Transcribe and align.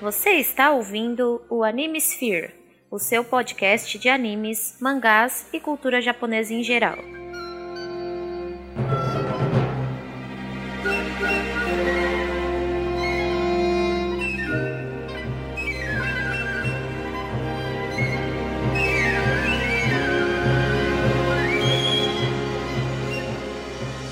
Você 0.00 0.30
está 0.30 0.70
ouvindo 0.70 1.42
o 1.50 1.62
Anime 1.62 1.98
Sphere, 2.00 2.54
o 2.90 2.98
seu 2.98 3.22
podcast 3.22 3.98
de 3.98 4.08
animes, 4.08 4.78
mangás 4.80 5.46
e 5.52 5.60
cultura 5.60 6.00
japonesa 6.00 6.54
em 6.54 6.62
geral. 6.62 7.19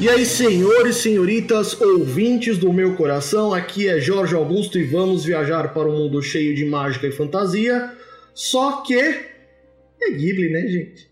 E 0.00 0.08
aí, 0.08 0.24
senhores, 0.24 0.98
senhoritas, 0.98 1.78
ouvintes 1.80 2.56
do 2.56 2.72
meu 2.72 2.94
coração, 2.96 3.52
aqui 3.52 3.88
é 3.88 3.98
Jorge 3.98 4.32
Augusto 4.32 4.78
e 4.78 4.84
vamos 4.84 5.24
viajar 5.24 5.74
para 5.74 5.88
um 5.88 5.96
mundo 5.96 6.22
cheio 6.22 6.54
de 6.54 6.64
mágica 6.64 7.08
e 7.08 7.10
fantasia. 7.10 7.98
Só 8.32 8.82
que 8.82 8.94
é 8.94 10.10
Ghibli, 10.12 10.52
né, 10.52 10.68
gente? 10.68 11.10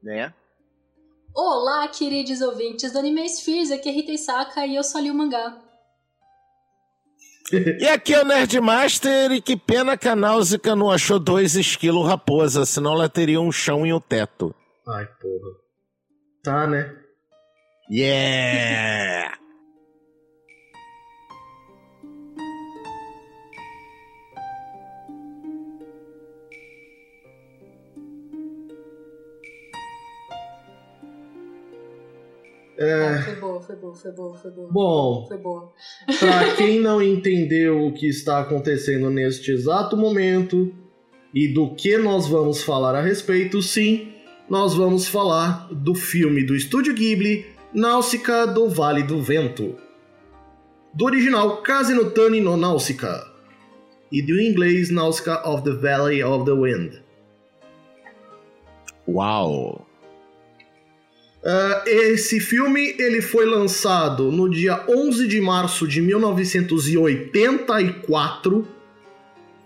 Né? 0.00 0.32
Olá, 1.34 1.88
queridos 1.88 2.40
ouvintes 2.40 2.92
do 2.92 3.00
Anime 3.00 3.28
Spheres, 3.28 3.72
aqui 3.72 3.88
é 3.88 3.92
Rita 3.92 4.12
Isaka 4.12 4.64
e 4.64 4.76
eu 4.76 4.84
só 4.84 5.00
li 5.00 5.10
o 5.10 5.14
mangá. 5.14 5.58
E 7.80 7.88
aqui 7.88 8.14
é 8.14 8.22
o 8.22 8.24
Nerdmaster 8.24 9.32
e 9.32 9.40
que 9.40 9.56
pena 9.56 9.96
que 9.96 10.06
a 10.06 10.14
Náusica 10.14 10.76
não 10.76 10.88
achou 10.88 11.18
dois 11.18 11.56
esquilos 11.56 12.06
raposa, 12.06 12.64
senão 12.64 12.92
ela 12.92 13.08
teria 13.08 13.40
um 13.40 13.50
chão 13.50 13.84
e 13.84 13.92
um 13.92 13.98
teto. 13.98 14.54
Ai, 14.86 15.04
porra. 15.20 15.50
Tá, 16.44 16.66
né? 16.68 17.07
Yeah! 17.90 19.32
Ah, 32.80 33.22
foi 33.24 33.34
boa, 33.36 33.60
foi 33.62 33.76
boa, 33.76 33.94
foi 33.94 34.12
boa, 34.12 34.34
foi 34.36 34.50
boa. 34.50 34.68
Bom, 34.70 35.26
Foi 35.26 35.38
boa. 35.38 35.72
Pra 36.18 36.54
quem 36.56 36.78
não 36.80 37.02
entendeu 37.02 37.86
o 37.86 37.92
que 37.92 38.06
está 38.06 38.40
acontecendo 38.40 39.10
neste 39.10 39.50
exato 39.50 39.96
momento 39.96 40.72
e 41.34 41.48
do 41.48 41.74
que 41.74 41.96
nós 41.96 42.28
vamos 42.28 42.62
falar 42.62 42.94
a 42.94 43.00
respeito, 43.00 43.62
sim, 43.62 44.12
nós 44.48 44.74
vamos 44.74 45.08
falar 45.08 45.68
do 45.72 45.94
filme 45.94 46.44
do 46.44 46.54
Estúdio 46.54 46.94
Ghibli, 46.94 47.57
Náusica 47.72 48.46
do 48.46 48.68
Vale 48.70 49.02
do 49.02 49.20
Vento. 49.20 49.76
Do 50.94 51.04
original 51.04 51.60
Case 51.62 51.92
no 51.92 52.10
Tani 52.10 52.40
no 52.40 52.56
Náusica 52.56 53.30
e 54.10 54.22
do 54.22 54.40
inglês 54.40 54.90
Náusica 54.90 55.46
of 55.46 55.64
the 55.64 55.72
Valley 55.72 56.24
of 56.24 56.46
the 56.46 56.52
Wind. 56.52 57.02
Uau! 59.06 59.86
Ah, 61.44 61.82
esse 61.86 62.40
filme 62.40 62.96
ele 62.98 63.20
foi 63.20 63.44
lançado 63.44 64.32
no 64.32 64.48
dia 64.48 64.82
11 64.88 65.28
de 65.28 65.38
março 65.38 65.86
de 65.86 66.00
1984 66.00 68.66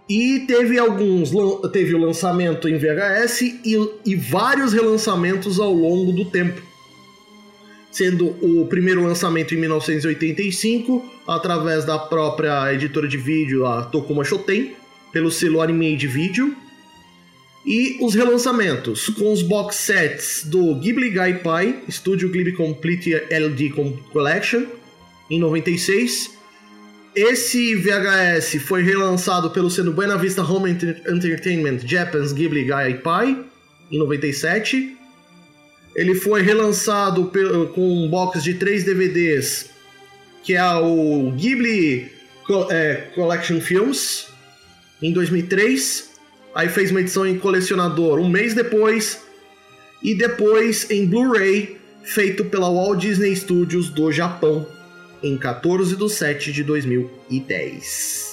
e 0.08 0.40
teve 0.40 0.76
alguns 0.76 1.30
teve 1.72 1.94
o 1.94 1.98
lançamento 1.98 2.68
em 2.68 2.76
VHS 2.76 3.42
e, 3.42 3.62
e 4.04 4.16
vários 4.16 4.72
relançamentos 4.72 5.60
ao 5.60 5.72
longo 5.72 6.10
do 6.10 6.24
tempo. 6.24 6.71
Sendo 7.92 8.28
o 8.42 8.66
primeiro 8.66 9.04
lançamento 9.04 9.54
em 9.54 9.58
1985 9.58 11.04
através 11.28 11.84
da 11.84 11.98
própria 11.98 12.72
editora 12.72 13.06
de 13.06 13.18
vídeo, 13.18 13.66
a 13.66 13.82
Tokuma 13.84 14.24
Shoten, 14.24 14.74
pelo 15.12 15.30
selo 15.30 15.60
Animade 15.60 16.06
Video. 16.06 16.56
E 17.66 17.98
os 18.00 18.14
relançamentos, 18.14 19.08
com 19.10 19.30
os 19.32 19.42
box 19.42 19.76
sets 19.76 20.44
do 20.46 20.74
Ghibli 20.80 21.10
Gai 21.10 21.38
Pai, 21.40 21.80
Studio 21.88 22.28
Ghibli 22.30 22.52
Complete 22.52 23.12
LD 23.30 23.70
Collection, 24.10 24.64
em 25.30 25.38
96. 25.38 26.30
Esse 27.14 27.74
VHS 27.76 28.56
foi 28.62 28.82
relançado 28.82 29.50
pelo 29.50 29.70
sendo 29.70 29.92
Buena 29.92 30.16
Vista 30.16 30.42
Home 30.42 30.70
Enter- 30.70 31.02
Entertainment 31.06 31.80
Japan's 31.86 32.32
Ghibli 32.32 32.64
Gai 32.64 32.94
Pai, 32.94 33.38
em 33.90 33.98
97. 33.98 34.96
Ele 35.94 36.14
foi 36.14 36.42
relançado 36.42 37.30
com 37.74 38.04
um 38.04 38.08
box 38.08 38.42
de 38.42 38.54
três 38.54 38.84
DVDs, 38.84 39.70
que 40.42 40.54
é 40.54 40.74
o 40.74 41.30
Ghibli 41.32 42.10
é, 42.70 43.08
Collection 43.14 43.60
Films, 43.60 44.28
em 45.02 45.12
2003. 45.12 46.10
Aí 46.54 46.68
fez 46.68 46.90
uma 46.90 47.00
edição 47.00 47.26
em 47.26 47.38
colecionador 47.38 48.18
um 48.18 48.28
mês 48.28 48.54
depois. 48.54 49.20
E 50.02 50.14
depois 50.14 50.90
em 50.90 51.06
Blu-ray, 51.06 51.76
feito 52.02 52.44
pela 52.46 52.68
Walt 52.68 53.00
Disney 53.00 53.36
Studios 53.36 53.88
do 53.88 54.10
Japão, 54.10 54.66
em 55.22 55.38
14 55.38 55.94
de 55.94 56.08
7 56.08 56.52
de 56.52 56.64
2010. 56.64 58.31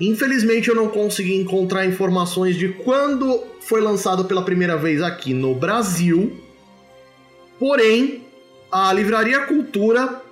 Infelizmente 0.00 0.68
eu 0.68 0.74
não 0.74 0.88
consegui 0.88 1.34
encontrar 1.34 1.86
informações 1.86 2.56
de 2.56 2.68
quando 2.68 3.42
foi 3.60 3.80
lançado 3.80 4.24
pela 4.26 4.44
primeira 4.44 4.76
vez 4.76 5.02
aqui 5.02 5.32
no 5.32 5.54
Brasil. 5.54 6.36
Porém, 7.58 8.24
a 8.70 8.92
Livraria 8.92 9.46
Cultura 9.46 10.22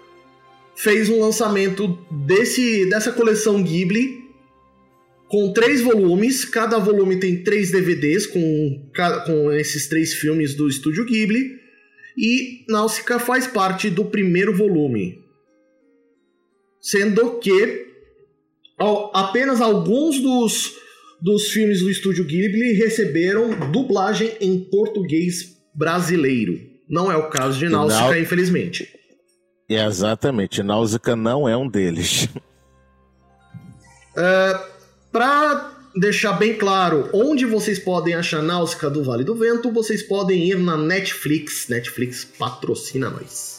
fez 0.76 1.08
um 1.08 1.20
lançamento 1.20 1.98
desse, 2.10 2.88
dessa 2.90 3.12
coleção 3.12 3.62
Ghibli 3.62 4.24
com 5.28 5.52
três 5.52 5.80
volumes. 5.80 6.44
Cada 6.44 6.78
volume 6.78 7.18
tem 7.18 7.42
três 7.42 7.70
DVDs 7.70 8.26
com, 8.26 8.90
com 9.26 9.52
esses 9.52 9.88
três 9.88 10.12
filmes 10.14 10.54
do 10.54 10.68
estúdio 10.68 11.04
Ghibli. 11.06 11.58
E 12.16 12.64
Náusica 12.68 13.18
faz 13.18 13.46
parte 13.46 13.90
do 13.90 14.04
primeiro 14.04 14.54
volume. 14.54 15.24
Sendo 16.80 17.38
que 17.38 17.83
apenas 19.12 19.60
alguns 19.60 20.20
dos, 20.20 20.72
dos 21.20 21.48
filmes 21.50 21.80
do 21.80 21.90
estúdio 21.90 22.24
Ghibli 22.24 22.72
receberam 22.74 23.70
dublagem 23.70 24.32
em 24.40 24.58
português 24.58 25.56
brasileiro. 25.74 26.58
Não 26.88 27.10
é 27.10 27.16
o 27.16 27.28
caso 27.28 27.58
de 27.58 27.68
Náusica, 27.68 28.00
Nau- 28.02 28.18
infelizmente. 28.18 28.88
É, 29.68 29.84
exatamente, 29.86 30.62
Náusica 30.62 31.16
não 31.16 31.48
é 31.48 31.56
um 31.56 31.68
deles. 31.68 32.28
Pra 35.10 35.72
deixar 35.96 36.32
bem 36.34 36.54
claro 36.56 37.08
onde 37.12 37.46
vocês 37.46 37.78
podem 37.78 38.14
achar 38.14 38.42
Náusica 38.42 38.90
do 38.90 39.02
Vale 39.04 39.24
do 39.24 39.34
Vento, 39.34 39.72
vocês 39.72 40.02
podem 40.02 40.48
ir 40.48 40.58
na 40.58 40.76
Netflix. 40.76 41.68
Netflix 41.68 42.24
patrocina 42.24 43.10
nós. 43.10 43.53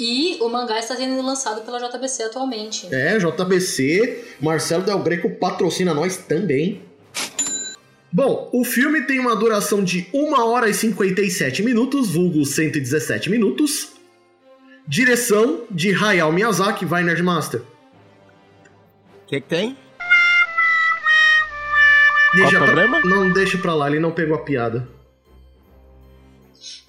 E 0.00 0.38
o 0.40 0.48
mangá 0.48 0.78
está 0.78 0.96
sendo 0.96 1.20
lançado 1.20 1.60
pela 1.60 1.78
JBC 1.78 2.22
atualmente. 2.22 2.88
É, 2.90 3.18
JBC, 3.18 4.24
Marcelo 4.40 4.82
Del 4.82 4.98
Greco 5.00 5.28
patrocina 5.36 5.92
nós 5.92 6.16
também. 6.16 6.82
Bom, 8.10 8.48
o 8.52 8.64
filme 8.64 9.02
tem 9.02 9.20
uma 9.20 9.36
duração 9.36 9.84
de 9.84 10.08
1 10.12 10.32
hora 10.42 10.68
e 10.70 10.74
57 10.74 11.62
minutos, 11.62 12.08
vulgo 12.10 12.44
117 12.46 13.28
minutos. 13.30 13.92
Direção 14.88 15.64
de 15.70 15.92
Hayao 15.94 16.32
Miyazaki, 16.32 16.84
vai 16.86 17.04
Nerdmaster. 17.04 17.60
O 17.60 19.26
que, 19.28 19.40
que 19.40 19.48
tem? 19.48 19.76
Deixa 22.34 22.50
Qual 22.58 22.62
o 22.62 22.64
pra- 22.64 22.74
problema? 22.86 23.00
Não, 23.04 23.30
deixa 23.32 23.58
pra 23.58 23.74
lá, 23.74 23.88
ele 23.88 24.00
não 24.00 24.10
pegou 24.12 24.34
a 24.36 24.40
piada. 24.42 24.88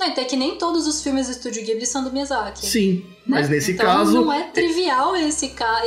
Não, 0.02 0.08
então 0.08 0.24
é 0.24 0.28
que 0.28 0.36
nem 0.36 0.58
todos 0.58 0.88
os 0.88 1.04
filmes 1.04 1.28
do 1.28 1.34
Estúdio 1.34 1.64
Ghibli 1.64 1.86
são 1.86 2.04
do 2.04 2.12
Miyazaki. 2.12 2.66
Sim, 2.66 3.06
mas 3.24 3.48
né? 3.48 3.56
nesse 3.56 3.74
então, 3.74 3.86
caso. 3.86 4.20
Não 4.20 4.34
é 4.34 4.46
trivial 4.46 5.16
esse 5.16 5.50
ca... 5.50 5.80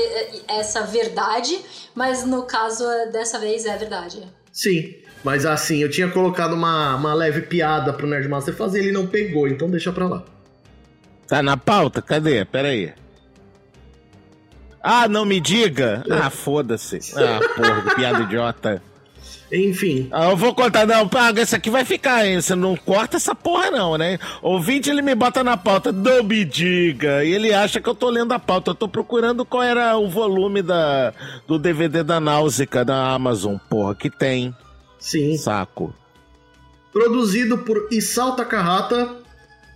essa 0.46 0.82
verdade, 0.82 1.58
mas 1.96 2.25
no 2.25 2.44
caso 2.44 2.84
dessa 3.11 3.40
vez 3.40 3.66
é 3.66 3.76
verdade. 3.76 4.22
Sim, 4.52 4.94
mas 5.25 5.44
assim, 5.44 5.78
eu 5.78 5.90
tinha 5.90 6.08
colocado 6.08 6.52
uma, 6.52 6.94
uma 6.94 7.12
leve 7.12 7.43
piada 7.43 7.93
pro 7.93 8.06
Nerdmaster 8.06 8.55
fazer, 8.55 8.78
ele 8.78 8.93
não 8.93 9.08
pegou, 9.08 9.49
então 9.49 9.69
deixa 9.69 9.90
pra 9.90 10.06
lá. 10.06 10.25
Tá 11.26 11.43
na 11.43 11.56
pauta? 11.56 12.00
Cadê? 12.00 12.44
Pera 12.44 12.69
aí. 12.69 12.93
Ah, 14.81 15.08
não 15.08 15.25
me 15.25 15.40
diga? 15.40 16.05
Ah, 16.08 16.31
foda-se. 16.31 17.00
Ah, 17.16 17.40
porra, 17.56 17.82
que 17.82 17.94
piada 17.96 18.22
idiota. 18.22 18.81
Enfim, 19.52 20.08
Ah, 20.11 20.31
eu 20.31 20.37
vou 20.37 20.55
contar, 20.55 20.87
não, 20.87 21.06
paga, 21.06 21.41
essa 21.43 21.56
aqui 21.56 21.70
vai 21.70 21.85
ficar, 21.85 22.26
hein? 22.26 22.41
Você 22.41 22.55
não 22.55 22.75
corta 22.76 23.17
essa 23.19 23.35
porra, 23.35 23.70
não, 23.70 23.96
né? 23.96 24.19
Ouvinte, 24.43 24.91
ele 24.91 25.02
me 25.02 25.14
bota 25.14 25.44
na 25.44 25.56
pauta, 25.56 25.93
não 25.93 26.25
me 26.25 26.44
diga. 26.44 27.25
E 27.25 27.32
ele 27.32 27.52
acha 27.55 27.81
que 27.81 27.88
eu 27.88 27.94
tô 27.94 28.11
lendo 28.11 28.32
a 28.32 28.38
pauta. 28.38 28.70
Eu 28.70 28.75
tô 28.75 28.88
procurando 28.88 29.44
qual 29.44 29.62
era 29.62 29.96
o 29.96 30.08
volume 30.08 30.61
da, 30.62 31.12
do 31.46 31.58
DVD 31.58 32.02
da 32.02 32.19
Náusica 32.19 32.85
da 32.85 33.12
Amazon, 33.12 33.56
porra, 33.70 33.94
que 33.94 34.11
tem. 34.11 34.55
sim. 34.99 35.37
Saco. 35.37 35.94
Produzido 36.93 37.58
por 37.58 37.88
Isao 37.90 38.37
Takahata, 38.37 39.17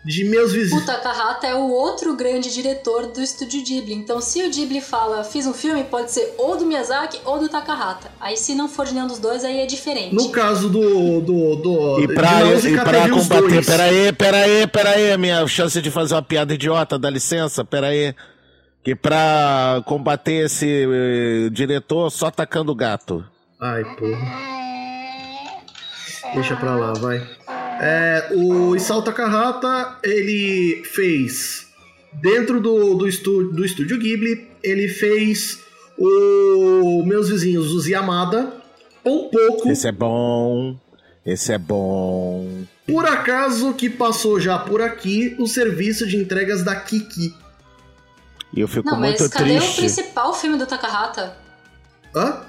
de 0.05 0.25
meus 0.25 0.53
O 0.53 0.55
vizinhos. 0.55 0.85
Takahata 0.85 1.47
é 1.47 1.55
o 1.55 1.71
outro 1.71 2.15
grande 2.17 2.53
diretor 2.53 3.07
do 3.09 3.21
estúdio 3.21 3.63
Ghibli. 3.63 3.95
Então, 3.95 4.21
se 4.21 4.43
o 4.43 4.51
Ghibli 4.51 4.81
fala, 4.81 5.25
fiz 5.25 5.47
um 5.47 5.53
filme, 5.53 5.85
pode 5.85 6.13
ser 6.13 6.35
ou 6.39 6.57
do 6.57 6.65
Miyazaki 6.65 7.21
ou 7.25 7.39
do 7.39 7.49
Takahata. 7.49 8.11
Aí, 8.21 8.37
se 8.37 8.55
não 8.55 8.69
for 8.69 8.87
de 8.87 8.95
nenhum 8.95 9.07
dos 9.07 9.19
dois, 9.19 9.45
aí 9.45 9.59
é 9.61 9.67
diferente. 9.67 10.15
No 10.15 10.31
caso 10.31 10.69
do. 10.69 11.21
do, 11.21 11.57
do 11.57 12.01
E 12.01 12.15
pra, 12.15 12.43
de 12.55 12.69
e 12.69 12.75
pra 12.77 13.09
combater. 13.09 13.65
Peraí, 13.65 14.13
peraí, 14.13 14.67
peraí. 14.67 15.19
Minha 15.19 15.47
chance 15.47 15.81
de 15.83 15.91
fazer 15.91 16.15
uma 16.15 16.23
piada 16.23 16.55
idiota, 16.55 16.99
dá 16.99 17.11
licença, 17.11 17.65
peraí. 17.65 18.15
Que 18.83 18.95
pra 18.95 19.83
combater 19.85 20.47
esse 20.47 20.87
eh, 20.89 21.51
diretor, 21.51 22.11
só 22.11 22.31
tacando 22.31 22.75
gato. 22.75 23.25
Ai, 23.61 23.85
porra. 23.97 24.59
Deixa 26.35 26.57
pra 26.57 26.77
lá, 26.77 26.93
vai. 26.95 27.27
É, 27.81 28.33
o 28.35 28.75
Isao 28.75 29.03
Takahata, 29.03 29.99
ele 30.03 30.83
fez. 30.85 31.69
Dentro 32.13 32.61
do, 32.61 32.95
do, 32.95 33.07
estúdio, 33.07 33.53
do 33.53 33.65
estúdio 33.65 33.99
Ghibli, 33.99 34.49
ele 34.63 34.89
fez 34.89 35.61
o 35.97 37.03
Meus 37.07 37.29
Vizinhos, 37.29 37.73
os 37.73 37.87
Yamada. 37.87 38.53
Um 39.05 39.29
pouco, 39.29 39.69
Esse 39.71 39.89
é 39.89 39.93
bom. 39.93 40.77
Esse 41.25 41.53
é 41.53 41.59
bom. 41.59 42.65
por 42.87 43.05
acaso, 43.05 43.75
que 43.75 43.91
passou 43.91 44.41
já 44.41 44.59
por 44.59 44.81
aqui 44.81 45.37
o 45.39 45.47
serviço 45.47 46.07
de 46.07 46.17
entregas 46.17 46.63
da 46.63 46.75
Kiki. 46.75 47.35
E 48.55 48.61
eu 48.61 48.67
fico 48.69 48.89
Não, 48.91 48.99
mas 48.99 49.21
muito 49.21 49.31
cadê 49.33 49.57
o 49.57 49.61
triste. 49.61 49.77
principal 49.77 50.33
filme 50.33 50.57
do 50.57 50.67
Takahata? 50.67 51.37
Hã? 52.17 52.48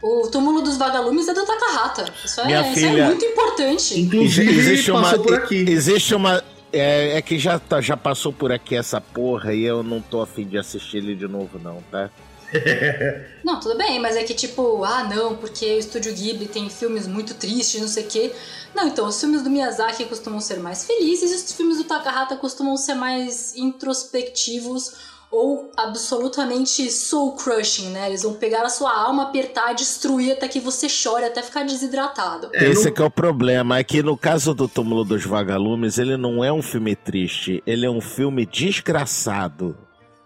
O 0.00 0.28
Túmulo 0.28 0.62
dos 0.62 0.76
Vagalumes 0.76 1.26
é 1.26 1.34
do 1.34 1.44
Takahata. 1.44 2.12
Isso 2.24 2.40
é, 2.40 2.72
isso 2.72 2.86
é 2.86 3.06
muito 3.06 3.24
importante. 3.24 4.00
Inclusive, 4.00 4.92
passou 4.92 5.24
por 5.24 5.34
aqui. 5.34 5.64
Existe 5.68 6.14
uma. 6.14 6.42
É, 6.72 7.16
é 7.16 7.22
que 7.22 7.38
já, 7.38 7.58
tá- 7.58 7.80
já 7.80 7.96
passou 7.96 8.32
por 8.32 8.52
aqui 8.52 8.76
essa 8.76 9.00
porra 9.00 9.54
e 9.54 9.64
eu 9.64 9.82
não 9.82 10.00
tô 10.02 10.20
afim 10.20 10.46
de 10.46 10.58
assistir 10.58 10.98
ele 10.98 11.14
de 11.16 11.26
novo, 11.26 11.58
não, 11.58 11.82
tá? 11.90 12.10
Não, 13.44 13.60
tudo 13.60 13.76
bem, 13.76 13.98
mas 13.98 14.16
é 14.16 14.22
que 14.24 14.32
tipo, 14.32 14.82
ah 14.82 15.04
não, 15.04 15.36
porque 15.36 15.66
o 15.66 15.78
Estúdio 15.78 16.14
Ghibli 16.14 16.46
tem 16.46 16.70
filmes 16.70 17.06
muito 17.06 17.34
tristes, 17.34 17.78
não 17.78 17.88
sei 17.88 18.04
o 18.04 18.06
quê. 18.06 18.32
Não, 18.74 18.88
então, 18.88 19.06
os 19.06 19.20
filmes 19.20 19.42
do 19.42 19.50
Miyazaki 19.50 20.06
costumam 20.06 20.40
ser 20.40 20.58
mais 20.58 20.86
felizes 20.86 21.30
e 21.30 21.34
os 21.34 21.52
filmes 21.52 21.76
do 21.76 21.84
Takahata 21.84 22.36
costumam 22.36 22.74
ser 22.78 22.94
mais 22.94 23.54
introspectivos 23.54 24.94
ou 25.30 25.70
absolutamente 25.76 26.90
soul 26.90 27.32
crushing, 27.32 27.90
né? 27.90 28.08
Eles 28.08 28.22
vão 28.22 28.34
pegar 28.34 28.62
a 28.62 28.68
sua 28.68 28.92
alma, 28.92 29.24
apertar, 29.24 29.74
destruir 29.74 30.32
até 30.32 30.48
que 30.48 30.60
você 30.60 30.88
chore, 30.88 31.24
até 31.24 31.42
ficar 31.42 31.64
desidratado. 31.64 32.48
É, 32.54 32.70
Esse 32.70 32.86
no- 32.86 32.94
que 32.94 33.02
é 33.02 33.04
o 33.04 33.10
problema, 33.10 33.78
é 33.78 33.84
que 33.84 34.02
no 34.02 34.16
caso 34.16 34.54
do 34.54 34.66
Túmulo 34.66 35.04
dos 35.04 35.24
Vagalumes, 35.24 35.98
ele 35.98 36.16
não 36.16 36.42
é 36.42 36.52
um 36.52 36.62
filme 36.62 36.96
triste, 36.96 37.62
ele 37.66 37.84
é 37.84 37.90
um 37.90 38.00
filme 38.00 38.46
desgraçado. 38.46 39.76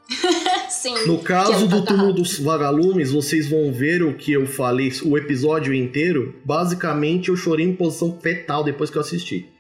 Sim. 0.69 1.07
No 1.07 1.15
é 1.15 1.19
caso 1.19 1.69
do 1.69 1.85
túmulo 1.85 2.13
dos 2.13 2.39
vagalumes, 2.39 3.13
vocês 3.13 3.49
vão 3.49 3.73
ver 3.73 4.03
o 4.03 4.15
que 4.15 4.33
eu 4.33 4.47
falei, 4.47 4.93
o 5.05 5.17
episódio 5.17 5.73
inteiro. 5.73 6.35
Basicamente, 6.45 7.29
eu 7.29 7.37
chorei 7.37 7.67
em 7.67 7.75
posição 7.75 8.19
fetal 8.21 8.65
depois 8.65 8.91
que 8.91 8.97
eu 8.97 9.03
assisti. 9.03 9.52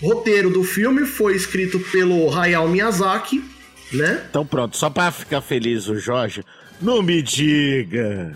O 0.00 0.06
roteiro 0.08 0.50
do 0.50 0.64
filme 0.64 1.04
foi 1.06 1.36
escrito 1.36 1.78
pelo 1.78 2.32
Hayao 2.36 2.68
Miyazaki, 2.68 3.44
né? 3.92 4.24
Então 4.28 4.44
pronto, 4.44 4.76
só 4.76 4.90
pra 4.90 5.10
ficar 5.12 5.40
feliz 5.40 5.86
o 5.88 5.96
Jorge, 5.98 6.42
não 6.80 7.02
me 7.02 7.22
diga 7.22 8.32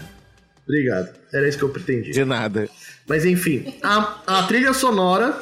Obrigado, 0.65 1.09
era 1.33 1.49
isso 1.49 1.59
que 1.59 1.65
eu 1.65 1.69
pretendia. 1.69 2.13
de 2.13 2.25
nada. 2.25 2.69
Mas 3.09 3.25
enfim, 3.25 3.75
a, 3.83 4.21
a 4.27 4.43
trilha 4.45 4.73
sonora 4.75 5.41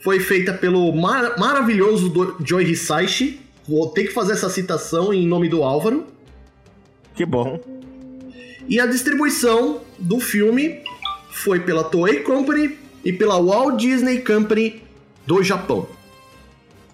foi 0.00 0.18
feita 0.20 0.52
pelo 0.52 0.92
mar- 0.92 1.36
maravilhoso 1.38 2.08
do 2.08 2.36
Joy 2.44 2.64
Hisaishi. 2.70 3.40
Vou 3.68 3.88
ter 3.90 4.04
que 4.04 4.12
fazer 4.12 4.32
essa 4.32 4.48
citação 4.50 5.12
em 5.12 5.26
nome 5.26 5.48
do 5.48 5.62
Álvaro. 5.62 6.06
Que 7.14 7.24
bom. 7.24 7.60
E 8.68 8.78
a 8.78 8.86
distribuição 8.86 9.80
do 9.98 10.20
filme 10.20 10.82
foi 11.30 11.58
pela 11.60 11.84
Toei 11.84 12.20
Company 12.20 12.78
e 13.04 13.12
pela 13.12 13.40
Walt 13.40 13.80
Disney 13.80 14.20
Company 14.20 14.82
do 15.26 15.42
Japão. 15.42 15.88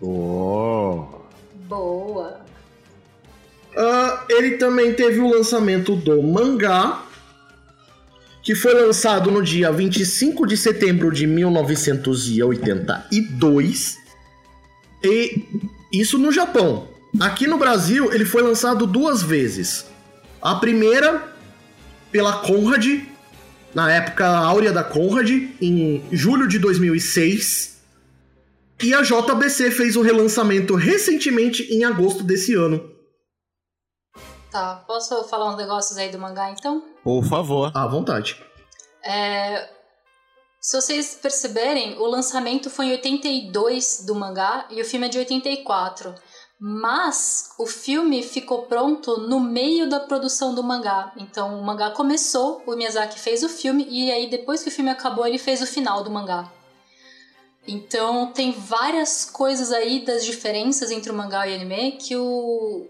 Oh. 0.01 1.05
Boa. 1.67 2.41
Ah, 3.77 4.25
ele 4.29 4.53
também 4.53 4.95
teve 4.95 5.19
o 5.19 5.29
lançamento 5.29 5.97
do 5.97 6.23
mangá, 6.23 7.03
que 8.43 8.55
foi 8.55 8.73
lançado 8.75 9.33
no 9.33 9.43
dia 9.43 9.73
25 9.73 10.47
de 10.47 10.57
setembro 10.57 11.11
de 11.11 11.27
1982. 11.27 13.99
E 15.03 15.43
isso 15.93 16.17
no 16.19 16.31
Japão. 16.31 16.87
Aqui 17.19 17.49
no 17.49 17.59
Brasil, 17.59 18.13
ele 18.13 18.25
foi 18.25 18.43
lançado 18.43 18.87
duas 18.87 19.21
vezes. 19.23 19.87
A 20.41 20.55
primeira 20.57 21.34
pela 22.15 22.45
Conrad, 22.47 22.87
na 23.75 23.93
época 23.93 24.25
áurea 24.25 24.73
da 24.73 24.85
Conrad, 24.85 25.31
em 25.61 26.01
julho 26.13 26.47
de 26.47 26.61
2006. 26.61 27.83
E 28.81 28.95
a 28.95 29.03
JBC 29.03 29.73
fez 29.73 29.97
o 29.97 30.03
relançamento 30.03 30.77
recentemente 30.77 31.65
em 31.75 31.83
agosto 31.83 32.23
desse 32.23 32.55
ano. 32.55 32.89
Tá, 34.49 34.85
posso 34.87 35.25
falar 35.25 35.53
uns 35.53 35.57
negócios 35.57 35.99
aí 35.99 36.09
do 36.13 36.19
mangá 36.21 36.53
então? 36.53 36.85
Por 37.03 37.25
favor. 37.25 37.73
À 37.75 37.85
vontade. 37.89 38.41
É, 39.05 39.69
se 40.61 40.81
vocês 40.81 41.19
perceberem, 41.21 41.99
o 41.99 42.07
lançamento 42.07 42.71
foi 42.71 42.87
em 42.87 42.93
82 42.93 44.05
do 44.07 44.15
mangá 44.15 44.69
e 44.71 44.81
o 44.81 44.85
filme 44.85 45.07
é 45.07 45.09
de 45.09 45.19
84. 45.19 46.15
Mas 46.59 47.51
o 47.59 47.67
filme 47.67 48.23
ficou 48.23 48.63
pronto 48.63 49.19
no 49.19 49.41
meio 49.41 49.89
da 49.89 50.01
produção 50.01 50.55
do 50.55 50.63
mangá. 50.63 51.13
Então 51.17 51.59
o 51.59 51.65
mangá 51.65 51.91
começou, 51.91 52.63
o 52.67 52.75
Miyazaki 52.77 53.19
fez 53.19 53.43
o 53.43 53.49
filme 53.49 53.87
e 53.91 54.11
aí 54.11 54.31
depois 54.31 54.63
que 54.63 54.69
o 54.69 54.73
filme 54.73 54.91
acabou 54.91 55.27
ele 55.27 55.39
fez 55.39 55.61
o 55.61 55.67
final 55.67 56.03
do 56.03 56.11
mangá. 56.11 56.51
Então 57.67 58.31
tem 58.33 58.53
várias 58.53 59.25
coisas 59.25 59.73
aí 59.73 60.05
das 60.05 60.25
diferenças 60.25 60.91
entre 60.91 61.11
o 61.11 61.15
mangá 61.15 61.47
e 61.47 61.53
o 61.53 61.55
anime 61.57 61.93
que 61.93 62.15
o, 62.17 62.87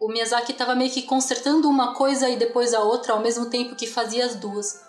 o 0.00 0.08
Miyazaki 0.08 0.52
estava 0.52 0.74
meio 0.74 0.90
que 0.90 1.02
consertando 1.02 1.68
uma 1.68 1.94
coisa 1.94 2.28
e 2.28 2.36
depois 2.36 2.72
a 2.72 2.80
outra 2.80 3.12
ao 3.12 3.20
mesmo 3.20 3.46
tempo 3.46 3.76
que 3.76 3.86
fazia 3.86 4.24
as 4.24 4.36
duas. 4.36 4.80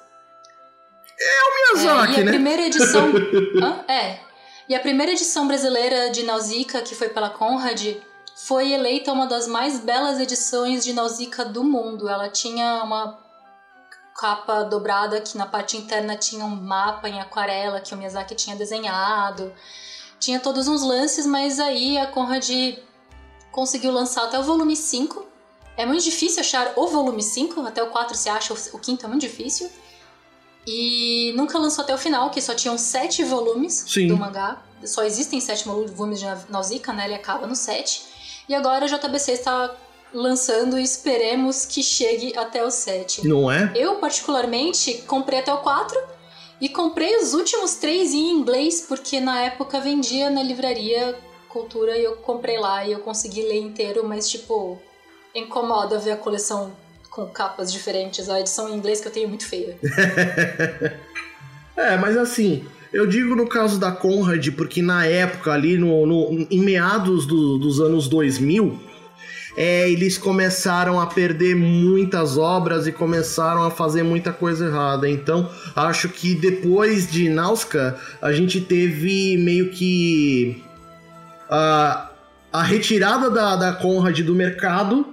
Miyazaki, 1.75 2.15
É, 2.15 2.17
e 2.17 2.21
a 2.21 2.25
né? 2.25 2.31
primeira 2.31 2.61
edição. 2.63 3.11
Hã? 3.61 3.91
É. 3.91 4.19
E 4.69 4.75
a 4.75 4.79
primeira 4.79 5.11
edição 5.11 5.47
brasileira 5.47 6.09
de 6.09 6.23
Nausicaa, 6.23 6.81
que 6.81 6.95
foi 6.95 7.09
pela 7.09 7.29
Conrad, 7.29 7.97
foi 8.35 8.71
eleita 8.71 9.11
uma 9.11 9.27
das 9.27 9.47
mais 9.47 9.79
belas 9.79 10.19
edições 10.19 10.83
de 10.83 10.93
Nausicaa 10.93 11.45
do 11.45 11.63
mundo. 11.63 12.09
Ela 12.09 12.29
tinha 12.29 12.83
uma 12.83 13.19
capa 14.15 14.63
dobrada 14.63 15.21
que 15.21 15.37
na 15.37 15.45
parte 15.45 15.77
interna 15.77 16.15
tinha 16.15 16.45
um 16.45 16.55
mapa 16.55 17.09
em 17.09 17.19
aquarela 17.19 17.79
que 17.79 17.93
o 17.93 17.97
Miyazaki 17.97 18.35
tinha 18.35 18.55
desenhado. 18.55 19.53
Tinha 20.19 20.39
todos 20.39 20.67
uns 20.67 20.81
lances, 20.81 21.25
mas 21.25 21.59
aí 21.59 21.97
a 21.97 22.07
Conrad 22.07 22.49
conseguiu 23.51 23.91
lançar 23.91 24.23
até 24.23 24.39
o 24.39 24.43
volume 24.43 24.75
5. 24.75 25.25
É 25.75 25.85
muito 25.85 26.03
difícil 26.03 26.41
achar 26.41 26.73
o 26.75 26.87
volume 26.87 27.21
5, 27.21 27.61
até 27.61 27.81
o 27.81 27.89
4 27.89 28.15
se 28.15 28.29
acha, 28.29 28.53
o 28.53 28.79
quinto 28.79 29.05
é 29.05 29.09
muito 29.09 29.21
difícil. 29.21 29.69
E 30.65 31.33
nunca 31.35 31.57
lançou 31.57 31.83
até 31.83 31.93
o 31.93 31.97
final, 31.97 32.29
que 32.29 32.41
só 32.41 32.55
tinham 32.55 32.77
sete 32.77 33.23
volumes 33.23 33.85
Sim. 33.87 34.07
do 34.07 34.15
mangá. 34.15 34.61
Só 34.85 35.03
existem 35.03 35.41
sete 35.41 35.65
volumes 35.65 36.19
de 36.19 36.25
Nausicaa, 36.49 36.93
né? 36.93 37.05
Ele 37.05 37.15
acaba 37.15 37.47
no 37.47 37.55
sete. 37.55 38.12
E 38.47 38.55
agora 38.55 38.85
a 38.85 38.87
JBC 38.87 39.31
está 39.33 39.75
lançando 40.13 40.77
e 40.77 40.83
esperemos 40.83 41.65
que 41.65 41.81
chegue 41.81 42.37
até 42.37 42.63
o 42.63 42.69
sete. 42.69 43.27
Não 43.27 43.51
é? 43.51 43.71
Eu, 43.75 43.95
particularmente, 43.95 45.01
comprei 45.07 45.39
até 45.39 45.53
o 45.53 45.57
4 45.57 45.99
e 46.61 46.69
comprei 46.69 47.17
os 47.17 47.33
últimos 47.33 47.75
três 47.75 48.13
em 48.13 48.31
inglês, 48.31 48.85
porque 48.87 49.19
na 49.19 49.41
época 49.41 49.79
vendia 49.79 50.29
na 50.29 50.43
livraria 50.43 51.17
Cultura 51.49 51.95
e 51.95 52.03
eu 52.03 52.15
comprei 52.17 52.57
lá 52.57 52.83
e 52.83 52.93
eu 52.93 52.99
consegui 52.99 53.43
ler 53.43 53.59
inteiro, 53.59 54.03
mas, 54.03 54.27
tipo, 54.27 54.81
incomoda 55.35 55.99
ver 55.99 56.13
a 56.13 56.17
coleção 56.17 56.75
com 57.11 57.27
capas 57.27 57.71
diferentes. 57.71 58.27
A 58.27 58.39
edição 58.39 58.67
em 58.67 58.75
inglês 58.75 58.99
que 58.99 59.07
eu 59.07 59.11
tenho 59.11 59.25
é 59.25 59.29
muito 59.29 59.45
feia. 59.45 59.77
é, 61.77 61.95
mas 61.97 62.17
assim, 62.17 62.67
eu 62.93 63.07
digo 63.07 63.35
no 63.35 63.47
caso 63.47 63.79
da 63.79 63.91
Conrad, 63.91 64.49
porque 64.51 64.81
na 64.81 65.05
época, 65.05 65.51
ali 65.51 65.77
no, 65.77 66.05
no 66.05 66.47
em 66.49 66.59
meados 66.59 67.25
do, 67.25 67.57
dos 67.57 67.81
anos 67.81 68.07
2000, 68.07 68.79
é, 69.57 69.89
eles 69.89 70.17
começaram 70.17 70.99
a 70.99 71.07
perder 71.07 71.55
muitas 71.55 72.37
obras 72.37 72.85
e 72.85 72.91
começaram 72.91 73.63
a 73.63 73.71
fazer 73.71 74.03
muita 74.03 74.31
coisa 74.31 74.67
errada. 74.67 75.09
Então, 75.09 75.49
acho 75.75 76.07
que 76.09 76.35
depois 76.35 77.11
de 77.11 77.29
Nauska, 77.29 77.97
a 78.21 78.31
gente 78.31 78.61
teve 78.61 79.37
meio 79.37 79.71
que 79.71 80.63
a, 81.49 82.11
a 82.51 82.61
retirada 82.63 83.29
da, 83.29 83.55
da 83.55 83.73
Conrad 83.73 84.19
do 84.21 84.35
mercado 84.35 85.07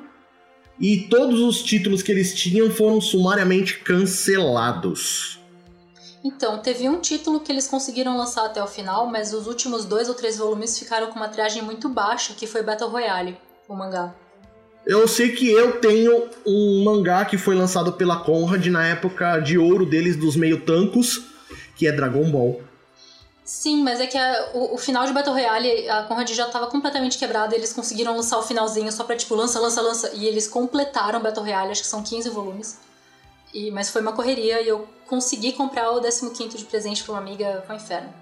e 0.78 0.98
todos 1.10 1.40
os 1.40 1.62
títulos 1.62 2.02
que 2.02 2.12
eles 2.12 2.34
tinham 2.34 2.70
foram 2.70 3.00
sumariamente 3.00 3.78
cancelados. 3.78 5.39
Então, 6.22 6.58
teve 6.58 6.88
um 6.88 7.00
título 7.00 7.40
que 7.40 7.50
eles 7.50 7.66
conseguiram 7.66 8.16
lançar 8.16 8.44
até 8.44 8.62
o 8.62 8.66
final, 8.66 9.06
mas 9.06 9.32
os 9.32 9.46
últimos 9.46 9.84
dois 9.86 10.08
ou 10.08 10.14
três 10.14 10.36
volumes 10.36 10.78
ficaram 10.78 11.06
com 11.08 11.16
uma 11.16 11.28
triagem 11.28 11.62
muito 11.62 11.88
baixa, 11.88 12.34
que 12.34 12.46
foi 12.46 12.62
Battle 12.62 12.90
Royale, 12.90 13.38
o 13.66 13.74
mangá. 13.74 14.14
Eu 14.86 15.06
sei 15.08 15.30
que 15.30 15.50
eu 15.50 15.80
tenho 15.80 16.28
um 16.46 16.84
mangá 16.84 17.24
que 17.24 17.38
foi 17.38 17.54
lançado 17.54 17.92
pela 17.92 18.18
Conrad 18.18 18.66
na 18.66 18.86
época 18.86 19.40
de 19.40 19.56
ouro 19.56 19.86
deles, 19.86 20.16
dos 20.16 20.36
meio 20.36 20.64
tancos, 20.64 21.22
que 21.76 21.86
é 21.86 21.92
Dragon 21.92 22.30
Ball. 22.30 22.60
Sim, 23.44 23.82
mas 23.82 24.00
é 24.00 24.06
que 24.06 24.16
a, 24.16 24.50
o, 24.54 24.74
o, 24.74 24.78
final 24.78 25.06
de 25.06 25.12
Battle 25.12 25.34
Royale, 25.34 25.88
a 25.88 26.04
Conrad 26.04 26.30
já 26.30 26.46
estava 26.46 26.66
completamente 26.68 27.18
quebrada, 27.18 27.54
eles 27.54 27.72
conseguiram 27.72 28.14
lançar 28.14 28.38
o 28.38 28.42
finalzinho 28.42 28.92
só 28.92 29.02
pra, 29.04 29.16
tipo, 29.16 29.34
lança, 29.34 29.58
lança, 29.58 29.80
lança, 29.80 30.10
e 30.14 30.26
eles 30.26 30.46
completaram 30.46 31.20
Battle 31.20 31.44
Royale, 31.44 31.72
acho 31.72 31.82
que 31.82 31.88
são 31.88 32.02
15 32.02 32.28
volumes. 32.30 32.78
E, 33.52 33.70
mas 33.70 33.90
foi 33.90 34.00
uma 34.00 34.12
correria 34.12 34.60
e 34.60 34.68
eu 34.68 34.88
consegui 35.06 35.52
comprar 35.52 35.90
o 35.90 36.00
15 36.00 36.56
de 36.56 36.64
presente 36.64 37.02
pra 37.02 37.12
uma 37.12 37.20
amiga, 37.20 37.64
um 37.68 37.74
inferno. 37.74 38.12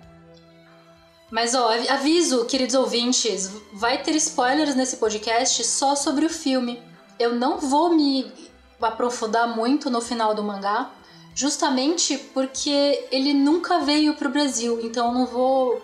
Mas 1.30 1.54
ó, 1.54 1.70
aviso, 1.90 2.46
queridos 2.46 2.74
ouvintes, 2.74 3.50
vai 3.74 4.02
ter 4.02 4.16
spoilers 4.16 4.74
nesse 4.74 4.96
podcast 4.96 5.62
só 5.64 5.94
sobre 5.94 6.24
o 6.24 6.30
filme. 6.30 6.82
Eu 7.18 7.34
não 7.34 7.58
vou 7.58 7.94
me 7.94 8.32
aprofundar 8.80 9.54
muito 9.54 9.90
no 9.90 10.00
final 10.00 10.34
do 10.34 10.42
mangá, 10.42 10.90
justamente 11.34 12.16
porque 12.32 13.06
ele 13.10 13.34
nunca 13.34 13.80
veio 13.80 14.14
pro 14.14 14.30
Brasil, 14.30 14.80
então 14.82 15.08
eu 15.08 15.12
não 15.12 15.26
vou 15.26 15.82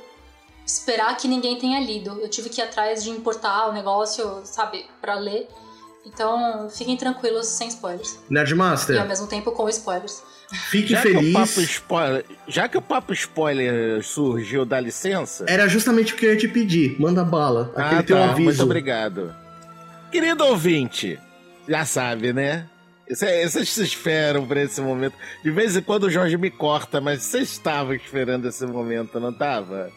esperar 0.67 1.15
que 1.17 1.29
ninguém 1.29 1.59
tenha 1.59 1.79
lido. 1.79 2.19
Eu 2.21 2.29
tive 2.29 2.49
que 2.49 2.61
ir 2.61 2.65
atrás 2.65 3.05
de 3.05 3.11
importar 3.11 3.69
o 3.69 3.73
negócio, 3.73 4.41
sabe, 4.45 4.87
para 5.01 5.15
ler. 5.15 5.49
Então, 6.07 6.69
fiquem 6.69 6.97
tranquilos 6.97 7.47
sem 7.47 7.69
spoilers. 7.69 8.19
Nerdmaster. 8.29 8.97
E 8.97 8.99
ao 8.99 9.09
mesmo 9.09 9.27
tempo 9.27 9.51
com 9.53 9.69
spoilers. 9.69 10.23
Fique 10.71 10.93
já 10.93 11.01
feliz. 11.01 11.55
Que 11.55 11.63
spoiler, 11.63 12.25
já 12.47 12.69
que 12.69 12.77
o 12.77 12.83
papo 12.83 13.13
spoiler 13.13 14.03
surgiu, 14.05 14.65
dá 14.65 14.79
licença? 14.79 15.47
Era 15.49 15.67
justamente 15.67 16.13
o 16.13 16.17
que 16.17 16.27
eu 16.27 16.33
ia 16.33 16.39
te 16.39 16.47
pedir. 16.47 17.01
Manda 17.01 17.25
bala. 17.25 17.73
Aquele 17.75 18.01
ah, 18.01 18.03
teu 18.03 18.17
tá, 18.17 18.25
aviso. 18.31 18.45
Muito 18.45 18.63
obrigado. 18.63 19.35
Querido 20.13 20.45
ouvinte, 20.45 21.19
já 21.67 21.85
sabe, 21.85 22.33
né? 22.33 22.69
Vocês 23.09 23.69
se 23.69 23.83
esperam 23.83 24.47
por 24.47 24.57
esse 24.57 24.81
momento. 24.81 25.15
De 25.43 25.51
vez 25.51 25.77
em 25.77 25.83
quando 25.83 26.05
o 26.05 26.11
Jorge 26.11 26.37
me 26.37 26.51
corta, 26.51 27.01
mas 27.01 27.23
você 27.23 27.41
estava 27.41 27.95
esperando 27.95 28.49
esse 28.49 28.65
momento, 28.67 29.19
não 29.19 29.31
estava? 29.31 29.91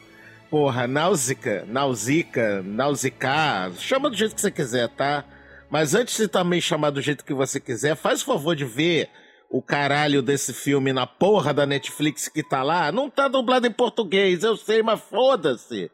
Porra, 0.50 0.88
náusica, 0.88 1.66
nausica, 1.68 2.64
nausicar, 2.66 3.72
chama 3.74 4.10
do 4.10 4.16
jeito 4.16 4.36
que 4.36 4.42
você 4.42 4.52
quiser, 4.52 4.90
tá? 4.90 5.24
Mas 5.70 5.94
antes 5.94 6.18
de 6.18 6.28
também 6.28 6.62
chamar 6.62 6.92
do 6.92 7.02
jeito 7.02 7.26
que 7.26 7.34
você 7.34 7.60
quiser, 7.60 7.96
faz 7.96 8.22
o 8.22 8.26
favor 8.26 8.56
de 8.56 8.66
ver 8.66 9.10
o 9.50 9.62
caralho 9.62 10.22
desse 10.22 10.54
filme 10.54 10.92
na 10.92 11.06
porra 11.08 11.54
da 11.54 11.66
Netflix 11.66 12.28
que 12.28 12.44
tá 12.44 12.64
lá. 12.64 12.92
Não 12.92 13.10
tá 13.10 13.28
dublado 13.28 13.68
em 13.68 13.72
português, 13.72 14.44
eu 14.44 14.56
sei, 14.56 14.82
mas 14.82 15.00
foda-se. 15.00 15.90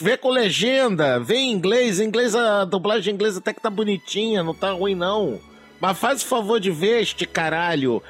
Vê 0.00 0.16
com 0.16 0.30
legenda, 0.30 1.18
vê 1.18 1.36
em 1.36 1.52
inglês. 1.52 2.00
Inglês, 2.00 2.34
a 2.34 2.64
dublagem 2.64 3.14
inglesa 3.14 3.38
até 3.38 3.52
que 3.52 3.60
tá 3.60 3.70
bonitinha, 3.70 4.42
não 4.42 4.54
tá 4.54 4.72
ruim 4.72 4.94
não. 4.94 5.40
Mas 5.80 5.98
faz 5.98 6.22
o 6.22 6.26
favor 6.26 6.58
de 6.58 6.70
ver 6.70 7.02
este 7.02 7.24
caralho 7.24 8.02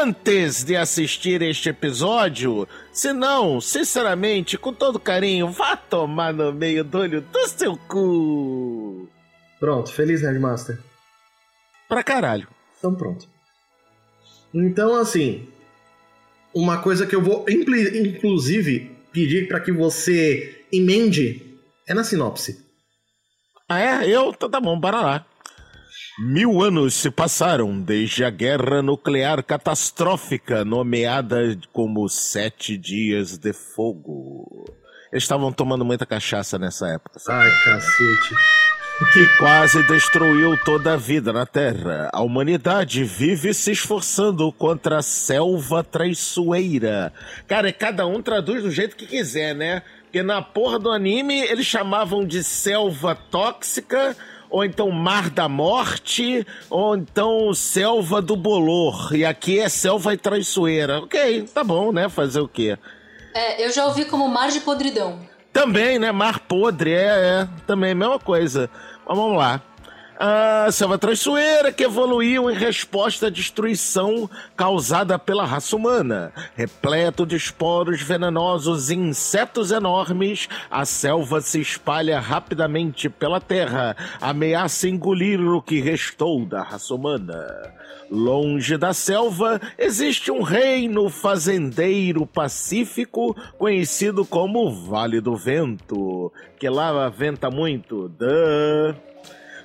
antes 0.00 0.64
de 0.64 0.76
assistir 0.76 1.42
este 1.42 1.68
episódio. 1.68 2.68
Se 2.92 3.12
não, 3.12 3.60
sinceramente, 3.60 4.58
com 4.58 4.72
todo 4.72 4.98
carinho, 4.98 5.48
vá 5.48 5.76
tomar 5.76 6.32
no 6.32 6.52
meio 6.52 6.84
do 6.84 6.98
olho 6.98 7.20
do 7.20 7.48
seu 7.48 7.76
cu. 7.76 9.08
Pronto, 9.62 9.92
feliz 9.92 10.22
Nerdmaster. 10.22 10.76
Pra 11.88 12.02
caralho. 12.02 12.48
Então 12.76 12.92
pronto. 12.96 13.28
Então, 14.52 14.96
assim, 14.96 15.48
uma 16.52 16.82
coisa 16.82 17.06
que 17.06 17.14
eu 17.14 17.22
vou, 17.22 17.46
inclusive, 17.48 18.90
pedir 19.12 19.46
para 19.46 19.60
que 19.60 19.70
você 19.70 20.66
emende 20.72 21.60
é 21.86 21.94
na 21.94 22.02
sinopse. 22.02 22.58
Ah, 23.68 23.78
é? 23.78 24.08
Eu? 24.08 24.30
Então 24.30 24.50
tá 24.50 24.60
bom, 24.60 24.80
para 24.80 25.00
lá. 25.00 25.26
Mil 26.18 26.60
anos 26.60 26.94
se 26.94 27.08
passaram 27.08 27.80
desde 27.80 28.24
a 28.24 28.30
guerra 28.30 28.82
nuclear 28.82 29.44
catastrófica, 29.44 30.64
nomeada 30.64 31.56
como 31.72 32.08
Sete 32.08 32.76
Dias 32.76 33.38
de 33.38 33.52
Fogo. 33.52 34.64
Eles 35.12 35.22
estavam 35.22 35.52
tomando 35.52 35.84
muita 35.84 36.04
cachaça 36.04 36.58
nessa 36.58 36.88
época. 36.88 37.20
Sabe? 37.20 37.44
Ai, 37.44 37.64
cacete 37.64 38.61
que 39.10 39.26
quase 39.38 39.82
destruiu 39.86 40.56
toda 40.64 40.94
a 40.94 40.96
vida 40.96 41.32
na 41.32 41.46
Terra. 41.46 42.10
A 42.12 42.20
humanidade 42.20 43.04
vive 43.04 43.54
se 43.54 43.72
esforçando 43.72 44.52
contra 44.52 44.98
a 44.98 45.02
selva 45.02 45.82
traiçoeira. 45.82 47.12
Cara, 47.48 47.72
cada 47.72 48.06
um 48.06 48.20
traduz 48.20 48.62
do 48.62 48.70
jeito 48.70 48.96
que 48.96 49.06
quiser, 49.06 49.54
né? 49.54 49.82
Porque 50.02 50.22
na 50.22 50.42
porra 50.42 50.78
do 50.78 50.90
anime 50.90 51.40
eles 51.40 51.66
chamavam 51.66 52.24
de 52.24 52.44
selva 52.44 53.14
tóxica, 53.14 54.16
ou 54.50 54.64
então 54.64 54.90
Mar 54.90 55.30
da 55.30 55.48
Morte, 55.48 56.46
ou 56.68 56.96
então 56.96 57.54
Selva 57.54 58.20
do 58.20 58.36
Bolor. 58.36 59.14
E 59.14 59.24
aqui 59.24 59.58
é 59.58 59.68
Selva 59.68 60.12
e 60.12 60.18
Traiçoeira. 60.18 60.98
Ok, 60.98 61.48
tá 61.54 61.64
bom, 61.64 61.92
né? 61.92 62.08
Fazer 62.08 62.40
o 62.40 62.48
quê? 62.48 62.76
É, 63.34 63.64
eu 63.64 63.72
já 63.72 63.86
ouvi 63.86 64.04
como 64.04 64.28
Mar 64.28 64.50
de 64.50 64.60
Podridão. 64.60 65.32
Também, 65.52 65.98
né? 65.98 66.10
Mar 66.10 66.40
podre, 66.40 66.92
é, 66.92 67.04
é. 67.04 67.48
Também, 67.66 67.94
mesma 67.94 68.18
coisa. 68.18 68.70
Mas 69.06 69.16
vamos 69.16 69.36
lá. 69.36 69.60
A 70.24 70.70
selva 70.70 70.96
traiçoeira 70.96 71.72
que 71.72 71.82
evoluiu 71.82 72.48
em 72.48 72.54
resposta 72.54 73.26
à 73.26 73.28
destruição 73.28 74.30
causada 74.56 75.18
pela 75.18 75.44
raça 75.44 75.74
humana. 75.74 76.32
Repleto 76.54 77.26
de 77.26 77.34
esporos 77.34 78.00
venenosos 78.00 78.88
e 78.88 78.94
insetos 78.94 79.72
enormes, 79.72 80.48
a 80.70 80.84
selva 80.84 81.40
se 81.40 81.60
espalha 81.60 82.20
rapidamente 82.20 83.08
pela 83.08 83.40
terra, 83.40 83.96
ameaça 84.20 84.88
engolir 84.88 85.40
o 85.40 85.60
que 85.60 85.80
restou 85.80 86.46
da 86.46 86.62
raça 86.62 86.94
humana. 86.94 87.74
Longe 88.08 88.76
da 88.76 88.94
selva 88.94 89.60
existe 89.76 90.30
um 90.30 90.42
reino 90.42 91.10
fazendeiro 91.10 92.24
pacífico 92.26 93.34
conhecido 93.58 94.24
como 94.24 94.70
Vale 94.70 95.20
do 95.20 95.34
Vento, 95.34 96.32
que 96.60 96.68
lá 96.68 97.08
venta 97.08 97.50
muito. 97.50 98.08
Duh 98.08 99.11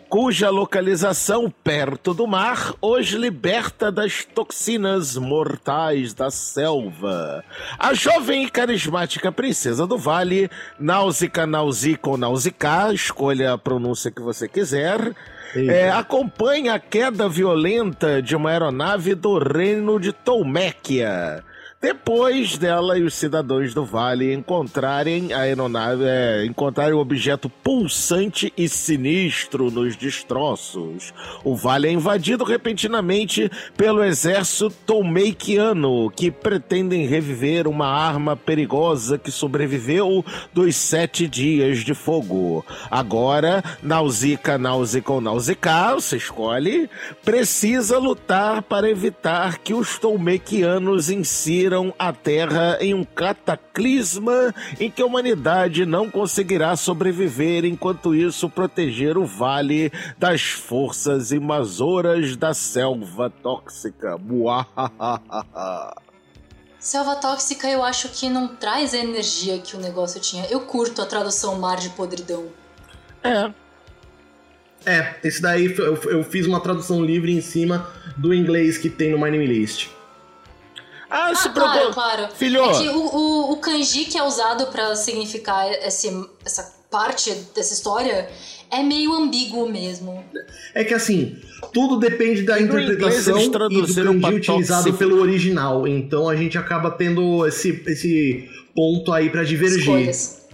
cuja 0.09 0.49
localização 0.49 1.51
perto 1.63 2.13
do 2.13 2.25
mar 2.25 2.73
os 2.81 3.07
liberta 3.07 3.91
das 3.91 4.23
toxinas 4.23 5.17
mortais 5.17 6.13
da 6.13 6.31
selva. 6.31 7.43
A 7.77 7.93
jovem 7.93 8.45
e 8.45 8.49
carismática 8.49 9.31
princesa 9.31 9.85
do 9.85 9.97
vale, 9.97 10.49
Náusica, 10.79 11.45
Nausica 11.45 12.09
ou 12.09 12.17
Nausicaa, 12.17 12.93
escolha 12.93 13.53
a 13.53 13.57
pronúncia 13.57 14.11
que 14.11 14.21
você 14.21 14.47
quiser, 14.47 15.13
é, 15.55 15.89
acompanha 15.89 16.73
a 16.75 16.79
queda 16.79 17.27
violenta 17.27 18.21
de 18.21 18.35
uma 18.35 18.49
aeronave 18.49 19.15
do 19.15 19.37
reino 19.37 19.99
de 19.99 20.11
Tolméquia. 20.13 21.43
Depois 21.87 22.57
dela 22.57 22.97
e 22.97 23.03
os 23.03 23.13
cidadãos 23.13 23.73
do 23.73 23.85
vale 23.85 24.33
encontrarem 24.33 25.31
a 25.31 25.39
aeronave, 25.39 26.03
é, 26.05 26.45
encontrarem 26.45 26.93
o 26.93 26.99
objeto 26.99 27.47
pulsante 27.47 28.51
e 28.57 28.67
sinistro 28.67 29.71
nos 29.71 29.95
destroços. 29.95 31.13
O 31.45 31.55
vale 31.55 31.87
é 31.87 31.91
invadido 31.93 32.43
repentinamente 32.43 33.49
pelo 33.77 34.03
exército 34.03 34.69
tolmeikiano, 34.85 36.11
que 36.11 36.29
pretendem 36.29 37.07
reviver 37.07 37.69
uma 37.69 37.87
arma 37.87 38.35
perigosa 38.35 39.17
que 39.17 39.31
sobreviveu 39.31 40.25
dos 40.53 40.75
sete 40.75 41.25
dias 41.25 41.85
de 41.85 41.93
fogo. 41.93 42.65
Agora, 42.91 43.63
Nausicaa, 43.81 44.57
Nausicaa 44.57 45.13
ou 45.13 45.21
Nausicaa, 45.21 45.93
você 45.93 46.17
escolhe, 46.17 46.89
precisa 47.23 47.97
lutar 47.97 48.61
para 48.63 48.89
evitar 48.89 49.59
que 49.59 49.73
os 49.73 49.97
tolmeikianos 49.97 51.09
insiram 51.09 51.76
a 51.97 52.11
Terra 52.13 52.77
em 52.81 52.93
um 52.93 53.03
cataclisma 53.03 54.53
em 54.79 54.89
que 54.89 55.01
a 55.01 55.05
humanidade 55.05 55.85
não 55.85 56.09
conseguirá 56.09 56.75
sobreviver, 56.75 57.65
enquanto 57.65 58.13
isso 58.13 58.49
proteger 58.49 59.17
o 59.17 59.25
vale 59.25 59.91
das 60.17 60.41
forças 60.41 61.31
invasoras 61.31 62.35
da 62.35 62.53
selva 62.53 63.29
tóxica. 63.29 64.17
Selva 66.79 67.15
tóxica 67.15 67.67
eu 67.69 67.83
acho 67.83 68.09
que 68.09 68.29
não 68.29 68.47
traz 68.47 68.93
a 68.93 68.97
energia 68.97 69.59
que 69.59 69.75
o 69.75 69.79
negócio 69.79 70.19
tinha. 70.21 70.45
Eu 70.49 70.61
curto 70.61 71.01
a 71.01 71.05
tradução 71.05 71.59
mar 71.59 71.77
de 71.77 71.89
podridão. 71.89 72.45
É, 73.23 73.51
É, 74.85 75.15
esse 75.21 75.41
daí 75.41 75.65
eu, 75.77 75.95
eu 76.03 76.23
fiz 76.23 76.45
uma 76.45 76.61
tradução 76.61 77.03
livre 77.03 77.33
em 77.33 77.41
cima 77.41 77.91
do 78.15 78.33
inglês 78.33 78.77
que 78.77 78.89
tem 78.89 79.11
no 79.11 79.17
My 79.17 79.29
Name 79.29 79.45
List. 79.45 79.89
Ah, 81.09 81.33
se 81.33 81.47
Ah, 81.47 81.51
claro, 81.51 81.93
claro. 81.93 82.27
Filho, 82.35 82.63
É 82.63 82.79
que 82.79 82.89
o, 82.89 82.99
o, 82.99 83.51
o 83.53 83.57
kanji 83.57 84.05
que 84.05 84.17
é 84.17 84.23
usado 84.23 84.67
pra 84.67 84.95
significar 84.95 85.71
esse, 85.71 86.09
essa 86.45 86.75
parte 86.91 87.33
dessa 87.55 87.73
história 87.73 88.29
é 88.69 88.83
meio 88.83 89.13
ambíguo 89.13 89.69
mesmo. 89.69 90.23
É 90.73 90.83
que 90.83 90.93
assim, 90.93 91.37
tudo 91.73 91.97
depende 91.97 92.43
da 92.43 92.59
E 92.59 92.63
interpretação 92.63 93.37
eles 93.37 93.95
e 93.97 94.01
do 94.03 94.21
kanji 94.21 94.35
utilizado 94.35 94.93
pelo 94.93 95.21
original. 95.21 95.87
Então 95.87 96.27
a 96.27 96.35
gente 96.35 96.57
acaba 96.57 96.91
tendo 96.91 97.45
esse, 97.45 97.83
esse 97.87 98.49
ponto 98.75 99.13
aí 99.13 99.29
pra 99.29 99.43
divergir. 99.43 99.79
Escolhas. 99.79 100.47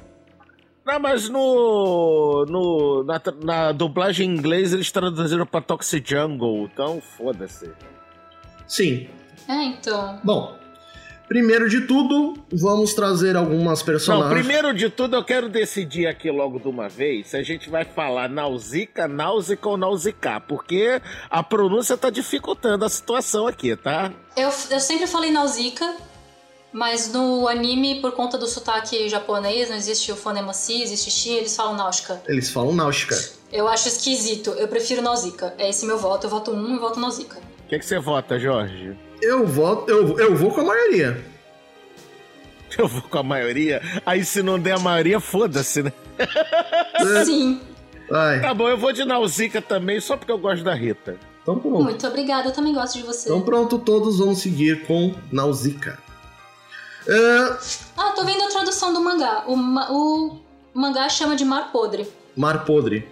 Não, 0.85 0.99
mas 0.99 1.29
no, 1.29 2.45
no 2.45 3.03
na, 3.05 3.21
na 3.41 3.71
dublagem 3.71 4.29
em 4.29 4.35
inglês 4.35 4.73
eles 4.73 4.91
traduziram 4.91 5.45
pra 5.45 5.61
Toxic 5.61 6.07
Jungle, 6.07 6.69
então 6.71 7.01
foda-se. 7.17 7.69
Sim. 8.67 9.07
É, 9.47 9.63
então. 9.63 10.19
Bom, 10.23 10.57
primeiro 11.27 11.69
de 11.69 11.81
tudo, 11.81 12.35
vamos 12.51 12.93
trazer 12.93 13.35
algumas 13.35 13.79
Não, 13.79 13.85
personagens. 13.85 14.33
primeiro 14.33 14.73
de 14.73 14.89
tudo 14.89 15.15
eu 15.15 15.23
quero 15.23 15.49
decidir 15.49 16.07
aqui 16.07 16.29
logo 16.29 16.59
de 16.59 16.67
uma 16.67 16.87
vez 16.87 17.27
se 17.27 17.37
a 17.37 17.43
gente 17.43 17.69
vai 17.69 17.83
falar 17.85 18.29
Nausica, 18.29 19.07
Náusica 19.07 19.67
ou 19.67 19.77
Nausicar, 19.77 20.41
porque 20.41 21.01
a 21.29 21.41
pronúncia 21.43 21.97
tá 21.97 22.09
dificultando 22.09 22.85
a 22.85 22.89
situação 22.89 23.47
aqui, 23.47 23.75
tá? 23.75 24.11
Eu, 24.37 24.49
eu 24.69 24.79
sempre 24.79 25.07
falei 25.07 25.31
Nausicaa, 25.31 25.95
mas 26.71 27.11
no 27.11 27.47
anime, 27.47 28.01
por 28.01 28.13
conta 28.13 28.37
do 28.37 28.47
sotaque 28.47 29.07
japonês, 29.07 29.69
não 29.69 29.75
existe 29.75 30.11
o 30.11 30.15
fonema 30.15 30.53
si, 30.53 30.81
existe 30.81 31.11
shi, 31.11 31.29
eles 31.33 31.55
falam 31.55 31.75
Náusica. 31.75 32.21
Eles 32.27 32.49
falam 32.49 32.73
náutica. 32.73 33.15
Eu 33.51 33.67
acho 33.67 33.87
esquisito, 33.87 34.49
eu 34.51 34.67
prefiro 34.67 34.99
Nausicaa. 35.01 35.53
É 35.59 35.69
esse 35.69 35.85
meu 35.85 35.97
voto, 35.99 36.25
eu 36.25 36.29
voto 36.31 36.49
um 36.51 36.75
e 36.75 36.79
voto 36.79 36.99
Nausicaa. 36.99 37.39
O 37.65 37.67
que, 37.67 37.77
que 37.77 37.85
você 37.85 37.99
vota, 37.99 38.39
Jorge? 38.39 38.97
Eu 39.23 39.45
voto, 39.47 39.89
eu, 39.89 40.19
eu 40.19 40.35
vou 40.35 40.51
com 40.51 40.61
a 40.61 40.65
maioria. 40.65 41.23
Eu 42.75 42.87
vou 42.87 43.03
com 43.03 43.19
a 43.19 43.23
maioria. 43.23 43.81
Aí 44.03 44.25
se 44.25 44.41
não 44.41 44.59
der 44.59 44.71
a 44.75 44.79
maioria, 44.79 45.19
foda-se, 45.19 45.83
né? 45.83 45.93
Sim, 47.23 47.61
Ai, 48.11 48.41
Tá 48.41 48.51
bom, 48.51 48.67
eu 48.67 48.77
vou 48.79 48.91
de 48.91 49.05
Nausica 49.05 49.61
também, 49.61 49.99
só 49.99 50.17
porque 50.17 50.31
eu 50.31 50.39
gosto 50.39 50.63
da 50.63 50.73
Rita. 50.73 51.15
então 51.43 51.59
pronto. 51.59 51.83
muito 51.83 52.07
obrigada, 52.07 52.49
eu 52.49 52.51
também 52.51 52.73
gosto 52.73 52.97
de 52.97 53.03
você. 53.03 53.29
Então 53.29 53.41
pronto, 53.43 53.77
todos 53.77 54.17
vão 54.17 54.33
seguir 54.33 54.87
com 54.87 55.13
Nausicaa. 55.31 55.99
Ah, 57.07 57.57
Ah, 57.95 58.09
tô 58.15 58.23
vendo 58.25 58.41
a 58.43 58.47
tradução 58.49 58.91
do 58.91 59.01
mangá. 59.01 59.43
O, 59.45 59.55
ma- 59.55 59.91
o 59.91 60.39
mangá 60.73 61.07
chama 61.09 61.35
de 61.35 61.45
Mar 61.45 61.71
Podre. 61.71 62.07
Mar 62.35 62.65
Podre. 62.65 63.07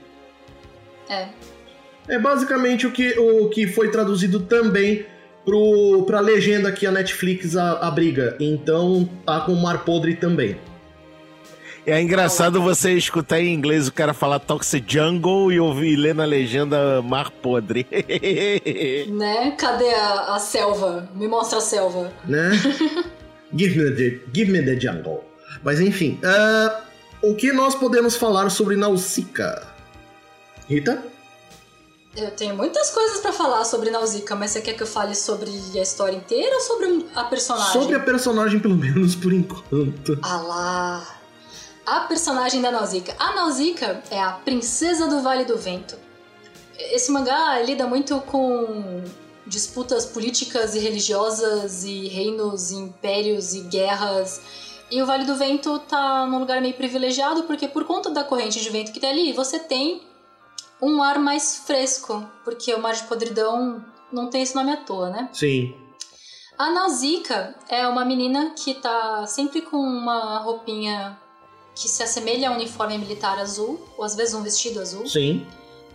É. 1.07 1.27
É 2.07 2.17
basicamente 2.17 2.87
o 2.87 2.91
que, 2.91 3.11
o 3.19 3.47
que 3.49 3.67
foi 3.67 3.91
traduzido 3.91 4.39
também 4.39 5.05
pro, 5.45 6.03
pra 6.05 6.19
legenda 6.19 6.71
que 6.71 6.85
a 6.85 6.91
Netflix 6.91 7.55
a- 7.55 7.79
abriga. 7.87 8.35
Então 8.39 9.07
tá 9.25 9.39
com 9.41 9.53
Mar 9.55 9.83
Podre 9.85 10.15
também. 10.15 10.57
É 11.83 11.99
engraçado 11.99 12.61
você 12.61 12.93
escutar 12.93 13.39
em 13.41 13.51
inglês 13.51 13.87
o 13.87 13.91
cara 13.91 14.13
falar 14.13 14.37
Toxic 14.37 14.85
Jungle 14.87 15.51
e 15.51 15.59
ouvir 15.59 15.95
ler 15.95 16.13
na 16.13 16.25
legenda 16.25 17.01
Mar 17.01 17.31
Podre. 17.31 17.87
Né? 19.09 19.51
Cadê 19.57 19.89
a, 19.93 20.35
a 20.35 20.39
selva? 20.39 21.09
Me 21.15 21.27
mostra 21.27 21.57
a 21.57 21.61
selva. 21.61 22.11
né? 22.25 22.51
give, 23.55 23.77
me 23.77 23.91
the, 23.95 24.19
give 24.33 24.51
me 24.51 24.61
the 24.63 24.79
jungle. 24.79 25.23
Mas 25.63 25.79
enfim, 25.81 26.19
ah, 26.23 26.81
o 27.23 27.33
que 27.35 27.51
nós 27.51 27.73
podemos 27.75 28.15
falar 28.15 28.49
sobre 28.51 28.75
Nausicaa? 28.75 29.63
Rita? 30.69 31.03
Eu 32.15 32.29
tenho 32.31 32.55
muitas 32.55 32.89
coisas 32.89 33.21
pra 33.21 33.31
falar 33.31 33.63
sobre 33.63 33.89
Nausicaa, 33.89 34.35
mas 34.35 34.51
você 34.51 34.61
quer 34.61 34.73
que 34.73 34.83
eu 34.83 34.87
fale 34.87 35.15
sobre 35.15 35.49
a 35.49 35.81
história 35.81 36.15
inteira 36.15 36.55
ou 36.55 36.61
sobre 36.61 37.05
a 37.15 37.23
personagem? 37.23 37.81
Sobre 37.81 37.95
a 37.95 37.99
personagem, 38.01 38.59
pelo 38.59 38.75
menos 38.75 39.15
por 39.15 39.31
enquanto. 39.31 40.19
Ah 40.21 40.41
lá! 40.41 41.17
A 41.85 42.01
personagem 42.01 42.61
da 42.61 42.69
Nausicaa. 42.69 43.15
A 43.17 43.33
Nausicaa 43.33 44.03
é 44.11 44.21
a 44.21 44.33
princesa 44.33 45.07
do 45.07 45.21
Vale 45.21 45.45
do 45.45 45.57
Vento. 45.57 45.95
Esse 46.77 47.11
mangá 47.11 47.61
lida 47.61 47.87
muito 47.87 48.19
com 48.21 49.03
disputas 49.47 50.05
políticas 50.05 50.75
e 50.75 50.79
religiosas 50.79 51.85
e 51.85 52.07
reinos, 52.09 52.71
e 52.71 52.75
impérios 52.75 53.53
e 53.53 53.61
guerras. 53.61 54.41
E 54.91 55.01
o 55.01 55.05
Vale 55.05 55.23
do 55.23 55.35
Vento 55.35 55.79
tá 55.79 56.25
num 56.25 56.39
lugar 56.39 56.61
meio 56.61 56.73
privilegiado 56.73 57.43
porque 57.43 57.69
por 57.69 57.85
conta 57.85 58.09
da 58.09 58.25
corrente 58.25 58.59
de 58.59 58.69
vento 58.69 58.91
que 58.91 58.99
tem 58.99 59.09
ali, 59.09 59.33
você 59.33 59.57
tem 59.57 60.01
um 60.81 61.01
ar 61.01 61.19
mais 61.19 61.57
fresco, 61.57 62.25
porque 62.43 62.73
o 62.73 62.81
Mar 62.81 62.93
de 62.93 63.03
Podridão 63.03 63.83
não 64.11 64.29
tem 64.29 64.41
esse 64.41 64.55
nome 64.55 64.71
à 64.71 64.77
toa, 64.77 65.09
né? 65.09 65.29
Sim. 65.31 65.75
A 66.57 66.69
Nausicaa 66.69 67.55
é 67.69 67.87
uma 67.87 68.05
menina 68.05 68.53
que 68.55 68.75
tá 68.75 69.25
sempre 69.25 69.61
com 69.61 69.77
uma 69.77 70.39
roupinha 70.39 71.17
que 71.75 71.87
se 71.87 72.03
assemelha 72.03 72.49
a 72.49 72.51
um 72.51 72.55
uniforme 72.55 72.97
militar 72.97 73.39
azul, 73.39 73.79
ou 73.97 74.03
às 74.03 74.15
vezes 74.15 74.33
um 74.33 74.43
vestido 74.43 74.79
azul. 74.79 75.07
Sim. 75.07 75.45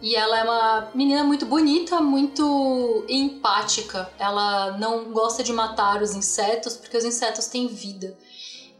E 0.03 0.15
ela 0.15 0.39
é 0.39 0.43
uma 0.43 0.91
menina 0.95 1.25
muito 1.25 1.47
bonita, 1.47 2.01
muito 2.01 3.05
empática. 3.09 4.11
Ela 4.19 4.77
não 4.79 5.05
gosta 5.13 5.43
de 5.43 5.53
matar 5.53 6.03
os 6.03 6.15
insetos 6.15 6.77
porque 6.77 6.97
os 6.97 7.05
insetos 7.05 7.47
têm 7.47 7.67
vida. 7.67 8.17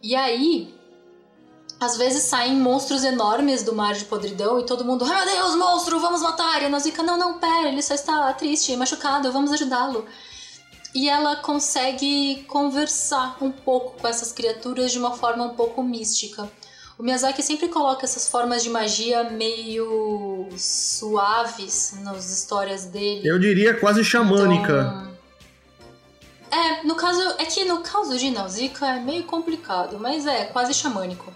E 0.03 0.15
aí, 0.15 0.75
às 1.79 1.97
vezes 1.97 2.23
saem 2.23 2.57
monstros 2.57 3.05
enormes 3.05 3.63
do 3.63 3.75
mar 3.75 3.95
de 3.95 4.05
podridão 4.05 4.59
e 4.59 4.65
todo 4.65 4.85
mundo, 4.85 5.05
ai 5.05 5.25
meu 5.25 5.35
Deus, 5.35 5.55
monstro, 5.57 6.01
vamos 6.01 6.23
matar! 6.23 6.63
E 6.63 6.67
a 6.67 6.69
Nausicaa, 6.69 7.03
não, 7.03 7.19
não, 7.19 7.39
pera, 7.39 7.69
ele 7.69 7.83
só 7.83 7.95
está 7.95 8.33
triste, 8.33 8.75
machucado, 8.77 9.31
vamos 9.31 9.53
ajudá-lo. 9.53 10.07
E 10.95 11.09
ela 11.11 11.37
consegue 11.37 12.45
conversar 12.49 13.37
um 13.43 13.51
pouco 13.51 14.01
com 14.01 14.09
essas 14.09 14.33
criaturas 14.33 14.91
de 14.91 14.99
uma 14.99 15.13
forma 15.13 15.45
um 15.45 15.55
pouco 15.55 15.83
mística. 15.83 16.51
O 16.99 17.03
Miyazaki 17.03 17.43
sempre 17.43 17.69
coloca 17.69 18.07
essas 18.07 18.27
formas 18.27 18.63
de 18.63 18.71
magia 18.71 19.25
meio 19.25 20.49
suaves 20.57 21.95
nas 22.01 22.31
histórias 22.31 22.87
dele. 22.87 23.29
Eu 23.29 23.39
diria 23.39 23.79
quase 23.79 24.03
xamânica. 24.03 24.73
Então, 24.73 25.17
É, 26.51 26.83
no 26.85 26.95
caso, 26.95 27.21
é 27.37 27.45
que 27.45 27.67
no 27.67 27.81
caso 27.81 28.17
de 28.17 28.31
Nausicaa 28.31 28.97
é 28.97 29.01
meio 29.01 29.25
complicado, 29.25 29.99
mas 30.01 30.27
é 30.27 30.47
quase 30.47 30.73
xamânico. 30.73 31.31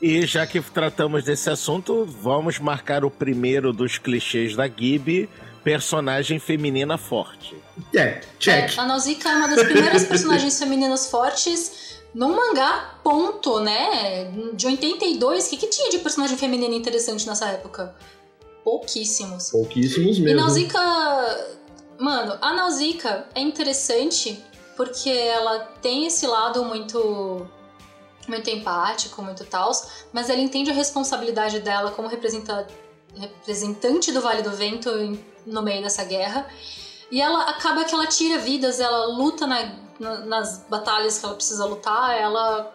E 0.00 0.24
já 0.26 0.46
que 0.46 0.60
tratamos 0.60 1.24
desse 1.24 1.50
assunto, 1.50 2.04
vamos 2.04 2.58
marcar 2.58 3.04
o 3.04 3.10
primeiro 3.10 3.72
dos 3.72 3.98
clichês 3.98 4.56
da 4.56 4.66
Ghibli, 4.66 5.28
personagem 5.62 6.38
feminina 6.38 6.96
forte. 6.96 7.54
É, 7.94 8.20
check. 8.38 8.76
É, 8.76 8.80
a 8.80 8.86
Nausicaa 8.86 9.30
é 9.30 9.36
uma 9.36 9.48
das 9.48 9.62
primeiras 9.62 10.04
personagens 10.04 10.58
femininas 10.58 11.10
fortes 11.10 12.00
num 12.14 12.34
mangá, 12.34 12.98
ponto, 13.04 13.60
né? 13.60 14.32
De 14.54 14.66
82, 14.66 15.46
o 15.46 15.50
que, 15.50 15.56
que 15.58 15.66
tinha 15.68 15.90
de 15.90 15.98
personagem 15.98 16.36
feminina 16.36 16.74
interessante 16.74 17.26
nessa 17.26 17.46
época? 17.48 17.94
Pouquíssimos. 18.64 19.50
Pouquíssimos 19.50 20.18
E 20.18 20.22
mesmo. 20.22 20.40
Nausicaa. 20.40 21.46
Mano, 21.98 22.38
a 22.40 22.54
Nausicaa 22.54 23.26
é 23.34 23.40
interessante 23.40 24.42
porque 24.76 25.10
ela 25.10 25.58
tem 25.82 26.06
esse 26.06 26.26
lado 26.26 26.64
muito. 26.64 27.46
Muito 28.30 28.48
empático, 28.48 29.20
muito 29.22 29.44
tal, 29.44 29.70
mas 30.12 30.30
ela 30.30 30.40
entende 30.40 30.70
a 30.70 30.74
responsabilidade 30.74 31.60
dela 31.60 31.90
como 31.90 32.08
representa- 32.08 32.66
representante 33.16 34.12
do 34.12 34.20
Vale 34.20 34.42
do 34.42 34.52
Vento 34.52 34.90
no 35.44 35.62
meio 35.62 35.82
dessa 35.82 36.04
guerra. 36.04 36.48
E 37.10 37.20
ela 37.20 37.42
acaba 37.50 37.84
que 37.84 37.92
ela 37.92 38.06
tira 38.06 38.38
vidas, 38.38 38.78
ela 38.80 39.06
luta 39.06 39.46
na- 39.46 39.74
na- 39.98 40.18
nas 40.20 40.64
batalhas 40.68 41.18
que 41.18 41.26
ela 41.26 41.34
precisa 41.34 41.64
lutar, 41.66 42.16
ela 42.16 42.72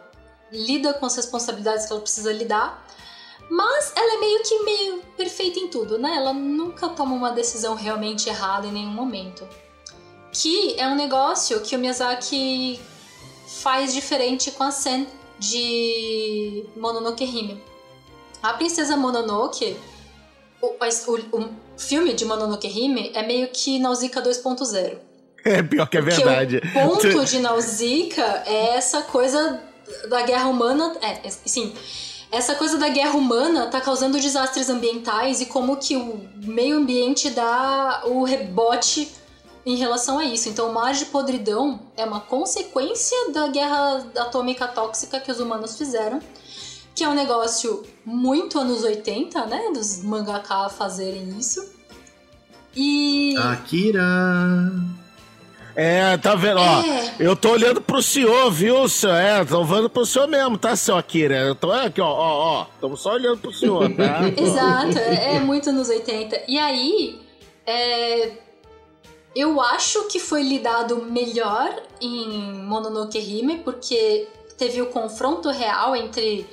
lida 0.52 0.94
com 0.94 1.06
as 1.06 1.16
responsabilidades 1.16 1.86
que 1.88 1.94
ela 1.94 2.02
precisa 2.02 2.32
lidar. 2.32 2.86
Mas 3.50 3.94
ela 3.96 4.16
é 4.16 4.18
meio 4.20 4.44
que 4.44 4.60
meio 4.64 5.02
perfeita 5.16 5.60
em 5.60 5.68
tudo, 5.68 5.98
né? 5.98 6.16
Ela 6.18 6.34
nunca 6.34 6.90
toma 6.90 7.16
uma 7.16 7.32
decisão 7.32 7.76
realmente 7.76 8.28
errada 8.28 8.68
em 8.68 8.72
nenhum 8.72 8.92
momento. 8.92 9.48
Que 10.32 10.78
é 10.80 10.88
um 10.88 10.96
negócio 10.96 11.62
que 11.62 11.76
o 11.76 11.80
Miyazaki 11.80 12.82
faz 13.62 13.94
diferente 13.94 14.52
com 14.52 14.64
a 14.64 14.72
Sen 14.72 15.08
de 15.40 16.66
Mononoke 16.76 17.24
Hime. 17.24 17.62
A 18.42 18.54
princesa 18.54 18.96
Mononoke, 18.96 19.76
o, 20.62 20.68
o- 20.68 21.38
o 21.40 21.50
filme 21.78 22.14
de 22.14 22.26
Mononoke 22.26 22.68
Hime 22.68 23.12
é 23.14 23.24
meio 23.26 23.48
que 23.50 23.80
Nausicaa 23.80 24.22
2.0. 24.22 24.98
É 25.48 25.62
pior 25.62 25.88
que 25.88 25.98
é 25.98 26.02
Porque 26.02 26.16
verdade. 26.24 26.58
o 26.58 26.90
ponto 26.90 27.24
de 27.24 27.38
Nausicaa 27.38 28.44
é 28.48 28.76
essa 28.78 29.04
coisa 29.04 29.62
da 30.10 30.24
guerra 30.24 30.48
humana. 30.48 30.96
É, 31.04 31.28
é, 31.28 31.30
sim. 31.30 31.72
Essa 32.32 32.56
coisa 32.56 32.80
da 32.80 32.90
guerra 32.90 33.16
humana 33.16 33.68
tá 33.68 33.80
causando 33.80 34.20
desastres 34.20 34.72
ambientais 34.72 35.42
e 35.42 35.46
como 35.46 35.78
que 35.78 35.96
o 35.96 36.20
meio 36.44 36.78
ambiente 36.78 37.30
dá 37.30 38.02
o 38.08 38.24
rebote 38.24 39.08
em 39.66 39.76
relação 39.76 40.20
a 40.20 40.26
isso. 40.26 40.48
Então, 40.50 40.70
o 40.70 40.74
mar 40.74 40.94
de 40.94 41.06
podridão 41.06 41.80
é 41.98 42.06
uma 42.06 42.20
consequência 42.22 43.32
da 43.32 43.48
guerra 43.48 44.06
atômica 44.18 44.68
tóxica 44.68 45.20
que 45.20 45.32
os 45.32 45.40
humanos 45.40 45.78
fizeram, 45.78 46.20
que 46.94 47.04
é 47.04 47.10
um 47.10 47.16
negócio 47.16 47.84
muito 48.06 48.60
anos 48.60 48.84
80, 48.84 49.46
né? 49.48 49.72
Dos 49.74 50.04
mangaka 50.04 50.70
fazerem 50.70 51.30
isso. 51.38 51.74
E. 52.76 53.36
Akira. 53.38 54.02
É, 55.78 56.16
tá 56.18 56.36
vendo? 56.36 56.58
Ó, 56.60 56.82
É. 56.84 57.16
eu 57.20 57.36
tô 57.36 57.50
olhando 57.52 57.82
pro 57.82 58.02
senhor, 58.02 58.50
viu, 58.50 58.88
senhor? 58.88 59.16
É, 59.16 59.44
tô 59.44 59.60
olhando 59.62 59.90
pro 59.90 60.06
senhor 60.06 60.26
mesmo, 60.28 60.58
tá, 60.58 60.74
seu 60.74 60.96
Akira? 60.96 61.36
Eu 61.38 61.54
tô 61.54 61.70
aqui, 61.70 62.00
ó, 62.00 62.08
ó, 62.08 62.62
ó. 62.62 62.68
Estamos 62.76 63.02
só 63.02 63.14
olhando 63.14 63.40
pro 63.40 63.52
senhor, 63.54 63.92
tá? 63.94 64.22
Exato, 64.42 64.98
é, 64.98 65.36
é 65.36 65.40
muito 65.42 65.74
nos 65.74 65.90
80. 65.90 66.44
E 66.48 66.58
aí, 66.58 67.20
é, 67.68 68.32
eu 69.36 69.60
acho 69.62 70.04
que 70.08 70.20
foi 70.20 70.42
lidado 70.44 71.04
melhor 71.10 71.82
em 72.02 72.54
Mononoke 72.64 73.18
Hime, 73.20 73.58
porque 73.60 74.28
teve 74.58 74.82
o 74.82 74.88
confronto 74.88 75.50
real 75.50 75.96
entre 75.96 76.48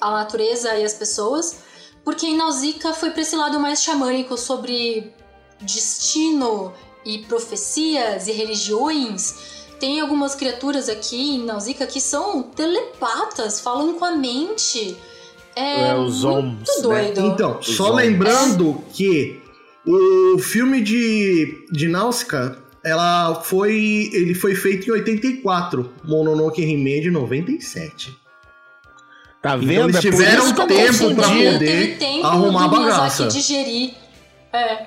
a 0.00 0.10
natureza 0.10 0.74
e 0.76 0.84
as 0.84 0.92
pessoas, 0.94 1.58
porque 2.04 2.26
em 2.26 2.36
Nausicaa 2.36 2.92
foi 2.92 3.10
pra 3.10 3.22
esse 3.22 3.34
lado 3.34 3.58
mais 3.58 3.82
xamânico 3.82 4.36
sobre 4.36 5.12
destino 5.60 6.72
e 7.04 7.18
profecias 7.20 8.28
e 8.28 8.32
religiões. 8.32 9.34
Tem 9.80 10.00
algumas 10.00 10.34
criaturas 10.34 10.88
aqui 10.88 11.34
em 11.36 11.44
Nausicaa 11.44 11.86
que 11.86 12.00
são 12.00 12.42
telepatas, 12.42 13.60
falam 13.60 13.94
com 13.98 14.04
a 14.04 14.12
mente. 14.12 14.96
É, 15.56 15.88
É, 15.88 15.94
os 15.94 16.22
muito 16.24 16.38
Oms, 16.38 16.76
né? 16.76 16.82
doido. 16.82 17.20
Então, 17.28 17.58
Os 17.60 17.76
só 17.76 17.90
homens. 17.92 18.08
lembrando 18.08 18.82
que 18.92 19.42
o 19.86 20.38
filme 20.38 20.80
de, 20.82 21.66
de 21.72 21.88
Náusica, 21.88 22.58
ela 22.84 23.34
foi, 23.42 24.10
ele 24.12 24.34
foi 24.34 24.54
feito 24.54 24.88
em 24.88 24.92
84, 24.92 25.90
Mononoke 26.04 26.62
Hime 26.62 27.00
de 27.00 27.10
97. 27.10 28.16
Tá 29.42 29.56
Então 29.56 29.66
vendo? 29.68 29.84
eles 29.84 29.96
É 29.96 30.00
tiveram 30.00 30.46
eu 30.46 30.54
tempo 30.54 30.66
Teve- 30.66 31.14
poder 31.14 31.98
tempo 31.98 32.26
arrumar 32.26 32.66
do 32.68 32.76
a 32.76 32.78
Miyazaki 32.80 33.00
bagaça. 33.00 33.26
digerir. 33.28 33.90
É. 34.52 34.86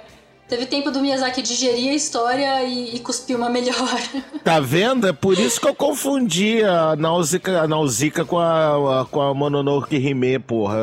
Teve 0.50 0.66
tempo 0.66 0.90
do 0.90 1.02
Miyazaki 1.02 1.42
digerir 1.42 1.92
a 1.92 1.94
história 1.94 2.64
e, 2.64 2.96
e 2.96 3.00
cuspir 3.00 3.36
uma 3.36 3.50
melhor. 3.50 3.76
Tá 4.44 4.60
vendo? 4.62 5.06
É 5.06 5.12
por 5.14 5.38
isso 5.38 5.60
que 5.60 5.68
eu 5.68 5.76
confundi 5.76 6.64
a 6.64 6.96
Nausicaa, 6.96 7.64
a 7.64 7.68
Nausicaa 7.68 8.24
com 8.26 8.40
a, 8.40 9.02
a- 9.02 9.06
com 9.06 9.22
a 9.22 9.34
Mononoke 9.34 9.96
Hime, 9.98 10.40
porra. 10.40 10.78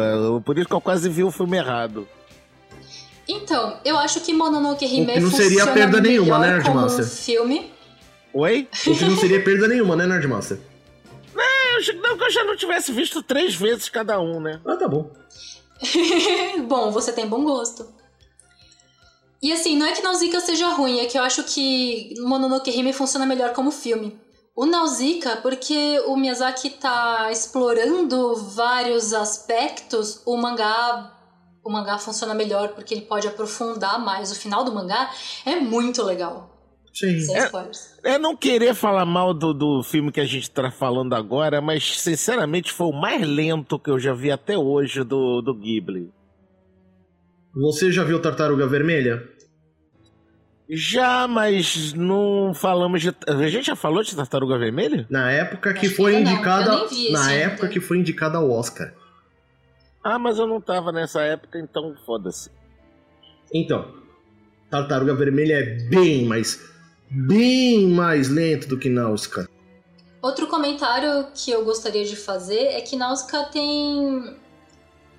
Por 0.44 0.58
isso 0.58 0.68
que 0.68 0.74
eu 0.74 0.80
quase 0.82 1.08
vi 1.08 1.24
o 1.24 1.30
filme 1.30 1.56
errado. 1.56 2.06
Então, 3.28 3.78
eu 3.84 3.96
acho 3.98 4.20
que 4.20 4.32
Mononoke 4.32 4.84
Hime 4.84 5.10
O 5.10 5.14
que 5.14 5.20
não 5.20 5.30
seria 5.30 5.60
funciona 5.66 5.72
perda 5.72 6.00
nenhuma, 6.00 6.38
melhor 6.38 6.58
né, 6.58 6.62
como 6.64 6.80
Nerdmaster? 6.80 7.06
filme. 7.06 7.72
Oi? 8.32 8.68
O 8.86 8.94
que 8.96 9.04
não 9.04 9.16
seria 9.16 9.42
perda 9.42 9.66
nenhuma, 9.68 9.96
né, 9.96 10.06
Nerdmaster? 10.06 10.58
Eu 11.34 11.78
achei- 11.78 11.96
Não 11.96 12.16
que 12.16 12.24
eu 12.24 12.30
já 12.30 12.44
não 12.44 12.56
tivesse 12.56 12.92
visto 12.92 13.22
três 13.22 13.54
vezes 13.54 13.88
cada 13.88 14.20
um, 14.20 14.40
né? 14.40 14.60
Ah, 14.66 14.76
tá 14.76 14.86
bom. 14.86 15.10
bom, 16.68 16.90
você 16.92 17.12
tem 17.12 17.26
bom 17.26 17.42
gosto. 17.44 17.86
E 19.42 19.52
assim, 19.52 19.76
não 19.76 19.86
é 19.86 19.92
que 19.92 20.02
Nausicaa 20.02 20.40
seja 20.40 20.68
ruim, 20.68 21.00
é 21.00 21.06
que 21.06 21.18
eu 21.18 21.22
acho 21.22 21.42
que 21.44 22.14
Mononoke 22.20 22.70
Hime 22.70 22.92
funciona 22.92 23.26
melhor 23.26 23.52
como 23.52 23.70
filme. 23.70 24.18
O 24.56 24.64
Nausicaa, 24.66 25.36
porque 25.36 26.00
o 26.06 26.16
Miyazaki 26.16 26.70
tá 26.70 27.28
explorando 27.32 28.36
vários 28.36 29.12
aspectos, 29.12 30.22
o 30.24 30.36
mangá 30.36 31.13
o 31.64 31.70
mangá 31.70 31.98
funciona 31.98 32.34
melhor 32.34 32.68
porque 32.68 32.94
ele 32.94 33.02
pode 33.02 33.26
aprofundar 33.26 33.98
mais. 33.98 34.30
O 34.30 34.34
final 34.34 34.64
do 34.64 34.74
mangá 34.74 35.10
é 35.46 35.56
muito 35.56 36.02
legal. 36.02 36.50
Sim. 36.92 37.18
Sem 37.18 37.36
É-. 37.36 37.50
É 38.04 38.18
não 38.18 38.36
querer 38.36 38.74
falar 38.74 39.04
mal 39.04 39.34
do, 39.34 39.52
do 39.52 39.82
filme 39.82 40.12
que 40.12 40.20
a 40.20 40.24
gente 40.26 40.48
tá 40.50 40.70
falando 40.70 41.14
agora, 41.14 41.60
mas 41.60 41.98
sinceramente 42.00 42.72
foi 42.72 42.86
o 42.88 42.92
mais 42.92 43.26
lento 43.26 43.78
que 43.78 43.90
eu 43.90 43.98
já 43.98 44.12
vi 44.12 44.30
até 44.30 44.56
hoje 44.56 45.02
do, 45.02 45.40
do 45.42 45.54
Ghibli. 45.54 46.12
Você 47.54 47.90
já 47.90 48.04
viu 48.04 48.20
Tartaruga 48.20 48.66
Vermelha? 48.66 49.22
Já, 50.68 51.28
mas 51.28 51.92
não 51.92 52.52
falamos 52.54 53.02
de. 53.02 53.14
A 53.28 53.48
gente 53.48 53.66
já 53.66 53.76
falou 53.76 54.02
de 54.02 54.16
Tartaruga 54.16 54.58
Vermelha? 54.58 55.06
Na 55.10 55.30
época 55.30 55.72
que 55.74 55.80
Acho 55.80 55.88
que 55.90 55.94
foi 55.94 56.12
não. 56.20 56.32
indicada. 56.32 56.84
Esse 56.84 57.12
na 57.12 57.26
ainda. 57.26 57.44
época 57.52 57.68
que 57.68 57.80
foi 57.80 57.98
indicada 57.98 58.38
ao 58.38 58.50
Oscar. 58.50 58.92
Ah, 60.04 60.18
mas 60.18 60.38
eu 60.38 60.46
não 60.46 60.60
tava 60.60 60.92
nessa 60.92 61.22
época, 61.22 61.58
então 61.58 61.96
foda-se. 62.04 62.50
Então, 63.52 63.94
Tartaruga 64.70 65.14
Vermelha 65.14 65.54
é 65.54 65.62
bem 65.88 66.26
mais. 66.26 66.60
bem 67.08 67.88
mais 67.88 68.28
lento 68.28 68.68
do 68.68 68.78
que 68.78 68.90
Náusea. 68.90 69.48
Outro 70.20 70.46
comentário 70.46 71.28
que 71.34 71.50
eu 71.50 71.64
gostaria 71.64 72.04
de 72.04 72.16
fazer 72.16 72.66
é 72.66 72.80
que 72.80 72.96
Nausicaa 72.96 73.44
tem 73.44 74.36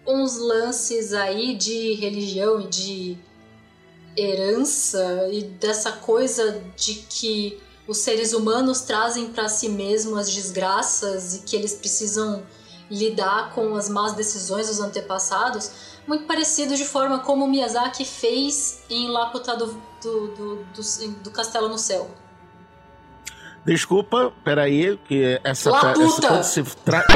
uns 0.05 0.37
lances 0.37 1.13
aí 1.13 1.55
de 1.55 1.93
religião 1.93 2.61
e 2.61 2.67
de 2.67 3.17
herança 4.17 5.29
e 5.31 5.43
dessa 5.43 5.93
coisa 5.93 6.61
de 6.75 6.95
que 7.09 7.59
os 7.87 7.97
seres 7.97 8.33
humanos 8.33 8.81
trazem 8.81 9.31
para 9.31 9.47
si 9.47 9.69
mesmos 9.69 10.19
as 10.19 10.33
desgraças 10.33 11.35
e 11.35 11.39
que 11.41 11.55
eles 11.55 11.73
precisam 11.73 12.43
lidar 12.89 13.51
com 13.53 13.75
as 13.75 13.89
más 13.89 14.13
decisões 14.13 14.67
dos 14.67 14.79
antepassados, 14.79 15.71
muito 16.07 16.25
parecido 16.25 16.75
de 16.75 16.85
forma 16.85 17.19
como 17.19 17.45
o 17.45 17.47
Miyazaki 17.47 18.05
fez 18.05 18.83
em 18.89 19.09
Laputa 19.09 19.55
do, 19.55 19.67
do, 20.01 20.27
do, 20.27 20.55
do, 20.55 21.09
do 21.23 21.31
Castelo 21.31 21.67
no 21.67 21.77
Céu. 21.77 22.09
Desculpa, 23.65 24.31
peraí, 24.43 24.95
que 25.07 25.41
essa. 25.43 25.71
La 25.71 25.91
essa 25.91 26.43
se 26.43 26.63
tra... 26.63 27.03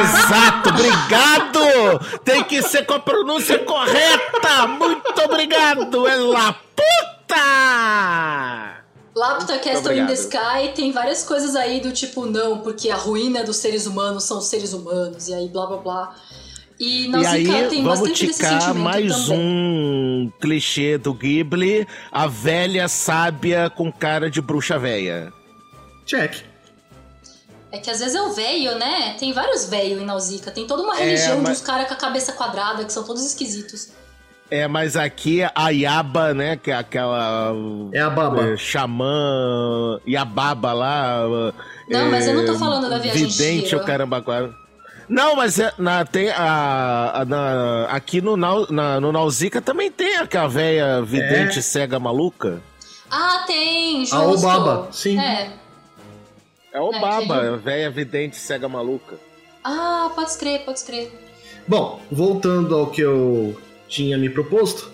Exato, 0.00 0.68
obrigado! 0.68 2.20
Tem 2.22 2.44
que 2.44 2.62
ser 2.62 2.86
com 2.86 2.94
a 2.94 3.00
pronúncia 3.00 3.58
correta! 3.64 4.68
Muito 4.68 5.20
obrigado! 5.22 6.06
É 6.06 6.14
La 6.14 6.54
puta! 9.14 9.20
Laputa 9.26 9.58
Castle 9.58 9.98
in 9.98 10.06
the. 10.06 10.12
Sky 10.14 10.72
tem 10.74 10.92
várias 10.92 11.24
coisas 11.24 11.54
aí 11.56 11.80
do 11.80 11.92
tipo, 11.92 12.26
não, 12.26 12.58
porque 12.60 12.90
a 12.90 12.96
ruína 12.96 13.42
dos 13.44 13.56
seres 13.56 13.86
humanos 13.86 14.24
são 14.24 14.38
os 14.38 14.46
seres 14.46 14.72
humanos, 14.72 15.28
e 15.28 15.34
aí 15.34 15.48
blá 15.48 15.66
blá 15.66 15.76
blá. 15.78 16.16
E 16.78 17.08
E 17.10 17.26
aí, 17.26 17.44
tem 17.68 17.82
vamos 17.82 18.00
bastante 18.00 18.26
desse 18.26 18.38
ticar 18.38 18.60
sentimento 18.62 18.82
mais 18.82 19.26
também. 19.26 19.38
um 19.38 20.32
clichê 20.40 20.96
do 20.96 21.12
Ghibli: 21.12 21.86
a 22.10 22.26
velha 22.26 22.88
sábia 22.88 23.68
com 23.68 23.92
cara 23.92 24.30
de 24.30 24.40
bruxa 24.40 24.78
véia. 24.78 25.30
Check. 26.06 26.36
É 27.72 27.78
que 27.78 27.88
às 27.90 28.00
vezes 28.00 28.14
é 28.16 28.22
o 28.22 28.32
velho, 28.32 28.76
né? 28.78 29.14
Tem 29.20 29.32
vários 29.32 29.66
velhos 29.66 30.00
em 30.02 30.04
Nausicaa. 30.04 30.50
Tem 30.50 30.66
toda 30.66 30.82
uma 30.82 30.94
religião 30.96 31.34
É, 31.34 31.36
mas- 31.36 31.44
de 31.44 31.50
uns 31.52 31.60
caras 31.60 31.86
com 31.86 31.94
a 31.94 31.96
cabeça 31.96 32.32
quadrada, 32.32 32.84
que 32.84 32.92
são 32.92 33.04
todos 33.04 33.24
esquisitos. 33.24 33.90
É, 34.50 34.66
mas 34.66 34.96
aqui 34.96 35.42
a 35.54 35.68
Yaba, 35.68 36.34
né, 36.34 36.56
que 36.56 36.70
é 36.70 36.74
aquela 36.74 37.52
É 37.92 38.00
a 38.00 38.10
baba. 38.10 38.48
é, 38.52 38.56
xamã 38.56 40.00
e 40.04 40.16
a 40.16 40.24
baba 40.24 40.72
lá. 40.72 41.22
Não, 41.88 42.10
mas 42.10 42.26
eu 42.26 42.34
não 42.34 42.44
tô 42.44 42.54
é, 42.54 42.58
falando 42.58 42.90
da 42.90 42.98
viagem 42.98 43.26
de 43.26 43.32
Vidente, 43.32 43.66
Chihiro. 43.68 43.82
o 43.82 43.86
caramba, 43.86 44.20
quase. 44.20 44.52
Não, 45.08 45.34
mas 45.36 45.58
é, 45.58 45.72
na, 45.78 46.04
tem 46.04 46.30
a, 46.30 47.20
a- 47.20 47.24
na- 47.24 47.86
aqui 47.90 48.20
no, 48.20 48.36
na, 48.36 49.00
no 49.00 49.12
Nausicaa 49.12 49.60
também 49.60 49.90
tem 49.90 50.16
aquela 50.18 50.48
velha 50.48 51.02
vidente 51.02 51.58
É. 51.58 51.62
cega 51.62 51.98
maluca. 51.98 52.60
Ah, 53.10 53.42
tem, 53.46 54.00
justo. 54.00 54.14
A 54.16 54.22
Obaba, 54.26 54.88
sim. 54.92 55.18
É. 55.18 55.52
É 56.72 56.80
o 56.80 56.92
É, 56.92 57.56
velha 57.56 57.90
vidente 57.90 58.36
cega 58.36 58.68
maluca. 58.68 59.16
Ah, 59.64 60.10
pode 60.14 60.36
crer, 60.38 60.64
pode 60.64 60.82
crer. 60.84 61.12
Bom, 61.66 62.00
voltando 62.10 62.76
ao 62.76 62.86
que 62.86 63.00
eu 63.00 63.60
tinha 63.90 64.16
me 64.16 64.30
proposto, 64.30 64.90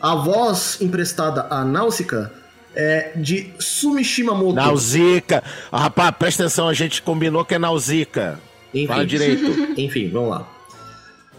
a 0.00 0.14
voz 0.14 0.80
emprestada 0.80 1.48
a 1.50 1.64
Náusica 1.64 2.32
é 2.74 3.12
de 3.16 3.50
Sumishima 3.58 4.34
Moto. 4.34 4.54
Nausicaa. 4.54 5.42
Ah, 5.70 5.80
rapaz, 5.80 6.14
presta 6.16 6.44
atenção, 6.44 6.68
a 6.68 6.72
gente 6.72 7.02
combinou 7.02 7.44
que 7.44 7.56
é 7.56 7.58
Nausicaa. 7.58 8.38
Fala 8.86 9.02
Enfim, 9.02 9.06
direito. 9.06 9.74
enfim, 9.76 10.08
vamos 10.08 10.30
lá. 10.30 10.48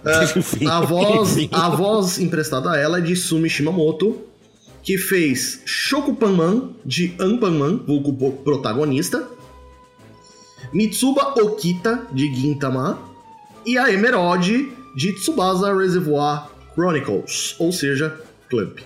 Enfim. 0.35 0.67
A 0.67 0.81
voz, 0.81 1.37
Enfim. 1.37 1.49
a 1.51 1.69
voz 1.69 2.19
emprestada 2.19 2.71
a 2.71 2.77
ela 2.77 2.97
é 2.99 3.01
de 3.01 3.15
Sumi 3.15 3.49
Shimamoto, 3.49 4.21
que 4.83 4.97
fez 4.97 5.61
Shokupanman 5.65 6.75
de 6.85 7.15
Anpanman, 7.19 7.77
vulgo 7.85 8.13
protagonista, 8.43 9.27
Mitsuba 10.73 11.33
Okita 11.41 12.07
de 12.11 12.33
Gintama 12.33 12.99
e 13.65 13.77
a 13.77 13.91
Emerald 13.91 14.71
de 14.95 15.13
Tsubasa 15.13 15.75
Reservoir 15.75 16.49
Chronicles, 16.73 17.55
ou 17.59 17.71
seja, 17.71 18.19
Clamp. 18.49 18.79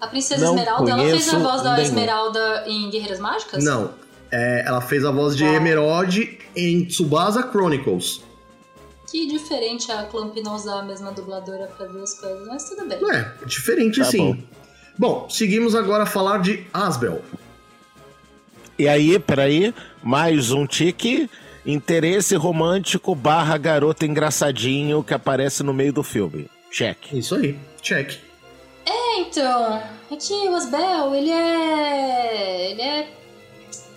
A 0.00 0.06
Princesa 0.06 0.44
Não 0.44 0.54
Esmeralda, 0.54 0.90
ela 0.90 1.02
fez 1.04 1.34
a 1.34 1.38
voz 1.38 1.62
da 1.62 1.72
nenhum. 1.72 1.82
Esmeralda 1.86 2.64
em 2.66 2.90
Guerreiras 2.90 3.20
Mágicas? 3.20 3.62
Não. 3.62 3.92
É, 4.32 4.64
ela 4.66 4.80
fez 4.80 5.04
a 5.04 5.10
voz 5.10 5.36
de 5.36 5.44
Uau. 5.44 5.54
Emerald 5.54 6.38
em 6.56 6.84
Tsubasa 6.86 7.42
Chronicles. 7.50 8.22
Que 9.10 9.26
diferente 9.26 9.90
a 9.90 10.04
Clamp 10.04 10.36
não 10.36 10.54
usar 10.54 10.78
a 10.78 10.82
mesma 10.84 11.10
dubladora 11.10 11.66
pra 11.76 11.86
duas 11.86 12.14
coisas, 12.14 12.46
mas 12.46 12.64
tudo 12.70 12.86
bem. 12.88 12.98
É, 13.12 13.44
diferente 13.44 13.98
Tá 13.98 14.04
sim. 14.04 14.46
Bom. 14.96 15.28
seguimos 15.28 15.74
agora 15.74 16.04
a 16.04 16.06
falar 16.06 16.38
de 16.38 16.64
Asbel. 16.72 17.20
E 18.78 18.88
aí, 18.88 19.18
peraí, 19.18 19.74
mais 20.02 20.52
um 20.52 20.66
tique. 20.66 21.28
Interesse 21.64 22.34
romântico 22.36 23.14
barra 23.14 23.56
garoto 23.58 24.04
engraçadinho 24.06 25.02
que 25.04 25.12
aparece 25.14 25.62
no 25.62 25.74
meio 25.74 25.92
do 25.92 26.02
filme. 26.02 26.48
Check. 26.70 27.12
Isso 27.12 27.34
aí, 27.34 27.58
check. 27.82 28.18
É, 28.86 29.20
então, 29.20 29.82
é 30.10 30.16
que 30.16 30.32
o 30.48 30.54
Asbel, 30.56 31.14
ele 31.14 31.30
é. 31.30 32.70
Ele 32.70 32.82
é. 32.82 33.08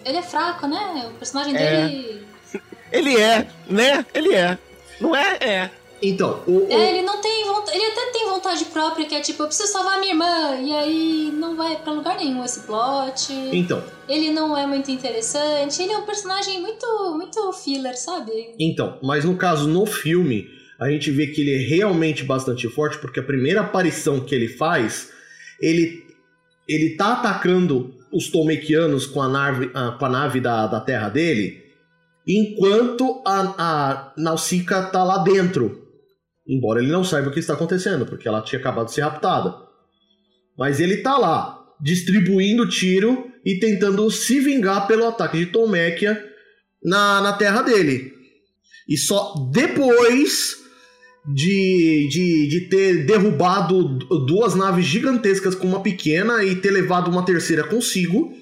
Ele 0.06 0.17
é 0.17 0.21
fraco, 0.21 0.67
né? 0.67 1.10
O 1.10 1.17
personagem 1.17 1.56
É. 1.56 1.88
dele. 1.88 2.28
Ele 2.91 3.19
é, 3.19 3.47
né? 3.67 4.06
Ele 4.13 4.36
é. 4.36 4.58
Não 5.02 5.15
é? 5.15 5.38
É. 5.39 5.69
Então, 6.04 6.44
o, 6.46 6.52
o- 6.66 6.68
É, 6.72 6.89
ele 6.98 7.02
não 7.04 7.22
tem 7.22 7.46
vontade. 7.46 7.78
Ele 7.78 7.86
até 7.86 8.12
tem 8.12 8.28
vontade 8.28 8.66
própria, 8.66 9.06
que 9.06 9.16
é 9.16 9.22
tipo, 9.22 9.42
eu 9.44 9.48
preciso 9.48 9.72
salvar 9.72 10.00
minha 10.00 10.12
irmã. 10.12 10.56
E 10.62 10.72
aí 10.74 11.32
não 11.34 11.56
vai 11.56 11.78
pra 11.78 11.94
lugar 11.94 12.18
nenhum 12.18 12.44
esse 12.44 12.60
plot. 12.62 13.32
então, 13.54 13.82
Ele 14.10 14.30
não 14.32 14.56
é 14.58 14.68
muito 14.68 14.92
interessante. 14.92 15.82
Ele 15.82 15.94
é 15.94 15.98
um 15.98 16.06
personagem 16.06 16.62
muito, 16.62 16.86
muito 17.16 17.52
filler, 17.54 17.98
sabe? 17.98 18.54
então, 18.60 19.00
mas 19.02 19.24
no 19.26 19.36
caso 19.38 19.68
no 19.68 19.86
filme, 19.86 20.48
a 20.80 20.89
gente 20.89 21.10
vê 21.10 21.28
que 21.28 21.39
ele 21.42 21.54
é 21.56 21.68
realmente 21.68 22.24
bastante 22.24 22.68
forte 22.68 22.98
porque 22.98 23.20
a 23.22 23.24
primeira 23.24 23.62
aparição 23.62 24.20
que 24.20 24.36
ele 24.36 24.50
faz, 24.50 25.10
ele 25.62 26.04
ele 26.68 26.96
tá 26.96 27.13
atacando 27.13 27.94
os 28.12 28.30
Tomekianos 28.30 29.06
com 29.06 29.22
a 29.22 29.28
nave, 29.28 29.70
ah, 29.74 29.96
com 29.98 30.06
a 30.06 30.10
nave 30.10 30.39
da, 30.39 30.66
da 30.68 30.80
terra 30.80 31.10
dele, 31.10 31.62
enquanto 32.28 33.22
a, 33.26 33.54
a 33.58 34.13
Nausicaa 34.18 34.84
tá 34.84 35.04
lá 35.04 35.18
dentro. 35.20 35.83
Embora 36.48 36.82
ele 36.82 36.92
não 36.92 37.04
saiba 37.04 37.30
o 37.30 37.32
que 37.32 37.40
está 37.40 37.54
acontecendo, 37.54 38.06
porque 38.06 38.28
ela 38.28 38.42
tinha 38.42 38.60
acabado 38.60 38.88
de 38.88 38.94
ser 38.94 39.02
raptada. 39.02 39.56
Mas 40.58 40.80
ele 40.80 40.98
tá 40.98 41.18
lá, 41.18 41.60
distribuindo 41.82 42.68
tiro 42.68 43.32
e 43.46 43.60
tentando 43.60 44.10
se 44.12 44.40
vingar 44.40 44.88
pelo 44.88 45.06
ataque 45.08 45.38
de 45.38 45.46
Tomekia 45.48 46.22
na, 46.84 47.22
na 47.22 47.34
terra 47.34 47.62
dele. 47.62 48.12
E 48.88 48.98
só 48.98 49.34
depois 49.52 50.58
de, 51.34 52.08
de, 52.12 52.48
de 52.50 52.62
ter 52.70 53.06
derrubado 53.06 53.98
du- 53.98 54.26
duas 54.26 54.54
naves 54.56 54.86
gigantescas 54.86 55.56
com 55.56 55.68
uma 55.68 55.82
pequena 55.82 56.44
e 56.44 56.58
ter 56.58 56.72
levado 56.72 57.10
uma 57.10 57.24
terceira 57.26 57.64
consigo, 57.64 58.34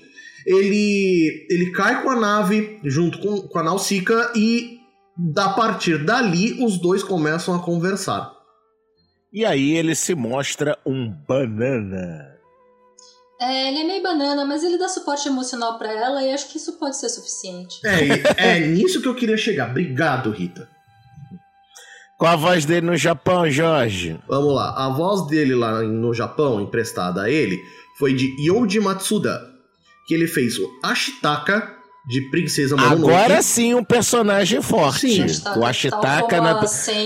ele, 0.46 1.46
ele 1.52 1.72
cai 1.72 2.02
com 2.02 2.10
a 2.10 2.20
nave 2.20 2.80
junto 2.84 3.20
com, 3.20 3.42
com 3.44 3.60
a 3.60 3.64
Nausicaa 3.64 4.34
e 4.36 4.81
a 5.38 5.50
partir 5.50 6.04
dali 6.06 6.64
os 6.64 6.78
dois 6.80 7.04
começam 7.04 7.56
a 7.56 7.60
conversar. 7.60 8.32
E 9.34 9.46
aí 9.46 9.72
ele 9.78 9.96
se 9.96 10.14
mostra 10.16 10.78
um 10.86 11.10
banana. 11.10 12.28
É, 13.40 13.70
ele 13.70 13.80
é 13.80 13.84
meio 13.86 14.04
banana, 14.04 14.46
mas 14.46 14.64
ele 14.64 14.78
dá 14.78 14.88
suporte 14.88 15.28
emocional 15.28 15.78
pra 15.80 15.92
ela 15.92 16.22
e 16.24 16.32
acho 16.32 16.50
que 16.52 16.58
isso 16.58 16.78
pode 16.78 16.98
ser 16.98 17.10
suficiente. 17.10 17.80
É, 17.86 18.06
e- 18.06 18.24
é 18.38 18.60
nisso 18.68 19.02
que 19.02 19.08
eu 19.08 19.16
queria 19.16 19.38
chegar. 19.38 19.70
Obrigado, 19.72 20.30
Rita. 20.32 20.70
Qual 22.20 22.32
a 22.32 22.36
voz 22.36 22.66
dele 22.66 22.86
no 22.86 22.96
Japão, 22.96 23.50
Jorge? 23.50 24.20
Vamos 24.28 24.54
lá. 24.54 24.76
A 24.86 24.90
voz 24.90 25.26
dele 25.26 25.56
lá 25.56 25.82
no 25.82 26.14
Japão, 26.14 26.62
emprestada 26.62 27.24
a 27.24 27.30
ele, 27.32 27.58
foi 27.98 28.14
de 28.14 28.28
Yoji 28.48 28.80
Matsuda, 28.80 29.42
que 30.06 30.14
ele 30.14 30.28
fez 30.28 30.60
o 30.60 30.70
Ashitaka 30.84 31.76
de 32.06 32.30
Princesa 32.30 32.76
Mononoke. 32.76 33.14
Agora 33.14 33.42
sim 33.42 33.74
um 33.74 33.84
personagem 33.84 34.62
forte. 34.62 35.30
Sim. 35.30 35.44
O 35.58 35.66
Ashitaka 35.66 36.38
como 36.38 36.42
na, 36.42 36.62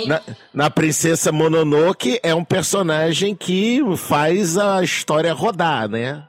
na, 0.08 0.22
na 0.54 0.70
Princesa 0.70 1.32
Mononoke 1.32 2.20
é 2.24 2.34
um 2.34 2.46
personagem 2.46 3.36
que 3.36 3.82
faz 3.98 4.58
a 4.58 4.84
história 4.84 5.34
rodar, 5.34 5.90
né? 5.90 6.26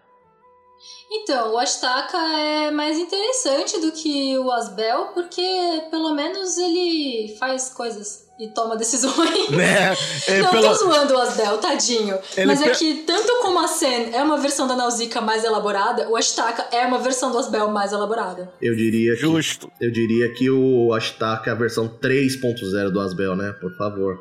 Então, 1.11 1.55
o 1.55 1.59
Astaka 1.59 2.19
é 2.19 2.71
mais 2.71 2.99
interessante 2.99 3.81
do 3.81 3.93
que 3.93 4.37
o 4.39 4.51
Asbel, 4.51 5.13
porque 5.15 5.43
pelo 5.91 6.15
menos 6.15 6.59
ele 6.59 7.37
faz 7.39 7.71
coisas 7.71 8.26
e 8.39 8.49
toma 8.49 8.77
decisões. 8.77 9.49
né? 9.51 9.95
É, 10.29 10.41
Não, 10.43 10.51
pelo- 10.51 10.69
tô 10.69 10.75
zoando 10.75 11.15
o 11.15 11.19
Asbel, 11.19 11.59
tadinho. 11.59 12.19
Ele 12.37 12.47
Mas 12.47 12.61
é 12.61 12.71
pe- 12.71 12.77
que 12.77 12.95
tanto 13.07 13.33
como 13.43 13.59
a 13.61 13.69
Sen 13.69 14.11
é 14.15 14.23
uma 14.23 14.37
versão 14.37 14.67
da 14.67 14.75
Nausicaa 14.77 15.21
mais 15.21 15.45
elaborada, 15.45 16.09
o 16.09 16.17
Astaka 16.17 16.67
é 16.77 16.85
uma 16.87 16.99
versão 16.99 17.31
do 17.31 17.39
Asbel 17.39 17.69
mais 17.71 17.93
elaborada. 17.93 18.53
Eu 18.61 18.75
diria 18.77 19.15
que, 19.15 19.21
Justo. 19.21 19.71
eu 19.81 19.91
diria 19.91 20.33
que 20.35 20.51
o 20.51 20.93
Ashitaka 20.93 21.49
é 21.51 21.53
a 21.53 21.57
versão 21.57 21.89
3.0 21.89 22.91
do 22.91 23.01
Asbel, 23.01 23.35
né? 23.37 23.53
Por 23.61 23.75
favor. 23.77 24.19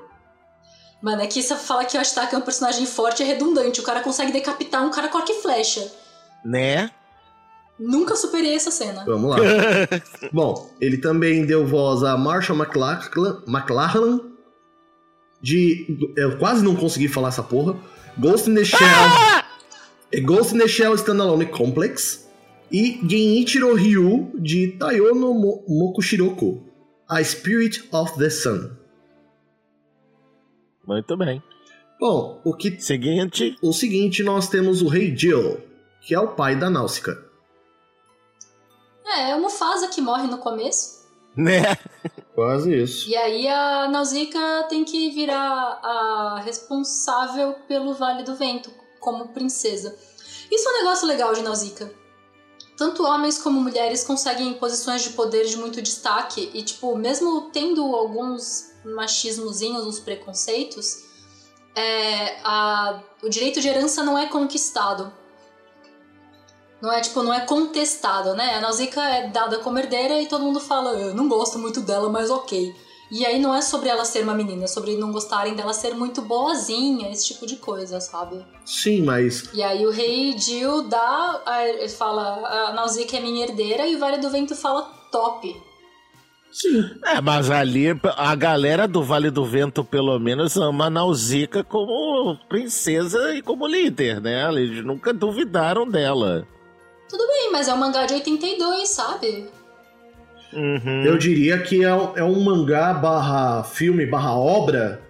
Mano, 1.01 1.21
é 1.21 1.27
que 1.27 1.41
você 1.43 1.55
fala 1.55 1.85
que 1.85 1.97
o 1.97 2.01
Astaka 2.01 2.35
é 2.35 2.39
um 2.39 2.41
personagem 2.41 2.85
forte 2.85 3.21
é 3.21 3.25
redundante. 3.25 3.79
O 3.79 3.83
cara 3.83 3.99
consegue 4.01 4.31
decapitar 4.31 4.83
um 4.85 4.89
cara 4.91 5.07
com 5.07 5.17
arco 5.17 5.31
e 5.31 5.41
flecha. 5.41 5.85
Né? 6.43 6.89
Nunca 7.79 8.15
superei 8.15 8.55
essa 8.55 8.71
cena. 8.71 9.03
Vamos 9.05 9.29
lá. 9.31 9.37
Bom, 10.31 10.71
ele 10.79 10.97
também 10.97 11.45
deu 11.45 11.65
voz 11.65 12.03
a 12.03 12.17
Marshall 12.17 12.57
McLachlan, 12.57 13.43
McLachlan 13.47 14.21
de. 15.41 15.85
Eu 16.15 16.37
quase 16.37 16.63
não 16.63 16.75
consegui 16.75 17.07
falar 17.07 17.29
essa 17.29 17.43
porra. 17.43 17.77
Ghost 18.17 18.49
in 18.49 18.55
the 18.55 18.63
Shell. 18.63 18.79
é 20.11 20.19
Ghost 20.21 20.55
in 20.55 20.59
the 20.59 20.67
Shell 20.67 20.95
Standalone 20.95 21.45
Complex. 21.47 22.23
E 22.71 22.99
Genichiro 23.07 23.75
Ryu 23.75 24.31
de 24.39 24.69
Taiyo 24.79 25.13
no 25.13 25.33
Mo- 25.33 25.63
Mokushiroko. 25.67 26.63
A 27.07 27.23
Spirit 27.23 27.87
of 27.91 28.17
the 28.17 28.29
Sun. 28.29 28.71
Muito 30.87 31.15
bem. 31.17 31.41
Bom, 31.99 32.41
o, 32.43 32.53
que, 32.55 32.79
Seguinte. 32.79 33.55
o 33.61 33.71
seguinte, 33.71 34.23
nós 34.23 34.49
temos 34.49 34.81
o 34.81 34.87
Rei 34.87 35.15
Jill, 35.15 35.59
que 36.01 36.13
é 36.13 36.19
o 36.19 36.29
pai 36.29 36.55
da 36.55 36.69
Náusica. 36.69 37.23
É, 39.05 39.31
é 39.31 39.35
o 39.35 39.41
Mufasa 39.41 39.87
que 39.87 40.01
morre 40.01 40.27
no 40.27 40.37
começo. 40.39 41.05
Né? 41.35 41.61
Quase 42.33 42.73
isso. 42.83 43.09
E 43.09 43.15
aí 43.15 43.47
a 43.47 43.87
Nausicaa 43.87 44.63
tem 44.63 44.83
que 44.83 45.09
virar 45.11 45.79
a 45.83 46.41
responsável 46.43 47.53
pelo 47.67 47.93
Vale 47.93 48.23
do 48.23 48.35
Vento, 48.35 48.71
como 48.99 49.29
princesa. 49.29 49.97
Isso 50.51 50.67
é 50.67 50.71
um 50.71 50.77
negócio 50.83 51.07
legal 51.07 51.33
de 51.33 51.41
Nausicaa. 51.41 51.89
Tanto 52.77 53.03
homens 53.03 53.37
como 53.37 53.61
mulheres 53.61 54.03
conseguem 54.03 54.53
posições 54.55 55.01
de 55.01 55.11
poder 55.11 55.45
de 55.45 55.55
muito 55.55 55.81
destaque 55.81 56.51
e, 56.53 56.61
tipo, 56.61 56.97
mesmo 56.97 57.49
tendo 57.51 57.81
alguns 57.95 58.65
machismozinhos, 58.83 59.85
uns 59.85 59.99
preconceitos, 59.99 61.05
é, 61.73 62.37
a- 62.43 63.01
o 63.23 63.29
direito 63.29 63.61
de 63.61 63.67
herança 63.69 64.03
não 64.03 64.17
é 64.17 64.25
conquistado. 64.27 65.11
Não 66.81 66.91
é, 66.91 67.01
tipo, 67.01 67.23
não 67.23 67.33
é 67.33 67.41
contestado, 67.45 68.33
né? 68.35 68.55
A 68.55 68.61
Nausicaa 68.61 69.09
é 69.09 69.27
dada 69.29 69.59
como 69.59 69.79
herdeira 69.79 70.21
e 70.21 70.27
todo 70.27 70.43
mundo 70.43 70.59
fala, 70.59 70.91
eu 70.91 71.15
não 71.15 71.27
gosto 71.27 71.57
muito 71.57 71.81
dela, 71.81 72.09
mas 72.09 72.29
ok. 72.29 72.73
E 73.11 73.25
aí 73.25 73.39
não 73.39 73.53
é 73.55 73.61
sobre 73.61 73.87
ela 73.89 74.03
ser 74.03 74.23
uma 74.23 74.33
menina, 74.33 74.63
é 74.63 74.67
sobre 74.67 74.97
não 74.97 75.11
gostarem 75.11 75.53
dela 75.55 75.73
ser 75.73 75.93
muito 75.93 76.21
boazinha, 76.23 77.09
esse 77.11 77.27
tipo 77.27 77.45
de 77.45 77.55
coisa, 77.57 77.99
sabe? 78.01 78.43
Sim, 78.65 79.03
mas 79.03 79.49
E 79.53 79.61
aí 79.63 79.85
o 79.85 79.91
rei 79.91 80.37
Jill 80.37 80.87
dá, 80.89 81.41
a- 81.45 81.89
fala, 81.97 82.69
a 82.69 82.73
Nausicaa 82.73 83.17
é 83.17 83.21
minha 83.21 83.45
herdeira 83.45 83.87
e 83.87 83.95
o 83.95 83.99
Vale 83.99 84.17
do 84.17 84.29
Vento 84.29 84.55
fala 84.55 84.81
top. 85.11 85.55
sim. 86.51 86.83
É, 87.05 87.21
mas 87.21 87.49
ali 87.51 87.87
a 88.17 88.35
galera 88.35 88.87
do 88.87 89.03
Vale 89.03 89.29
do 89.29 89.45
Vento, 89.45 89.83
pelo 89.83 90.17
menos, 90.19 90.57
ama 90.57 90.85
a 90.87 90.89
Nausicaa 90.89 91.63
como 91.63 92.37
princesa 92.49 93.33
e 93.35 93.41
como 93.41 93.67
líder, 93.67 94.19
né? 94.19 94.47
Eles 94.51 94.83
nunca 94.83 95.13
duvidaram 95.13 95.87
dela. 95.87 96.47
Tudo 97.09 97.27
bem, 97.27 97.51
mas 97.51 97.67
é 97.67 97.73
um 97.73 97.77
mangá 97.77 98.05
de 98.05 98.13
82, 98.13 98.89
sabe? 98.89 99.45
Uhum. 100.53 101.03
Eu 101.03 101.17
diria 101.17 101.57
que 101.61 101.83
é, 101.83 101.93
um- 101.93 102.17
é 102.17 102.23
um 102.23 102.39
mangá 102.41 102.93
barra 102.93 103.63
filme 103.63 104.05
barra 104.05 104.33
obra 104.35 105.01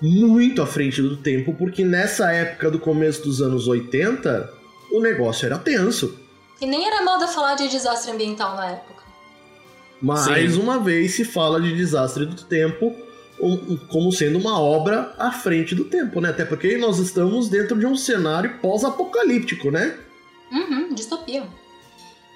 muito 0.00 0.62
à 0.62 0.66
frente 0.66 1.00
do 1.02 1.16
tempo, 1.16 1.54
porque 1.54 1.84
nessa 1.84 2.30
época 2.32 2.70
do 2.70 2.78
começo 2.78 3.22
dos 3.22 3.40
anos 3.42 3.66
80, 3.66 4.48
o 4.92 5.00
negócio 5.00 5.46
era 5.46 5.58
tenso. 5.58 6.18
E 6.60 6.66
nem 6.66 6.86
era 6.86 7.02
moda 7.04 7.26
falar 7.26 7.54
de 7.54 7.68
desastre 7.68 8.12
ambiental 8.12 8.54
na 8.56 8.70
época. 8.72 9.02
Mais 10.00 10.52
Sim. 10.54 10.60
uma 10.60 10.78
vez 10.78 11.14
se 11.14 11.24
fala 11.24 11.60
de 11.60 11.74
desastre 11.74 12.26
do 12.26 12.42
tempo 12.44 12.94
como 13.90 14.10
sendo 14.12 14.38
uma 14.38 14.58
obra 14.60 15.14
à 15.18 15.30
frente 15.30 15.74
do 15.74 15.84
tempo, 15.84 16.20
né? 16.22 16.30
Até 16.30 16.44
porque 16.44 16.78
nós 16.78 16.98
estamos 16.98 17.48
dentro 17.50 17.78
de 17.78 17.84
um 17.86 17.94
cenário 17.96 18.58
pós-apocalíptico, 18.62 19.70
né? 19.70 19.94
Uhum, 20.52 20.94
distopia. 20.94 21.44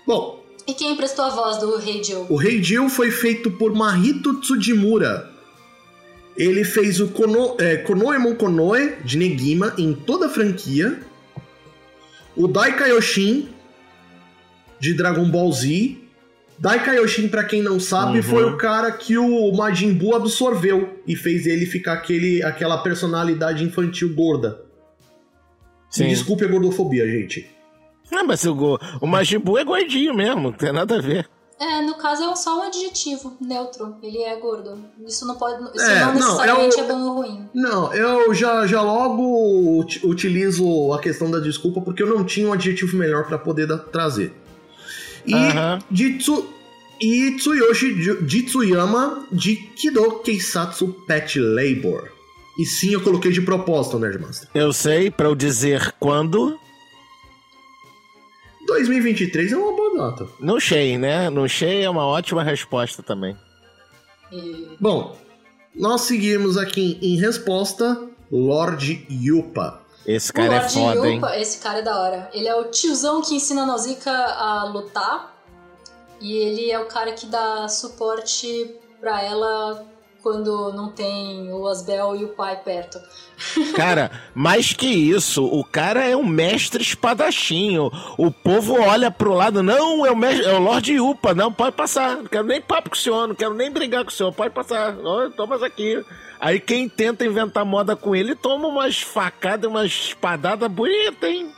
Bom, 0.07 0.41
E 0.67 0.75
quem 0.75 0.93
emprestou 0.93 1.25
a 1.25 1.31
voz 1.31 1.59
do 1.59 1.77
rei 1.79 2.03
Jill? 2.05 2.27
O 2.29 2.37
Rei 2.37 2.63
Jill 2.63 2.89
foi 2.89 3.11
feito 3.11 3.51
por 3.53 3.75
Mahito 3.75 4.41
Tsujimura. 4.41 5.29
Ele 6.37 6.65
fez 6.65 7.01
o 7.01 7.09
Kono, 7.09 7.57
é, 7.59 7.77
Konoemon 7.79 8.35
Konoe 8.37 8.97
de 9.05 9.19
Negima 9.19 9.75
em 9.79 9.93
toda 9.95 10.27
a 10.27 10.29
franquia. 10.29 11.01
o 12.37 12.47
Dai 12.47 12.77
Kaioshin 12.77 13.49
de 14.79 14.95
Dragon 14.95 15.29
Ball 15.29 15.51
Z. 15.53 15.97
Dai 16.59 16.83
Kaioshin, 16.85 17.29
pra 17.29 17.43
quem 17.45 17.63
não 17.63 17.81
sabe, 17.81 18.19
Uhum. 18.19 18.23
foi 18.23 18.45
o 18.45 18.57
cara 18.57 18.93
que 18.93 19.17
o 19.19 19.51
Majin 19.53 19.93
Buu 19.95 20.15
absorveu 20.15 21.01
e 21.07 21.17
fez 21.17 21.47
ele 21.47 21.67
ficar 21.67 21.95
aquele, 21.95 22.43
aquela 22.43 22.79
personalidade 22.79 23.65
infantil 23.65 24.15
gorda. 24.15 24.63
Sim. 25.91 26.09
Desculpe 26.09 26.45
a 26.45 26.49
gordofobia, 26.49 27.07
gente. 27.11 27.51
Ah, 28.13 28.25
mas 28.25 28.45
o, 28.45 28.79
o 29.01 29.07
Majin 29.07 29.39
Buu 29.39 29.59
é 29.59 29.65
gordinho 29.65 30.15
mesmo, 30.15 30.41
não 30.43 30.53
tem 30.53 30.73
nada 30.73 30.97
a 30.99 31.01
ver. 31.01 31.29
É, 31.61 31.83
no 31.83 31.95
caso 31.97 32.23
é 32.25 32.29
um- 32.29 32.35
só 32.37 32.59
um 32.59 32.63
adjetivo 32.63 33.37
neutro. 33.39 33.97
Ele 34.03 34.23
é 34.23 34.35
gordo. 34.41 34.79
Isso 35.07 35.27
não 35.27 35.35
pode. 35.37 35.63
Isso 35.77 35.85
É, 35.85 36.01
não 36.01 36.07
não, 36.07 36.15
necessariamente 36.15 36.79
é 36.79 36.83
o- 36.83 36.85
é 36.85 36.89
bom 36.89 37.01
ou 37.03 37.15
ruim. 37.17 37.49
Não, 37.55 37.93
eu 37.93 38.33
já, 38.33 38.67
já 38.67 38.81
logo 38.81 39.79
ut- 39.79 40.01
utilizo 40.07 40.93
a 40.95 40.99
questão 40.99 41.31
da 41.31 41.39
desculpa 41.39 41.83
porque 41.83 42.03
eu 42.03 42.07
não 42.07 42.25
tinha 42.25 42.49
um 42.49 42.53
adjetivo 42.55 42.97
melhor 42.97 43.27
pra 43.27 43.37
poder 43.39 43.67
da- 43.67 43.77
trazer. 43.77 44.33
E. 45.27 45.35
Jitsu, 45.95 46.47
e 46.99 47.33
Tsuyoshi 47.37 48.03
Ju- 48.03 48.27
Jitsuyama 48.27 49.27
de 49.31 49.57
Kido 49.57 50.21
Keisatsu 50.21 50.89
Pet 51.07 51.39
Labor. 51.39 52.09
E 52.59 52.65
sim, 52.65 52.93
eu 52.95 53.03
coloquei 53.03 53.31
de 53.31 53.43
propósito, 53.43 53.99
Nerdmaster. 53.99 54.49
Eu 54.55 54.73
sei, 54.73 55.11
pra 55.11 55.27
eu 55.29 55.35
dizer 55.35 55.95
quando, 56.01 56.59
2023 58.71 59.53
é 59.53 59.57
uma 59.57 59.73
boa 59.77 60.11
data. 60.11 60.27
no 60.41 60.59
Shei, 60.61 60.97
né? 60.99 61.29
No 61.31 61.49
Shei 61.49 61.83
é 61.85 61.91
uma 61.91 62.07
ótima 62.07 62.43
resposta 62.43 63.03
também. 63.03 63.37
E- 64.33 64.69
Bom, 64.81 65.17
nós 65.75 66.03
seguimos 66.03 66.57
aqui 66.57 66.99
em 67.03 67.17
resposta 67.21 68.09
Lord 68.31 69.07
Yupa. 69.11 69.81
Esse 70.07 70.31
O 70.31 70.35
cara 70.35 70.55
é 70.55 70.69
foda, 70.69 71.09
hein? 71.09 71.17
Yupa, 71.17 71.37
esse 71.37 71.59
cara 71.61 71.81
é 71.81 71.83
da 71.83 71.99
hora. 72.01 72.31
Ele 72.33 72.49
é 72.49 72.55
o 72.55 72.65
tiozão 72.71 73.21
que 73.23 73.35
ensina 73.35 73.63
a 73.63 73.67
Nausicaa 73.67 74.13
a 74.13 74.65
lutar. 74.65 75.37
E 76.21 76.33
ele 76.37 76.71
é 76.71 76.79
o 76.79 76.87
cara 76.87 77.13
que 77.13 77.27
dá 77.27 77.67
suporte 77.69 78.75
pra 79.01 79.23
ela 79.23 79.85
quando 80.23 80.73
não 80.73 80.91
tem 80.91 81.53
o 81.53 81.67
Asbel 81.67 82.17
e 82.17 82.25
o 82.25 82.29
pai 82.29 82.57
perto. 82.57 83.01
Cara, 83.75 84.11
mais 84.35 84.73
que 84.73 84.87
isso, 84.87 85.45
o 85.45 85.65
cara 85.65 86.07
é 86.07 86.17
um 86.17 86.27
mestre 86.27 86.83
espadachinho. 86.83 87.91
O 88.19 88.31
povo 88.31 88.75
olha 88.81 89.11
pro 89.11 89.33
lado, 89.33 89.63
não, 89.63 90.05
é 90.05 90.11
o, 90.11 90.17
mestre, 90.17 90.47
é 90.47 90.53
o 90.53 90.59
Lorde 90.59 90.95
Yupa, 90.95 91.35
não, 91.35 91.53
pode 91.53 91.75
passar. 91.75 92.17
Não 92.19 92.27
quero 92.27 92.45
nem 92.45 92.61
papo 92.61 92.91
com 92.91 92.97
o 92.97 92.99
senhor, 92.99 93.27
não 93.27 93.35
quero 93.35 93.55
nem 93.55 93.71
brigar 93.71 94.05
com 94.05 94.11
o 94.11 94.13
senhor, 94.13 94.33
pode 94.33 94.53
passar. 94.53 94.97
Ó, 95.03 95.31
Toma 95.31 95.65
aqui. 95.65 96.05
Aí 96.39 96.59
quem 96.61 96.89
tenta 96.89 97.25
inventar 97.25 97.65
moda 97.65 97.95
com 97.95 98.15
ele 98.15 98.35
toma 98.35 98.69
umas 98.69 99.01
facadas, 99.01 99.71
umas 99.71 99.91
espadadas 99.91 100.71
bonitas, 100.71 101.31
hein? 101.31 101.53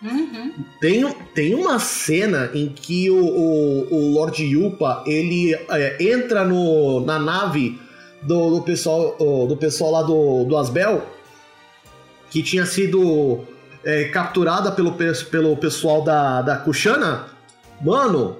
Uhum. 0.00 0.52
Tem, 0.80 1.12
tem 1.34 1.54
uma 1.54 1.78
cena 1.80 2.50
em 2.54 2.68
que 2.68 3.10
o, 3.10 3.16
o, 3.16 3.94
o 3.94 4.12
Lord 4.14 4.40
Yupa 4.42 5.02
ele 5.06 5.52
é, 5.54 5.96
entra 6.00 6.44
no, 6.44 7.00
na 7.04 7.18
nave 7.18 7.80
do, 8.22 8.50
do 8.56 8.62
pessoal 8.62 9.16
do 9.48 9.56
pessoal 9.56 9.90
lá 9.90 10.02
do, 10.02 10.44
do 10.44 10.56
Asbel 10.56 11.04
que 12.30 12.42
tinha 12.42 12.64
sido 12.64 13.40
é, 13.84 14.04
capturada 14.04 14.70
pelo, 14.70 14.92
pe- 14.92 15.24
pelo 15.30 15.56
pessoal 15.56 16.02
da, 16.02 16.42
da 16.42 16.56
Kushana. 16.58 17.26
Mano, 17.80 18.36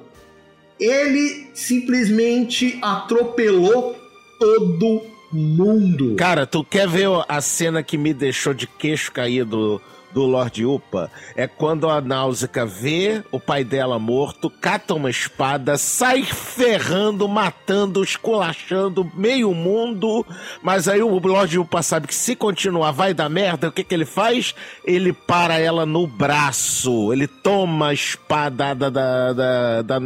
ele 0.78 1.50
simplesmente 1.54 2.78
atropelou 2.82 3.96
todo 4.38 5.02
mundo. 5.32 6.14
Cara, 6.16 6.46
tu 6.46 6.62
quer 6.62 6.86
ver 6.86 7.08
a 7.28 7.40
cena 7.40 7.82
que 7.82 7.96
me 7.98 8.12
deixou 8.14 8.54
de 8.54 8.66
queixo 8.66 9.10
caído 9.10 9.50
do 9.50 9.82
Lorde 10.14 10.64
Upa? 10.64 11.10
É 11.36 11.46
quando 11.46 11.88
a 11.88 12.00
Náusica 12.00 12.64
vê 12.64 13.22
o 13.30 13.38
pai 13.38 13.64
dela 13.64 13.98
morto, 13.98 14.50
cata 14.50 14.94
uma 14.94 15.10
espada, 15.10 15.76
sai 15.76 16.22
ferrando, 16.22 17.28
matando, 17.28 18.02
esculachando 18.02 19.10
meio 19.14 19.52
mundo. 19.54 20.24
Mas 20.62 20.88
aí 20.88 21.02
o 21.02 21.18
Lorde 21.18 21.58
Upa 21.58 21.82
sabe 21.82 22.06
que 22.06 22.14
se 22.14 22.34
continuar 22.36 22.92
vai 22.92 23.12
dar 23.12 23.28
merda. 23.28 23.68
O 23.68 23.72
que, 23.72 23.84
que 23.84 23.94
ele 23.94 24.04
faz? 24.04 24.54
Ele 24.84 25.12
para 25.12 25.58
ela 25.58 25.84
no 25.84 26.06
braço. 26.06 27.12
Ele 27.12 27.26
toma 27.26 27.88
a 27.88 27.94
espada 27.94 28.74
da, 28.74 28.90
da, 28.90 29.32
da, 29.32 29.82
da 29.82 30.00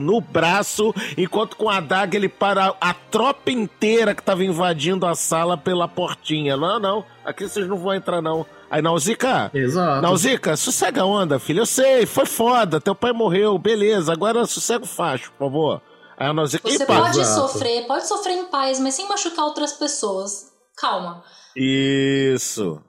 no 0.00 0.20
braço, 0.20 0.94
enquanto 1.16 1.56
com 1.56 1.68
a 1.68 1.78
adaga 1.78 2.16
ele 2.16 2.28
para 2.28 2.74
a 2.80 2.92
tropa 2.92 3.50
inteira 3.50 4.14
que 4.14 4.22
tava 4.22 4.44
invadindo 4.44 5.06
a 5.06 5.14
sala 5.14 5.56
pela 5.56 5.88
portinha. 5.88 6.56
Não, 6.56 6.78
não, 6.78 7.04
aqui 7.24 7.48
vocês 7.48 7.66
não 7.66 7.78
vão 7.78 7.94
entrar, 7.94 8.20
não. 8.20 8.46
Aí, 8.70 8.82
Nausicaa, 8.82 9.50
Exato. 9.54 10.02
Nausicaa, 10.02 10.56
sossega 10.56 11.02
a 11.02 11.06
onda, 11.06 11.38
filho. 11.38 11.60
Eu 11.60 11.66
sei, 11.66 12.04
foi 12.04 12.26
foda, 12.26 12.80
teu 12.80 12.94
pai 12.94 13.12
morreu, 13.12 13.58
beleza. 13.58 14.12
Agora 14.12 14.44
sossega 14.46 14.84
o 14.84 14.86
facho, 14.86 15.30
por 15.32 15.46
favor. 15.46 15.82
Aí 16.18 16.26
a 16.28 16.34
Nausicaa, 16.34 16.70
Você 16.70 16.84
pode 16.84 17.20
Exato. 17.20 17.48
sofrer, 17.52 17.86
pode 17.86 18.06
sofrer 18.06 18.34
em 18.34 18.44
paz, 18.46 18.78
mas 18.78 18.94
sem 18.94 19.08
machucar 19.08 19.44
outras 19.46 19.72
pessoas. 19.72 20.52
Calma. 20.76 21.22
Isso. 21.56 22.80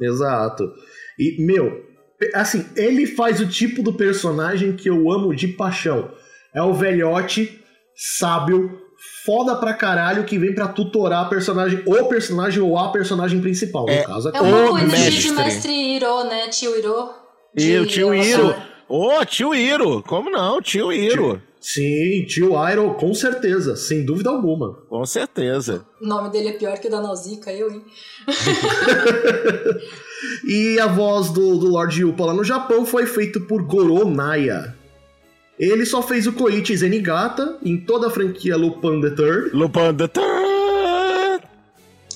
Exato. 0.00 0.64
E, 1.18 1.42
meu, 1.44 1.82
assim, 2.34 2.68
ele 2.76 3.06
faz 3.06 3.40
o 3.40 3.48
tipo 3.48 3.82
do 3.82 3.94
personagem 3.94 4.76
que 4.76 4.90
eu 4.90 5.10
amo 5.10 5.34
de 5.34 5.48
paixão. 5.48 6.10
É 6.54 6.62
o 6.62 6.74
velhote, 6.74 7.64
sábio, 8.18 8.80
foda 9.24 9.56
pra 9.56 9.74
caralho, 9.74 10.24
que 10.24 10.38
vem 10.38 10.54
pra 10.54 10.68
tutorar 10.68 11.24
a 11.24 11.28
personagem, 11.28 11.82
o 11.86 12.04
personagem 12.06 12.62
ou 12.62 12.76
a 12.78 12.90
personagem 12.92 13.40
principal. 13.40 13.88
É, 13.88 14.00
no 14.00 14.06
caso, 14.06 14.28
É 14.28 14.30
aqui. 14.36 14.44
um 14.44 14.48
O 14.48 14.66
pouco 14.66 14.78
energia 14.78 15.10
de 15.10 15.30
mestre. 15.32 15.44
mestre 15.44 15.72
Hiro, 15.72 16.24
né? 16.24 16.48
Tio 16.48 16.76
Hiro. 16.78 17.10
E 17.56 17.76
o 17.78 17.86
tio 17.86 18.14
Iro. 18.14 18.54
Ô, 18.88 19.24
tio 19.24 19.54
Iro. 19.54 20.02
Como 20.02 20.30
não? 20.30 20.60
Tio 20.60 20.92
Iro. 20.92 21.40
Sim, 21.60 22.26
tio 22.26 22.52
Iroh, 22.68 22.92
com 22.92 23.14
certeza, 23.14 23.74
sem 23.74 24.04
dúvida 24.04 24.28
alguma. 24.28 24.74
Com 24.86 25.06
certeza. 25.06 25.86
O 25.98 26.06
nome 26.06 26.28
dele 26.28 26.48
é 26.48 26.52
pior 26.52 26.78
que 26.78 26.88
o 26.88 26.90
da 26.90 27.00
Nausicaa, 27.00 27.52
eu, 27.54 27.70
hein? 27.72 27.82
E 30.46 30.78
a 30.80 30.86
voz 30.86 31.30
do, 31.30 31.56
do 31.58 31.66
Lord 31.68 32.00
Yupa 32.00 32.24
lá 32.26 32.34
no 32.34 32.44
Japão 32.44 32.84
foi 32.84 33.06
feito 33.06 33.40
por 33.42 33.62
Goro 33.62 34.04
Naya. 34.06 34.73
Ele 35.58 35.86
só 35.86 36.02
fez 36.02 36.26
o 36.26 36.32
Koichi 36.32 36.76
Zenigata 36.76 37.58
em 37.64 37.76
toda 37.76 38.08
a 38.08 38.10
franquia 38.10 38.56
Lupin 38.56 39.00
the 39.00 39.10
Third. 39.10 39.50
Lupin 39.54 39.94
the 39.96 40.08
Third. 40.08 41.44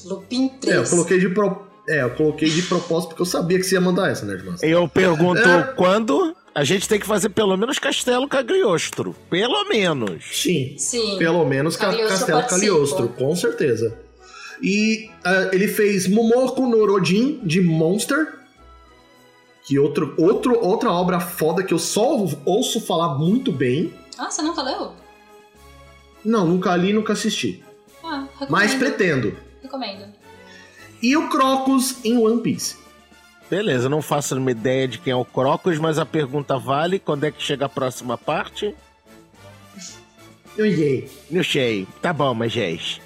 Lupin 0.05 0.48
3. 0.61 0.74
É, 0.74 0.79
eu 0.79 0.85
coloquei 0.88 1.18
de 1.18 1.29
pro... 1.29 1.66
É, 1.88 2.03
eu 2.03 2.11
coloquei 2.11 2.48
de 2.51 2.62
propósito 2.62 3.11
porque 3.11 3.22
eu 3.22 3.27
sabia 3.27 3.59
que 3.59 3.64
você 3.64 3.74
ia 3.77 3.81
mandar 3.81 4.11
essa, 4.11 4.24
Nerdmaster. 4.27 4.68
Eu 4.68 4.88
pergunto 4.88 5.40
É. 5.40 5.62
quando 5.77 6.35
a 6.55 6.62
gente 6.64 6.87
tem 6.88 6.98
que 7.01 7.07
fazer 7.07 7.31
pelo 7.31 7.57
menos 7.57 7.79
Castelo 7.79 8.29
Cagliostro. 8.29 9.14
Pelo 9.31 9.64
menos. 9.68 10.24
Sim, 10.33 10.74
Sim. 10.77 11.16
pelo 11.18 11.44
menos 11.46 11.77
Ca- 11.77 11.87
Cagliostro 11.87 12.18
Castelo. 12.18 12.42
Cagliostro, 12.42 13.09
com 13.09 13.35
certeza. 13.37 13.96
E 14.62 15.09
ah, 15.24 15.48
ele 15.53 15.68
fez 15.68 16.07
Momoko 16.09 16.66
no 16.66 16.85
Rodin 16.85 17.40
de 17.44 17.61
Monster, 17.61 18.38
que 19.68 19.78
outro, 19.78 20.14
outro, 20.16 20.59
outra 20.59 20.90
obra 20.90 21.20
foda 21.20 21.62
que 21.62 21.74
eu 21.74 21.78
só 21.78 22.26
ouço 22.46 22.81
falar 22.81 23.18
muito 23.18 23.52
bem. 23.52 23.92
Ah, 24.16 24.31
você 24.31 24.40
nunca 24.40 24.62
leu? 24.62 24.92
Não, 26.24 26.46
nunca 26.46 26.74
li, 26.74 26.90
nunca 26.90 27.12
assisti. 27.12 27.62
Ah, 28.02 28.26
recomendo. 28.33 28.50
Mas 28.50 28.74
pretendo. 28.74 29.37
Recomendo. 29.62 30.07
E 31.02 31.14
o 31.18 31.28
Crocus 31.28 32.02
em 32.02 32.16
One 32.16 32.40
Piece. 32.40 32.78
Beleza, 33.50 33.90
não 33.90 34.00
faço 34.00 34.35
uma 34.37 34.50
ideia 34.50 34.88
de 34.88 34.98
quem 35.00 35.12
é 35.12 35.16
o 35.16 35.22
Crocus, 35.22 35.78
mas 35.78 35.98
a 35.98 36.07
pergunta 36.07 36.57
vale. 36.59 36.98
Quando 36.98 37.24
é 37.24 37.31
que 37.31 37.42
chega 37.42 37.66
a 37.66 37.68
próxima 37.68 38.16
parte? 38.16 38.74
Oiê. 40.59 41.11
Não 41.31 41.44
sei. 41.44 41.87
Tá 42.00 42.11
bom, 42.14 42.33
mas 42.33 42.52
gente. 42.52 43.02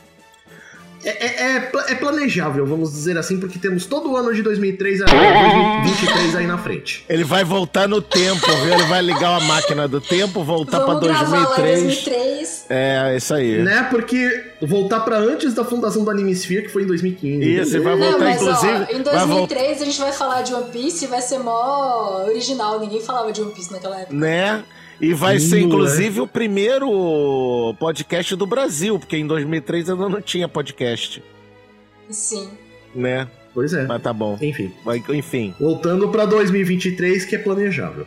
É, 1.05 1.27
é, 1.27 1.57
é, 1.57 1.73
é 1.89 1.95
planejável, 1.95 2.65
vamos 2.65 2.93
dizer 2.93 3.19
assim, 3.19 3.39
porque 3.39 3.59
temos 3.59 3.87
todo 3.87 4.11
o 4.11 4.17
ano 4.17 4.33
de 4.33 4.43
2003 4.43 5.03
a 5.03 5.05
2023 5.07 6.37
aí 6.37 6.47
na 6.47 6.59
frente. 6.59 7.05
Ele 7.09 7.25
vai 7.25 7.45
voltar 7.45 7.89
no 7.89 8.01
tempo, 8.01 8.47
viu? 8.65 8.75
Ele 8.75 8.85
vai 8.85 9.03
ligar 9.03 9.37
a 9.37 9.41
máquina 9.41 9.89
do 9.89 10.01
tempo, 10.01 10.43
voltar 10.45 10.81
em 10.81 11.01
2003. 11.01 11.83
2003. 11.83 12.67
É, 12.69 13.17
isso 13.17 13.35
aí. 13.35 13.63
Né? 13.63 13.87
Porque 13.91 14.53
voltar 14.63 15.01
pra 15.01 15.19
antes 15.19 15.55
da 15.55 15.65
fundação 15.65 16.05
do 16.05 16.11
Animisphere, 16.11 16.63
que 16.63 16.69
foi 16.69 16.85
em 16.85 16.87
2015. 16.87 17.55
Isso, 17.55 17.83
vai 17.83 17.97
Não, 17.97 18.11
voltar, 18.11 18.25
mas 18.25 18.43
inclusive. 18.43 18.73
ó, 18.73 18.97
em 18.97 19.03
vai 19.03 19.27
voltar. 19.27 19.55
2003 19.57 19.83
a 19.83 19.85
gente 19.85 20.01
vai 20.01 20.13
falar 20.13 20.43
de 20.43 20.55
One 20.55 20.71
Piece 20.71 21.05
e 21.05 21.09
vai 21.09 21.21
ser 21.21 21.39
mó 21.39 22.25
original. 22.27 22.81
Ninguém 22.81 23.01
falava 23.01 23.33
de 23.33 23.41
One 23.43 23.53
Piece 23.53 23.73
naquela 23.73 24.01
época. 24.01 24.15
Né? 24.15 24.63
E 25.01 25.13
vai 25.13 25.39
ser, 25.41 25.61
inclusive, 25.61 26.21
o 26.21 26.27
primeiro 26.27 27.75
podcast 27.79 28.37
do 28.37 28.47
Brasil, 28.47 28.99
porque 28.99 29.17
em 29.17 29.27
2003 29.27 29.91
ainda 29.91 30.09
não 30.09 30.21
tinha 30.21 30.47
podcast, 30.47 31.23
Sim. 32.09 32.51
né? 32.95 33.27
Pois 33.53 33.73
é. 33.75 33.85
Mas 33.87 34.01
tá 34.01 34.13
bom. 34.13 34.39
Enfim. 34.41 34.73
Vai- 34.85 35.03
Enfim. 35.11 35.55
Voltando 35.61 36.09
pra 36.09 36.25
2023, 36.25 37.25
que 37.25 37.35
é 37.37 37.39
planejável. 37.39 38.07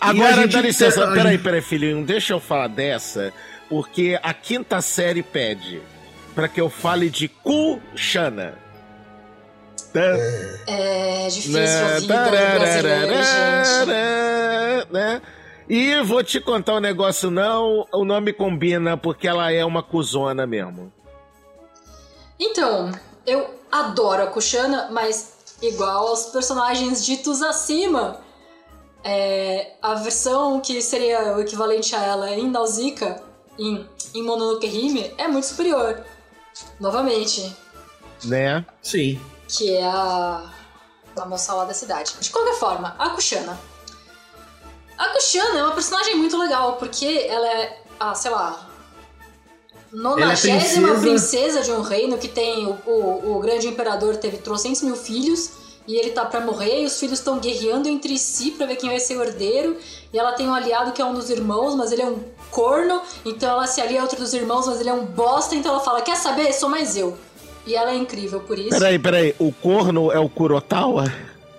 Agora, 0.00 0.42
gente 0.42 0.52
dá 0.52 0.60
licença. 0.60 1.06
Peraí, 1.12 1.38
peraí, 1.38 1.60
filhinho. 1.60 2.04
Deixa 2.04 2.32
eu 2.32 2.40
falar 2.40 2.68
dessa, 2.68 3.32
porque 3.68 4.18
a 4.22 4.32
quinta 4.32 4.80
série 4.80 5.22
pede 5.22 5.80
pra 6.34 6.48
que 6.48 6.60
eu 6.60 6.70
fale 6.70 7.10
de 7.10 7.28
Kushana. 7.28 8.54
É 10.66 11.28
difícil 11.28 11.60
né? 11.60 11.94
ouvir 11.94 12.06
brasileiro, 12.06 13.14
gente. 13.14 14.92
Né? 14.92 15.22
E 15.68 16.00
vou 16.02 16.24
te 16.24 16.40
contar 16.40 16.74
um 16.76 16.80
negócio, 16.80 17.30
não. 17.30 17.86
O 17.92 18.04
nome 18.04 18.32
combina 18.32 18.96
porque 18.96 19.28
ela 19.28 19.52
é 19.52 19.64
uma 19.64 19.82
cuzona 19.82 20.46
mesmo. 20.46 20.92
Então, 22.40 22.90
eu 23.26 23.50
adoro 23.70 24.22
a 24.22 24.26
Kushana, 24.26 24.88
mas 24.90 25.38
igual 25.60 26.08
aos 26.08 26.26
personagens 26.26 27.04
ditos 27.04 27.42
acima, 27.42 28.20
é, 29.04 29.72
a 29.82 29.94
versão 29.94 30.60
que 30.60 30.80
seria 30.80 31.36
o 31.36 31.40
equivalente 31.40 31.94
a 31.94 32.02
ela 32.02 32.30
em 32.30 32.50
Nausicaa, 32.50 33.20
em, 33.58 33.86
em 34.14 34.22
Mononoke 34.22 34.66
Hime, 34.66 35.12
é 35.18 35.28
muito 35.28 35.46
superior. 35.46 36.02
Novamente. 36.80 37.54
Né? 38.24 38.64
Sim. 38.82 39.20
Que 39.48 39.76
é 39.76 39.84
a, 39.84 40.52
a 41.16 41.26
moça 41.26 41.54
lá 41.54 41.64
da 41.64 41.74
cidade. 41.74 42.14
De 42.20 42.30
qualquer 42.30 42.54
forma, 42.54 42.94
a 42.98 43.10
Kushana. 43.10 43.58
A 44.96 45.08
Kushana 45.10 45.58
é 45.58 45.62
uma 45.62 45.72
personagem 45.72 46.16
muito 46.16 46.36
legal, 46.36 46.76
porque 46.76 47.26
ela 47.28 47.46
é, 47.46 47.82
ah, 47.98 48.14
sei 48.14 48.30
lá, 48.30 48.68
nonagésima 49.92 50.88
é 50.88 50.90
princesa. 50.92 51.00
princesa. 51.00 51.62
de 51.62 51.72
um 51.72 51.80
reino 51.80 52.18
que 52.18 52.28
tem 52.28 52.66
o, 52.66 52.78
o, 52.86 53.36
o 53.36 53.40
grande 53.40 53.68
imperador 53.68 54.16
teve 54.16 54.38
trocentos 54.38 54.82
mil 54.82 54.96
filhos 54.96 55.50
e 55.86 55.96
ele 55.96 56.10
tá 56.10 56.26
para 56.26 56.40
morrer 56.40 56.82
e 56.82 56.84
os 56.84 56.98
filhos 57.00 57.18
estão 57.18 57.38
guerreando 57.38 57.88
entre 57.88 58.18
si 58.18 58.50
para 58.50 58.66
ver 58.66 58.76
quem 58.76 58.90
vai 58.90 59.00
ser 59.00 59.16
o 59.16 59.22
herdeiro 59.22 59.78
e 60.12 60.18
ela 60.18 60.32
tem 60.32 60.46
um 60.46 60.54
aliado 60.54 60.92
que 60.92 61.00
é 61.00 61.04
um 61.04 61.14
dos 61.14 61.30
irmãos 61.30 61.74
mas 61.74 61.90
ele 61.90 62.02
é 62.02 62.06
um 62.06 62.22
corno 62.50 63.00
então 63.24 63.50
ela 63.50 63.66
se 63.66 63.80
alia 63.80 64.00
a 64.00 64.02
outro 64.02 64.18
dos 64.18 64.34
irmãos 64.34 64.66
mas 64.66 64.80
ele 64.80 64.90
é 64.90 64.92
um 64.92 65.06
bosta 65.06 65.54
então 65.54 65.72
ela 65.72 65.80
fala 65.80 66.02
quer 66.02 66.16
saber 66.16 66.52
sou 66.52 66.68
mais 66.68 66.96
eu 66.96 67.16
e 67.68 67.74
ela 67.74 67.92
é 67.92 67.96
incrível 67.96 68.40
por 68.40 68.58
isso 68.58 68.70
peraí 68.70 68.98
peraí 68.98 69.34
o 69.38 69.52
corno 69.52 70.10
é 70.10 70.18
o 70.18 70.28
Kurotawa 70.28 71.04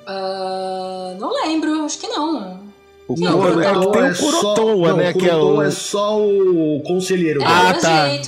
uh, 0.07 1.19
não 1.19 1.31
lembro 1.33 1.83
acho 1.85 1.99
que 1.99 2.07
não 2.07 2.69
o 3.09 3.15
não, 3.19 3.39
Kurotoa 3.39 3.63
é, 3.63 3.71
tem 3.71 4.01
o 4.01 4.05
é 4.05 4.13
Kurotoa, 4.13 4.89
só, 4.89 4.95
né? 4.95 5.11
Não, 5.11 5.19
que 5.19 5.27
é 5.27 5.35
o... 5.35 5.61
é 5.63 5.71
só 5.71 6.21
o 6.21 6.79
conselheiro. 6.85 7.41
É, 7.41 7.45
ah, 7.45 7.73
tá. 7.73 7.79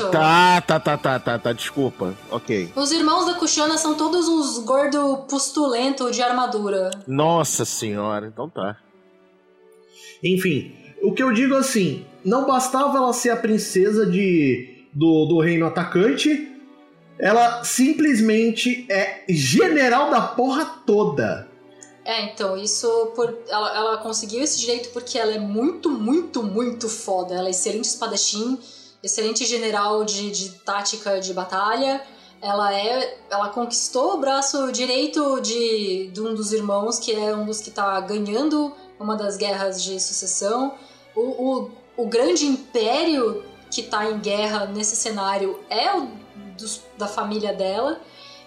tá. 0.09 0.61
Tá, 0.61 0.79
tá, 0.79 0.97
tá, 0.97 1.19
tá, 1.19 1.37
tá, 1.37 1.53
desculpa. 1.53 2.15
Ok. 2.31 2.69
Os 2.75 2.91
irmãos 2.91 3.27
da 3.27 3.35
Kushana 3.35 3.77
são 3.77 3.93
todos 3.93 4.27
uns 4.27 4.57
gordo 4.65 5.17
pustulento 5.29 6.09
de 6.09 6.23
armadura. 6.23 6.89
Nossa 7.05 7.63
senhora, 7.63 8.25
então 8.25 8.49
tá. 8.49 8.75
Enfim, 10.23 10.73
o 11.03 11.13
que 11.13 11.21
eu 11.21 11.31
digo 11.31 11.53
assim, 11.53 12.03
não 12.25 12.47
bastava 12.47 12.97
ela 12.97 13.13
ser 13.13 13.29
a 13.29 13.37
princesa 13.37 14.03
de 14.03 14.87
do, 14.91 15.25
do 15.25 15.39
reino 15.39 15.67
atacante, 15.67 16.50
ela 17.21 17.63
simplesmente 17.63 18.85
é 18.89 19.23
general 19.29 20.09
da 20.09 20.21
porra 20.21 20.65
toda. 20.85 21.47
É, 22.03 22.23
então, 22.25 22.57
isso 22.57 22.87
por. 23.15 23.37
Ela, 23.47 23.77
ela 23.77 23.97
conseguiu 23.97 24.41
esse 24.41 24.59
direito 24.59 24.89
porque 24.89 25.19
ela 25.19 25.31
é 25.31 25.39
muito, 25.39 25.87
muito, 25.87 26.41
muito 26.41 26.89
foda. 26.89 27.35
Ela 27.35 27.47
é 27.47 27.51
excelente 27.51 27.85
espadachim, 27.85 28.57
excelente 29.03 29.45
general 29.45 30.03
de, 30.03 30.31
de 30.31 30.49
tática 30.49 31.21
de 31.21 31.31
batalha. 31.31 32.01
Ela 32.41 32.75
é. 32.75 33.19
Ela 33.29 33.49
conquistou 33.49 34.15
o 34.15 34.17
braço 34.17 34.71
direito 34.71 35.39
de, 35.41 36.09
de 36.11 36.19
um 36.19 36.33
dos 36.33 36.51
irmãos, 36.51 36.97
que 36.97 37.13
é 37.13 37.35
um 37.35 37.45
dos 37.45 37.61
que 37.61 37.69
tá 37.69 37.99
ganhando 37.99 38.73
uma 38.99 39.15
das 39.15 39.37
guerras 39.37 39.83
de 39.83 39.99
sucessão. 39.99 40.73
O, 41.15 41.21
o, 41.21 41.71
o 41.97 42.07
grande 42.07 42.47
império 42.47 43.43
que 43.69 43.83
tá 43.83 44.09
em 44.09 44.19
guerra 44.19 44.65
nesse 44.65 44.95
cenário 44.95 45.59
é 45.69 45.95
o 45.95 46.20
dos, 46.57 46.81
da 46.97 47.07
família 47.07 47.53
dela. 47.53 47.99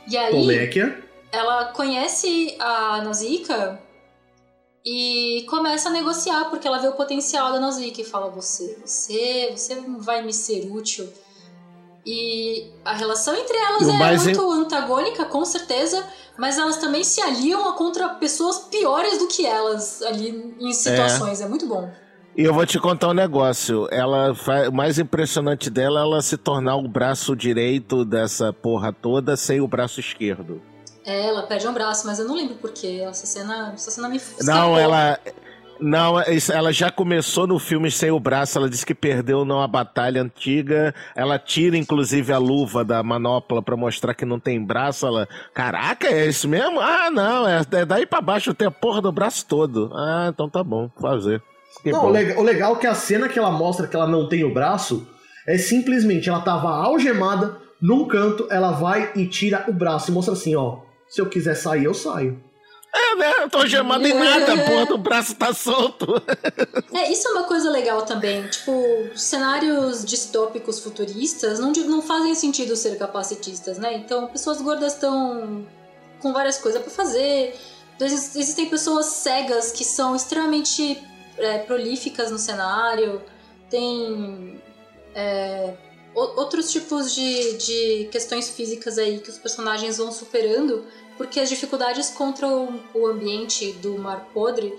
E 0.09 0.17
aí. 0.17 0.33
Poléquia 0.33 1.05
ela 1.35 1.67
conhece 1.67 2.57
a 2.61 3.03
Nausicaa 3.03 3.81
e 4.85 5.45
começa 5.49 5.89
a 5.89 5.93
negociar 5.93 6.45
porque 6.45 6.69
ela 6.69 6.79
vê 6.79 6.87
o 6.87 6.93
potencial 6.93 7.53
da 7.53 7.59
Nausicaa 7.59 8.03
e 8.03 8.05
fala 8.05 8.31
você, 8.31 8.79
você, 8.85 9.53
você 9.55 9.83
vai 9.99 10.23
me 10.23 10.33
ser 10.33 10.71
útil. 10.71 11.13
E 12.07 12.71
a 12.85 12.93
relação 12.95 13.35
entre 13.35 13.57
elas 13.57 13.89
é 13.89 14.17
muito 14.25 14.51
antagônica, 14.53 15.25
com 15.25 15.45
certeza, 15.45 16.07
mas 16.37 16.59
elas 16.59 16.77
também 16.77 17.03
se 17.03 17.21
aliam 17.21 17.73
contra 17.73 18.11
pessoas 18.11 18.59
piores 18.59 19.19
do 19.19 19.27
que 19.27 19.47
elas 19.47 20.03
ali 20.03 20.55
em 20.61 20.73
situações. 20.73 21.41
É, 21.41 21.45
é 21.45 21.49
muito 21.49 21.67
bom. 21.67 21.91
E 22.37 22.43
eu 22.43 22.53
vou 22.53 22.67
te 22.67 22.81
contar 22.81 23.09
um 23.09 23.15
negócio. 23.15 23.87
Ela 23.93 24.35
o 24.69 24.73
mais 24.73 24.99
impressionante 24.99 25.71
dela 25.71 26.01
é 26.01 26.03
ela 26.03 26.21
se 26.21 26.37
tornar 26.37 26.77
o 26.77 26.89
braço 26.89 27.37
direito 27.37 28.05
dessa 28.05 28.53
porra 28.53 28.93
toda 28.93 29.37
sem 29.37 29.61
o 29.61 29.69
braço 29.69 30.01
esquerdo. 30.01 30.61
É, 31.07 31.29
ela 31.29 31.43
perde 31.43 31.69
um 31.69 31.73
braço, 31.73 32.07
mas 32.07 32.19
eu 32.19 32.27
não 32.27 32.35
lembro 32.35 32.57
porquê. 32.57 33.05
Essa 33.07 33.27
cena, 33.27 33.73
essa 33.75 33.91
cena 33.91 34.09
me 34.09 34.17
escapou. 34.17 34.47
Não, 34.47 34.79
ela. 34.79 35.19
Não, 35.81 36.15
ela 36.21 36.73
já 36.73 36.91
começou 36.91 37.47
no 37.47 37.59
filme 37.59 37.91
sem 37.91 38.11
o 38.11 38.19
braço. 38.19 38.59
Ela 38.59 38.71
disse 38.71 38.87
que 38.87 38.95
perdeu 38.95 39.45
numa 39.45 39.69
batalha 39.69 40.23
antiga. 40.23 40.95
Ela 41.15 41.39
tira, 41.39 41.77
inclusive, 41.77 42.33
a 42.33 42.39
luva 42.39 42.85
da 42.85 43.03
manopla 43.03 43.63
para 43.63 43.77
mostrar 43.77 44.15
que 44.15 44.25
não 44.25 44.41
tem 44.41 44.65
braço. 44.65 45.07
Ela, 45.07 45.29
caraca, 45.53 46.09
é 46.09 46.27
isso 46.27 46.49
mesmo? 46.49 46.81
Ah, 46.81 47.11
não, 47.11 47.47
é, 47.47 47.61
é 47.73 47.85
daí 47.85 48.07
para 48.07 48.21
baixo 48.21 48.55
tem 48.55 48.67
a 48.67 48.71
porra 48.71 49.03
do 49.03 49.13
braço 49.13 49.45
todo. 49.47 49.93
Ah, 49.95 50.29
então 50.33 50.49
tá 50.49 50.65
bom, 50.65 50.91
fazer. 51.01 51.43
Que 51.85 51.93
não, 51.93 52.01
bom. 52.01 52.09
O, 52.09 52.43
legal, 52.43 52.75
é 52.75 52.79
que 52.79 52.87
a 52.89 52.95
cena 52.95 53.29
que 53.29 53.39
ela 53.39 53.53
mostra 53.53 53.87
que 53.87 53.95
ela 53.95 54.09
não 54.09 54.29
tem 54.29 54.43
o 54.43 54.53
braço 54.53 55.07
é 55.47 55.57
simplesmente 55.57 56.29
ela 56.29 56.41
tava 56.41 56.69
algemada 56.69 57.59
num 57.81 58.09
canto, 58.09 58.49
ela 58.51 58.73
vai 58.73 59.13
e 59.15 59.27
tira 59.27 59.65
o 59.69 59.73
braço 59.73 60.11
e 60.11 60.15
mostra 60.15 60.33
assim, 60.35 60.57
ó 60.57 60.79
se 61.15 61.21
eu 61.21 61.29
quiser 61.29 61.55
sair, 61.55 61.85
eu 61.85 61.95
saio. 61.95 62.43
É, 62.93 63.15
né? 63.17 63.33
Eu 63.43 63.51
tô 63.51 63.67
gemando 63.67 64.07
em 64.07 64.15
nada, 64.15 64.53
a 64.53 64.65
porra 64.65 64.87
do 64.87 64.99
braço 64.99 65.35
tá 65.37 65.53
solto. 65.53 66.21
É, 66.93 67.11
isso 67.11 67.29
é 67.29 67.31
uma 67.33 67.45
coisa 67.45 67.71
legal 67.71 68.03
também. 68.03 68.47
Tipo, 68.49 68.73
cenários 69.17 70.05
distópicos 70.05 70.81
futuristas 70.81 71.59
não, 71.59 71.73
não 71.73 72.03
fazem 72.03 72.35
sentido 72.35 72.75
ser 72.77 72.97
capacitistas, 72.99 73.79
né? 73.79 73.95
Então, 73.95 74.29
pessoas 74.29 74.61
gordas 74.61 74.95
estão 74.95 75.67
com 76.21 76.33
várias 76.33 76.59
coisas 76.59 76.81
para 76.83 76.91
fazer. 76.91 77.55
Existem 78.01 78.69
pessoas 78.69 79.07
cegas 79.07 79.71
que 79.71 79.85
são 79.85 80.17
extremamente 80.17 81.03
é, 81.39 81.59
prolíficas 81.59 82.31
no 82.31 82.39
cenário. 82.39 83.23
Tem 83.71 84.61
é, 85.15 85.75
outros 86.15 86.71
tipos 86.71 87.15
de, 87.15 87.57
de 87.59 88.09
questões 88.11 88.51
físicas 88.51 88.99
aí 88.99 89.19
que 89.19 89.31
os 89.31 89.39
personagens 89.39 89.99
vão 89.99 90.13
superando 90.13 90.85
porque 91.17 91.41
as 91.41 91.49
dificuldades 91.49 92.11
contra 92.11 92.47
o, 92.49 92.81
o 92.93 93.07
ambiente 93.07 93.73
do 93.75 93.99
mar 93.99 94.29
podre 94.33 94.75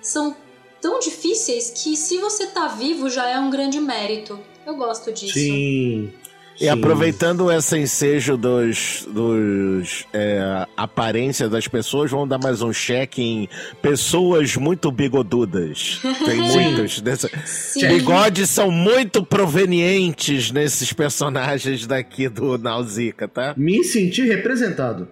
são 0.00 0.36
tão 0.80 0.98
difíceis 0.98 1.70
que 1.70 1.96
se 1.96 2.18
você 2.18 2.46
tá 2.46 2.68
vivo 2.68 3.10
já 3.10 3.28
é 3.28 3.38
um 3.38 3.50
grande 3.50 3.80
mérito. 3.80 4.38
Eu 4.66 4.76
gosto 4.76 5.12
disso. 5.12 5.34
Sim. 5.34 6.12
E 6.60 6.68
aproveitando 6.68 7.50
esse 7.50 7.78
ensejo 7.78 8.36
dos, 8.36 9.06
dos 9.10 10.06
é, 10.12 10.66
aparência 10.76 11.48
das 11.48 11.66
pessoas, 11.66 12.10
vamos 12.10 12.28
dar 12.28 12.38
mais 12.38 12.60
um 12.60 12.72
cheque 12.72 13.22
em 13.22 13.48
pessoas 13.80 14.56
muito 14.56 14.92
bigodudas. 14.92 16.00
Tem 16.24 16.36
muitos. 16.52 17.00
Dessa... 17.00 17.30
Bigodes 17.76 18.50
são 18.50 18.70
muito 18.70 19.24
provenientes 19.24 20.50
nesses 20.50 20.92
personagens 20.92 21.86
daqui 21.86 22.28
do 22.28 22.58
Nausicaa, 22.58 23.26
tá? 23.26 23.54
Me 23.56 23.82
senti 23.82 24.22
representado 24.22 25.08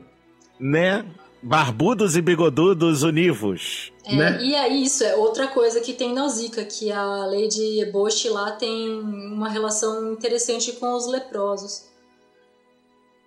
né? 0.58 1.04
Barbudos 1.42 2.16
e 2.16 2.22
bigodudos 2.22 3.02
univos. 3.02 3.92
É, 4.04 4.16
né? 4.16 4.42
E 4.42 4.56
aí, 4.56 4.82
isso 4.82 5.04
é 5.04 5.14
outra 5.14 5.46
coisa 5.46 5.80
que 5.80 5.92
tem 5.92 6.12
na 6.12 6.26
Zika, 6.28 6.64
que 6.64 6.90
a 6.90 7.26
Lady 7.26 7.80
Eboshi 7.80 8.28
lá 8.28 8.52
tem 8.52 8.90
uma 9.00 9.48
relação 9.48 10.12
interessante 10.12 10.72
com 10.72 10.94
os 10.94 11.06
leprosos. 11.06 11.88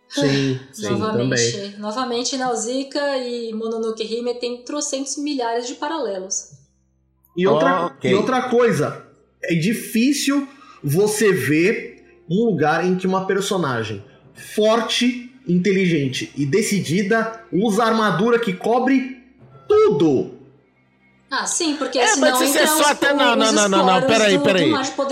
Sim, 0.09 0.59
sim, 0.74 0.89
novamente, 0.89 1.51
também. 1.51 1.80
Novamente, 1.80 2.38
Nausicaa 2.38 3.18
e 3.18 3.53
Mononoke 3.53 4.03
Hime 4.03 4.34
tem 4.36 4.62
trocentos 4.64 5.18
milhares 5.18 5.68
de 5.68 5.76
paralelos. 5.76 6.51
E 7.36 7.47
outra, 7.47 7.86
okay. 7.86 8.12
e 8.12 8.14
outra 8.14 8.49
coisa, 8.49 9.07
é 9.41 9.55
difícil 9.55 10.45
você 10.84 11.32
ver 11.32 12.24
um 12.30 12.43
lugar 12.45 12.86
em 12.86 12.97
que 12.97 13.07
uma 13.07 13.26
personagem 13.26 14.03
forte 14.34 15.30
inteligente 15.51 16.31
e 16.35 16.45
decidida, 16.45 17.43
usa 17.51 17.83
armadura 17.83 18.39
que 18.39 18.53
cobre 18.53 19.21
tudo. 19.67 20.39
Ah, 21.29 21.47
sim, 21.47 21.75
porque 21.77 21.97
é, 21.97 22.07
senão 22.07 22.39
mas 22.39 22.49
isso 22.49 22.57
é 22.57 22.67
só 22.67 22.91
até 22.91 23.13
não, 23.13 23.35
não, 23.35 23.51
não, 23.53 23.69
não, 23.69 23.85
não, 23.85 24.01
peraí, 24.01 24.37
peraí. 24.39 24.69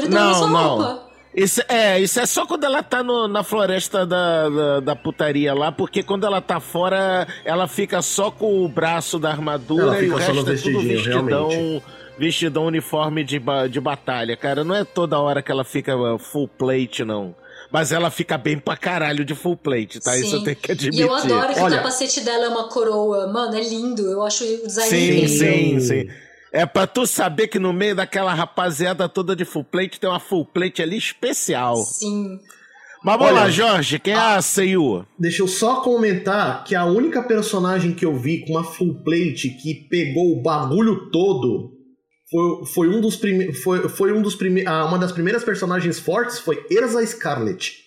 Não, 0.09 0.49
não. 0.49 1.09
Isso, 1.33 1.61
é, 1.69 1.99
isso 1.99 2.19
é 2.19 2.25
só 2.25 2.45
quando 2.45 2.63
ela 2.63 2.81
tá 2.81 3.03
no, 3.03 3.27
na 3.27 3.43
floresta 3.43 4.05
da, 4.05 4.49
da, 4.49 4.79
da, 4.79 4.95
putaria 4.95 5.53
lá, 5.53 5.71
porque 5.71 6.01
quando 6.01 6.25
ela 6.25 6.41
tá 6.41 6.59
fora, 6.59 7.27
ela 7.45 7.67
fica 7.67 8.01
só 8.01 8.31
com 8.31 8.65
o 8.65 8.67
braço 8.67 9.19
da 9.19 9.29
armadura 9.29 10.01
e 10.03 10.09
o 10.09 10.15
resto 10.15 10.31
é 10.51 10.55
tudo 10.55 10.81
vestidão, 10.81 11.47
realmente. 11.47 11.83
vestidão 12.17 12.65
uniforme 12.65 13.23
de, 13.23 13.39
de 13.69 13.79
batalha, 13.79 14.35
cara. 14.35 14.63
Não 14.63 14.75
é 14.75 14.83
toda 14.83 15.19
hora 15.19 15.41
que 15.41 15.51
ela 15.51 15.63
fica 15.63 15.93
full 16.17 16.47
plate, 16.47 17.05
não. 17.05 17.35
Mas 17.71 17.91
ela 17.91 18.09
fica 18.09 18.37
bem 18.37 18.57
pra 18.57 18.75
caralho 18.75 19.23
de 19.23 19.35
full 19.35 19.55
plate, 19.55 19.99
tá? 19.99 20.17
Isso 20.17 20.35
eu 20.35 20.39
Sim. 20.39 20.45
tenho 20.45 20.55
que 20.55 20.71
admitir. 20.71 20.99
E 20.99 21.01
eu 21.03 21.13
adoro 21.13 21.53
que 21.53 21.59
Olha- 21.59 21.75
o 21.75 21.77
capacete 21.77 22.21
dela 22.21 22.45
é 22.45 22.49
uma 22.49 22.67
coroa. 22.67 23.27
Mano, 23.27 23.55
é 23.55 23.61
lindo. 23.61 24.01
Eu 24.07 24.23
acho 24.23 24.43
o 24.43 24.65
design 24.67 24.89
Sim, 24.89 25.17
incrível. 25.17 25.37
sim, 25.37 25.79
sim. 25.79 26.09
É 26.51 26.65
pra 26.65 26.87
tu 26.87 27.05
saber 27.05 27.47
que 27.47 27.59
no 27.59 27.71
meio 27.71 27.95
daquela 27.95 28.33
rapaziada 28.33 29.07
toda 29.07 29.35
de 29.35 29.45
full 29.45 29.63
plate 29.63 29.99
tem 29.99 30.09
uma 30.09 30.19
full 30.19 30.43
plate 30.45 30.81
ali 30.81 30.97
especial. 30.97 31.75
Sim. 31.77 32.39
Mas 33.03 33.17
vamos 33.17 33.33
Olha, 33.33 33.41
lá, 33.43 33.49
Jorge, 33.51 33.99
quem 33.99 34.13
é 34.13 34.17
a 34.17 34.41
Seiyu? 34.41 35.05
Deixa 35.17 35.43
eu 35.43 35.47
só 35.47 35.75
comentar 35.81 36.63
que 36.65 36.73
a 36.75 36.83
única 36.85 37.21
personagem 37.23 37.93
que 37.93 38.03
eu 38.03 38.15
vi 38.15 38.39
com 38.45 38.53
uma 38.53 38.63
full 38.63 38.95
plate 39.05 39.51
que 39.61 39.75
pegou 39.75 40.33
o 40.37 40.41
bagulho 40.41 41.09
todo 41.11 41.71
foi, 42.31 42.65
foi 42.65 42.89
um 42.89 43.01
dos 43.01 43.15
primeiros. 43.15 43.61
Foi, 43.61 43.89
foi 43.89 44.13
um 44.13 44.21
dos 44.21 44.35
prime 44.35 44.65
ah, 44.65 44.85
uma 44.85 44.99
das 44.99 45.11
primeiras 45.11 45.43
personagens 45.43 45.99
fortes 45.99 46.39
foi 46.39 46.65
Erza 46.69 47.05
Scarlet. 47.05 47.77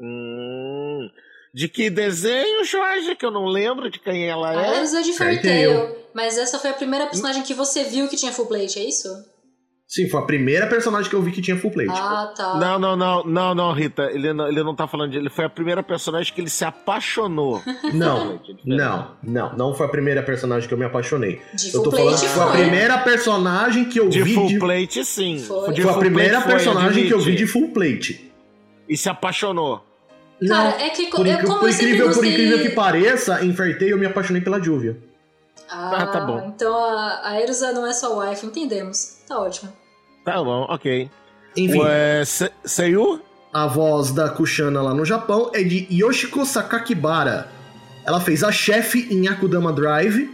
Hum, 0.00 1.08
de 1.54 1.68
que 1.68 1.88
desenho, 1.88 2.64
Jorge? 2.64 3.14
Que 3.14 3.24
eu 3.24 3.30
não 3.30 3.46
lembro 3.46 3.88
de 3.88 4.00
quem 4.00 4.28
ela 4.28 4.50
A 4.50 4.76
é. 4.76 4.80
Elsa 4.80 4.98
é 4.98 5.02
de 5.02 5.12
Fairy 5.12 5.40
Tail. 5.40 5.96
Mas 6.12 6.36
essa 6.36 6.58
foi 6.58 6.70
a 6.70 6.74
primeira 6.74 7.06
personagem 7.06 7.42
que 7.42 7.54
você 7.54 7.84
viu 7.84 8.08
que 8.08 8.16
tinha 8.16 8.32
full 8.32 8.46
plate, 8.46 8.78
é 8.78 8.84
isso? 8.84 9.08
Sim, 9.94 10.08
foi 10.08 10.20
a 10.20 10.24
primeira 10.24 10.66
personagem 10.66 11.08
que 11.08 11.14
eu 11.14 11.22
vi 11.22 11.30
que 11.30 11.40
tinha 11.40 11.56
full 11.56 11.70
plate. 11.70 11.90
Ah, 11.92 12.32
tá. 12.36 12.56
Não, 12.58 12.78
não, 12.80 12.96
não, 12.96 13.22
não, 13.22 13.54
não, 13.54 13.72
Rita. 13.72 14.10
Ele 14.12 14.32
não, 14.32 14.48
ele 14.48 14.60
não 14.64 14.74
tá 14.74 14.88
falando 14.88 15.12
de. 15.12 15.18
Ele 15.18 15.30
foi 15.30 15.44
a 15.44 15.48
primeira 15.48 15.84
personagem 15.84 16.34
que 16.34 16.40
ele 16.40 16.50
se 16.50 16.64
apaixonou. 16.64 17.62
Não, 17.94 18.40
não, 18.64 19.10
não, 19.22 19.56
não 19.56 19.74
foi 19.74 19.86
a 19.86 19.88
primeira 19.88 20.20
personagem 20.22 20.66
que 20.66 20.74
eu 20.74 20.78
me 20.78 20.84
apaixonei. 20.84 21.40
De 21.54 21.66
Eu 21.66 21.72
full 21.74 21.82
tô 21.84 21.90
falando 21.92 22.08
plate 22.08 22.22
que 22.22 22.28
foi 22.28 22.42
a 22.42 22.46
primeira 22.50 22.98
personagem 22.98 23.84
que 23.84 24.00
eu 24.00 24.08
De 24.08 24.22
vi 24.24 24.34
full 24.34 24.46
de. 24.48 24.58
plate, 24.58 25.04
sim. 25.04 25.38
Foi. 25.38 25.72
De 25.72 25.82
Foi 25.82 25.90
a 25.90 25.92
full 25.94 26.00
primeira 26.02 26.40
foi, 26.40 26.50
personagem 26.52 27.06
que 27.06 27.14
eu 27.14 27.20
vi 27.20 27.36
de 27.36 27.46
full 27.46 27.68
plate. 27.68 28.32
E 28.88 28.96
se 28.96 29.08
apaixonou. 29.08 29.76
Cara, 30.48 30.64
Não, 30.64 30.66
é 30.80 30.90
que 30.90 31.06
por, 31.08 31.24
incri- 31.24 31.46
como 31.46 31.60
por 31.60 31.68
eu 31.68 31.74
incrível, 31.74 32.10
por 32.12 32.24
incrível 32.24 32.62
que 32.62 32.70
pareça, 32.70 33.36
Tail 33.36 33.90
eu 33.90 33.98
me 33.98 34.06
apaixonei 34.06 34.42
pela 34.42 34.60
Júvia. 34.60 34.98
Ah, 35.70 36.02
Ah, 36.02 36.06
tá 36.08 36.20
bom. 36.20 36.52
Então 36.54 36.74
a, 36.74 37.28
a 37.30 37.40
Erza 37.40 37.70
não 37.72 37.86
é 37.86 37.92
só 37.92 38.18
wife, 38.18 38.44
entendemos. 38.44 39.18
Tá 39.28 39.38
ótimo. 39.38 39.72
Tá 40.24 40.42
bom, 40.42 40.66
ok. 40.68 41.10
Enfim, 41.56 41.78
Ué, 41.78 42.24
Se- 42.24 42.50
Seiyu? 42.64 43.20
a 43.52 43.66
voz 43.66 44.10
da 44.10 44.28
Kushana 44.28 44.82
lá 44.82 44.92
no 44.94 45.04
Japão 45.04 45.50
é 45.54 45.62
de 45.62 45.86
Yoshiko 45.90 46.44
Sakakibara. 46.44 47.48
Ela 48.04 48.20
fez 48.20 48.42
a 48.42 48.50
chefe 48.50 49.06
em 49.10 49.28
Akudama 49.28 49.72
Drive, 49.72 50.28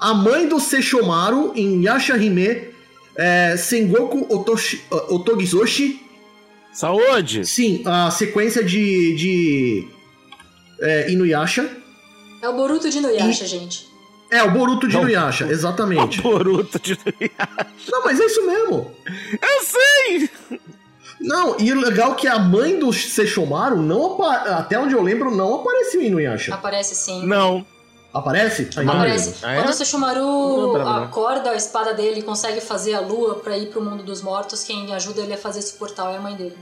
a 0.00 0.12
mãe 0.14 0.46
do 0.48 0.60
Seishomaru 0.60 1.52
em 1.56 1.82
Yashahime, 1.84 2.68
é, 3.16 3.56
Sengoku 3.56 4.26
Otoshi, 4.34 4.82
Otogizoshi. 4.90 6.00
Saúde! 6.72 7.44
Sim, 7.46 7.82
a 7.86 8.10
sequência 8.10 8.62
de, 8.62 9.14
de 9.16 9.88
é, 10.80 11.10
Inuyasha. 11.10 11.68
É 12.42 12.48
o 12.48 12.54
Boruto 12.54 12.88
de 12.88 12.98
Inuyasha, 12.98 13.46
gente. 13.46 13.89
É, 14.30 14.42
o 14.42 14.50
Boruto 14.50 14.86
de. 14.86 14.96
Inuyasha, 14.96 15.46
exatamente. 15.46 16.20
O 16.20 16.22
Boruto 16.22 16.78
de... 16.78 16.98
Não, 17.90 18.04
mas 18.04 18.20
é 18.20 18.26
isso 18.26 18.46
mesmo. 18.46 18.94
Eu 19.06 19.64
sei! 19.64 20.30
Não, 21.20 21.58
e 21.58 21.72
o 21.72 21.80
legal 21.80 22.12
é 22.12 22.14
que 22.14 22.26
a 22.26 22.38
mãe 22.38 22.78
do 22.78 22.92
Seishomaru, 22.92 23.82
não 23.82 24.22
até 24.22 24.78
onde 24.78 24.94
eu 24.94 25.02
lembro, 25.02 25.34
não 25.34 25.56
apareceu 25.56 26.00
em 26.00 26.06
Inuyasha. 26.06 26.54
Aparece 26.54 26.94
sim. 26.94 27.26
Não. 27.26 27.66
Aparece? 28.12 28.68
Ah, 28.76 28.82
então 28.82 28.94
Aparece. 28.94 29.34
Ah, 29.42 29.52
é? 29.52 29.56
Quando 29.56 29.70
o 29.70 29.72
Sesshomaru 29.72 30.76
acorda 30.76 31.50
a 31.50 31.56
espada 31.56 31.94
dele 31.94 32.20
e 32.20 32.22
consegue 32.22 32.60
fazer 32.60 32.94
a 32.94 33.00
lua 33.00 33.36
pra 33.36 33.56
ir 33.56 33.66
pro 33.66 33.80
mundo 33.80 34.02
dos 34.02 34.20
mortos, 34.20 34.64
quem 34.64 34.92
ajuda 34.92 35.20
ele 35.20 35.34
a 35.34 35.38
fazer 35.38 35.60
esse 35.60 35.74
portal 35.74 36.12
é 36.12 36.16
a 36.16 36.20
mãe 36.20 36.34
dele. 36.34 36.56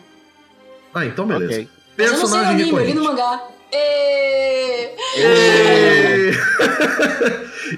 Ah, 0.94 1.06
então 1.06 1.26
beleza. 1.26 1.52
Ok. 1.52 1.68
Mas 1.96 2.12
eu 2.12 2.18
não 2.18 2.26
sei 2.26 2.40
o 2.40 2.44
anime, 2.44 2.70
eu 2.70 2.84
li 2.84 2.94
no 2.94 3.04
mangá. 3.04 3.42
Ê! 3.72 4.94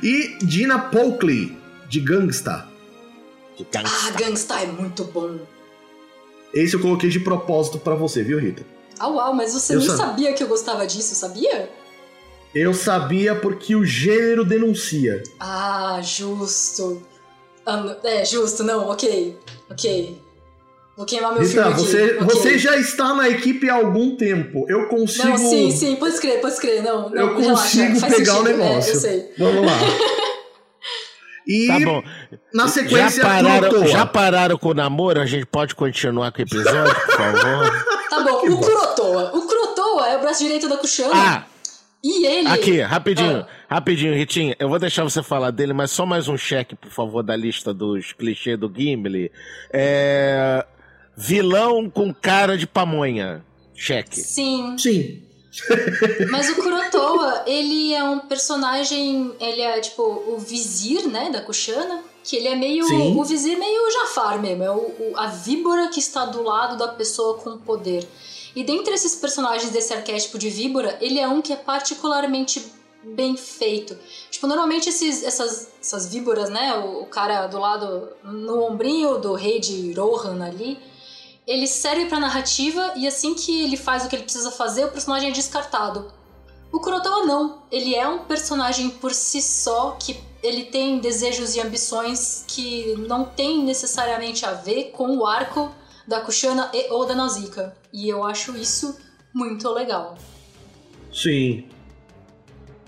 E... 0.02 0.06
e 0.06 0.38
Dina 0.44 0.78
Polkley, 0.78 1.56
de 1.88 2.00
Gangsta. 2.00 2.66
Ah, 3.74 4.10
Gangsta 4.16 4.60
é 4.60 4.66
muito 4.66 5.04
bom. 5.04 5.38
Esse 6.54 6.74
eu 6.76 6.80
coloquei 6.80 7.10
de 7.10 7.20
propósito 7.20 7.78
pra 7.78 7.94
você, 7.94 8.22
viu, 8.22 8.38
Rita? 8.38 8.64
Ah, 8.98 9.08
uau, 9.08 9.34
mas 9.34 9.52
você 9.52 9.74
Eu 9.74 9.78
nem 9.78 9.88
sa- 9.88 9.96
sabia 9.96 10.32
que 10.32 10.42
eu 10.42 10.48
gostava 10.48 10.86
disso, 10.86 11.14
sabia? 11.14 11.70
Eu 12.54 12.74
sabia 12.74 13.34
porque 13.34 13.74
o 13.76 13.84
gênero 13.84 14.44
denuncia. 14.44 15.22
Ah, 15.38 16.00
justo. 16.02 17.02
Ah, 17.64 17.96
é, 18.04 18.24
justo, 18.24 18.62
não, 18.64 18.88
ok. 18.88 19.36
Ok. 19.70 20.20
Vou 21.00 21.06
queimar 21.06 21.32
meu 21.32 21.40
Rita, 21.40 21.52
filme 21.54 21.68
aqui. 21.72 21.80
você, 21.80 22.14
você 22.18 22.58
já 22.58 22.76
está 22.76 23.14
na 23.14 23.26
equipe 23.26 23.70
há 23.70 23.74
algum 23.76 24.16
tempo. 24.16 24.66
Eu 24.68 24.86
consigo. 24.88 25.28
Não, 25.28 25.38
sim, 25.38 25.70
sim, 25.70 25.96
pode 25.96 26.12
escrever, 26.12 26.42
pode 26.42 26.52
escrever. 26.52 26.82
Não, 26.82 27.08
não, 27.08 27.16
Eu 27.16 27.38
relaxa, 27.38 27.62
consigo 27.62 28.00
faz 28.00 28.14
pegar 28.16 28.34
o 28.34 28.36
sentido, 28.44 28.48
é, 28.50 28.66
negócio. 28.68 28.92
eu 28.92 29.00
sei. 29.00 29.32
Vamos 29.38 29.64
lá. 29.66 29.72
E 31.48 31.66
Tá 31.66 31.80
bom. 31.80 32.02
na 32.52 32.68
sequência, 32.68 33.22
Já 33.22 33.28
pararam, 33.28 33.86
já 33.88 34.06
pararam 34.06 34.58
com 34.58 34.68
o 34.68 34.74
namoro? 34.74 35.20
A 35.20 35.26
gente 35.26 35.46
pode 35.46 35.74
continuar 35.74 36.30
com 36.32 36.38
o 36.38 36.42
episódio, 36.42 36.94
por 36.94 37.16
favor? 37.16 37.84
Tá 38.10 38.20
bom, 38.20 38.46
o 38.46 38.58
Kurotoa. 38.60 39.36
O 39.36 39.42
Kurotoa 39.46 40.08
é 40.10 40.16
o 40.18 40.20
braço 40.20 40.44
direito 40.44 40.68
da 40.68 40.76
Kushana. 40.76 41.12
Ah, 41.14 41.44
E 42.04 42.26
ele. 42.26 42.46
aqui, 42.46 42.80
rapidinho. 42.82 43.38
Ah. 43.38 43.74
Rapidinho, 43.74 44.14
Ritinha. 44.14 44.54
Eu 44.60 44.68
vou 44.68 44.78
deixar 44.78 45.02
você 45.02 45.22
falar 45.22 45.50
dele, 45.50 45.72
mas 45.72 45.90
só 45.90 46.04
mais 46.04 46.28
um 46.28 46.36
cheque, 46.36 46.76
por 46.76 46.90
favor, 46.90 47.22
da 47.22 47.34
lista 47.34 47.72
dos 47.74 48.12
clichês 48.12 48.58
do 48.58 48.70
Gimli. 48.72 49.32
É... 49.72 50.64
Vilão 51.16 51.88
com 51.90 52.12
cara 52.14 52.56
de 52.56 52.66
pamonha. 52.66 53.44
Cheque. 53.74 54.20
Sim, 54.20 54.76
Sim. 54.78 55.22
mas 56.30 56.48
o 56.50 56.56
Kurotoa, 56.56 57.42
ele 57.46 57.92
é 57.94 58.04
um 58.04 58.20
personagem. 58.20 59.32
Ele 59.40 59.60
é 59.62 59.80
tipo 59.80 60.02
o 60.02 60.38
vizir, 60.38 61.06
né, 61.08 61.30
da 61.30 61.40
Kushana. 61.40 62.02
Que 62.22 62.36
ele 62.36 62.48
é 62.48 62.54
meio. 62.54 62.84
Sim. 62.86 63.16
O 63.18 63.24
vizir 63.24 63.58
meio 63.58 63.90
Jafar 63.90 64.40
mesmo. 64.40 64.62
É 64.62 64.70
o, 64.70 64.76
o- 64.76 65.12
a 65.16 65.26
víbora 65.28 65.88
que 65.88 65.98
está 65.98 66.24
do 66.26 66.42
lado 66.42 66.76
da 66.76 66.88
pessoa 66.88 67.38
com 67.38 67.56
poder. 67.58 68.06
E 68.54 68.62
dentre 68.62 68.92
esses 68.94 69.14
personagens 69.14 69.72
desse 69.72 69.92
arquétipo 69.94 70.38
de 70.38 70.50
víbora, 70.50 70.98
ele 71.00 71.18
é 71.18 71.26
um 71.28 71.40
que 71.40 71.52
é 71.52 71.56
particularmente 71.56 72.62
bem 73.02 73.36
feito. 73.36 73.96
Tipo, 74.30 74.46
normalmente 74.46 74.88
esses, 74.90 75.22
essas, 75.22 75.68
essas 75.80 76.06
víboras, 76.12 76.50
né? 76.50 76.74
O, 76.74 77.02
o 77.02 77.06
cara 77.06 77.46
do 77.46 77.58
lado, 77.58 78.08
no 78.22 78.62
ombrinho 78.64 79.18
do 79.18 79.32
rei 79.34 79.58
de 79.60 79.92
Rohan 79.94 80.44
ali, 80.44 80.78
ele 81.50 81.66
serve 81.66 82.06
pra 82.06 82.20
narrativa 82.20 82.92
e 82.96 83.08
assim 83.08 83.34
que 83.34 83.64
ele 83.64 83.76
faz 83.76 84.04
o 84.04 84.08
que 84.08 84.14
ele 84.14 84.22
precisa 84.22 84.52
fazer, 84.52 84.84
o 84.84 84.92
personagem 84.92 85.30
é 85.30 85.32
descartado. 85.32 86.12
O 86.70 86.78
Kurotawa 86.78 87.26
não. 87.26 87.62
Ele 87.72 87.92
é 87.96 88.06
um 88.06 88.20
personagem 88.20 88.88
por 88.88 89.12
si 89.12 89.42
só 89.42 89.96
que 90.00 90.16
ele 90.44 90.66
tem 90.66 91.00
desejos 91.00 91.56
e 91.56 91.60
ambições 91.60 92.44
que 92.46 92.94
não 93.08 93.24
tem 93.24 93.64
necessariamente 93.64 94.46
a 94.46 94.52
ver 94.52 94.92
com 94.92 95.16
o 95.16 95.26
arco 95.26 95.74
da 96.06 96.20
Kushana 96.20 96.70
e 96.72 96.88
ou 96.92 97.04
da 97.04 97.16
Nausicaa. 97.16 97.74
E 97.92 98.08
eu 98.08 98.22
acho 98.22 98.56
isso 98.56 98.96
muito 99.34 99.68
legal. 99.70 100.16
Sim. 101.12 101.64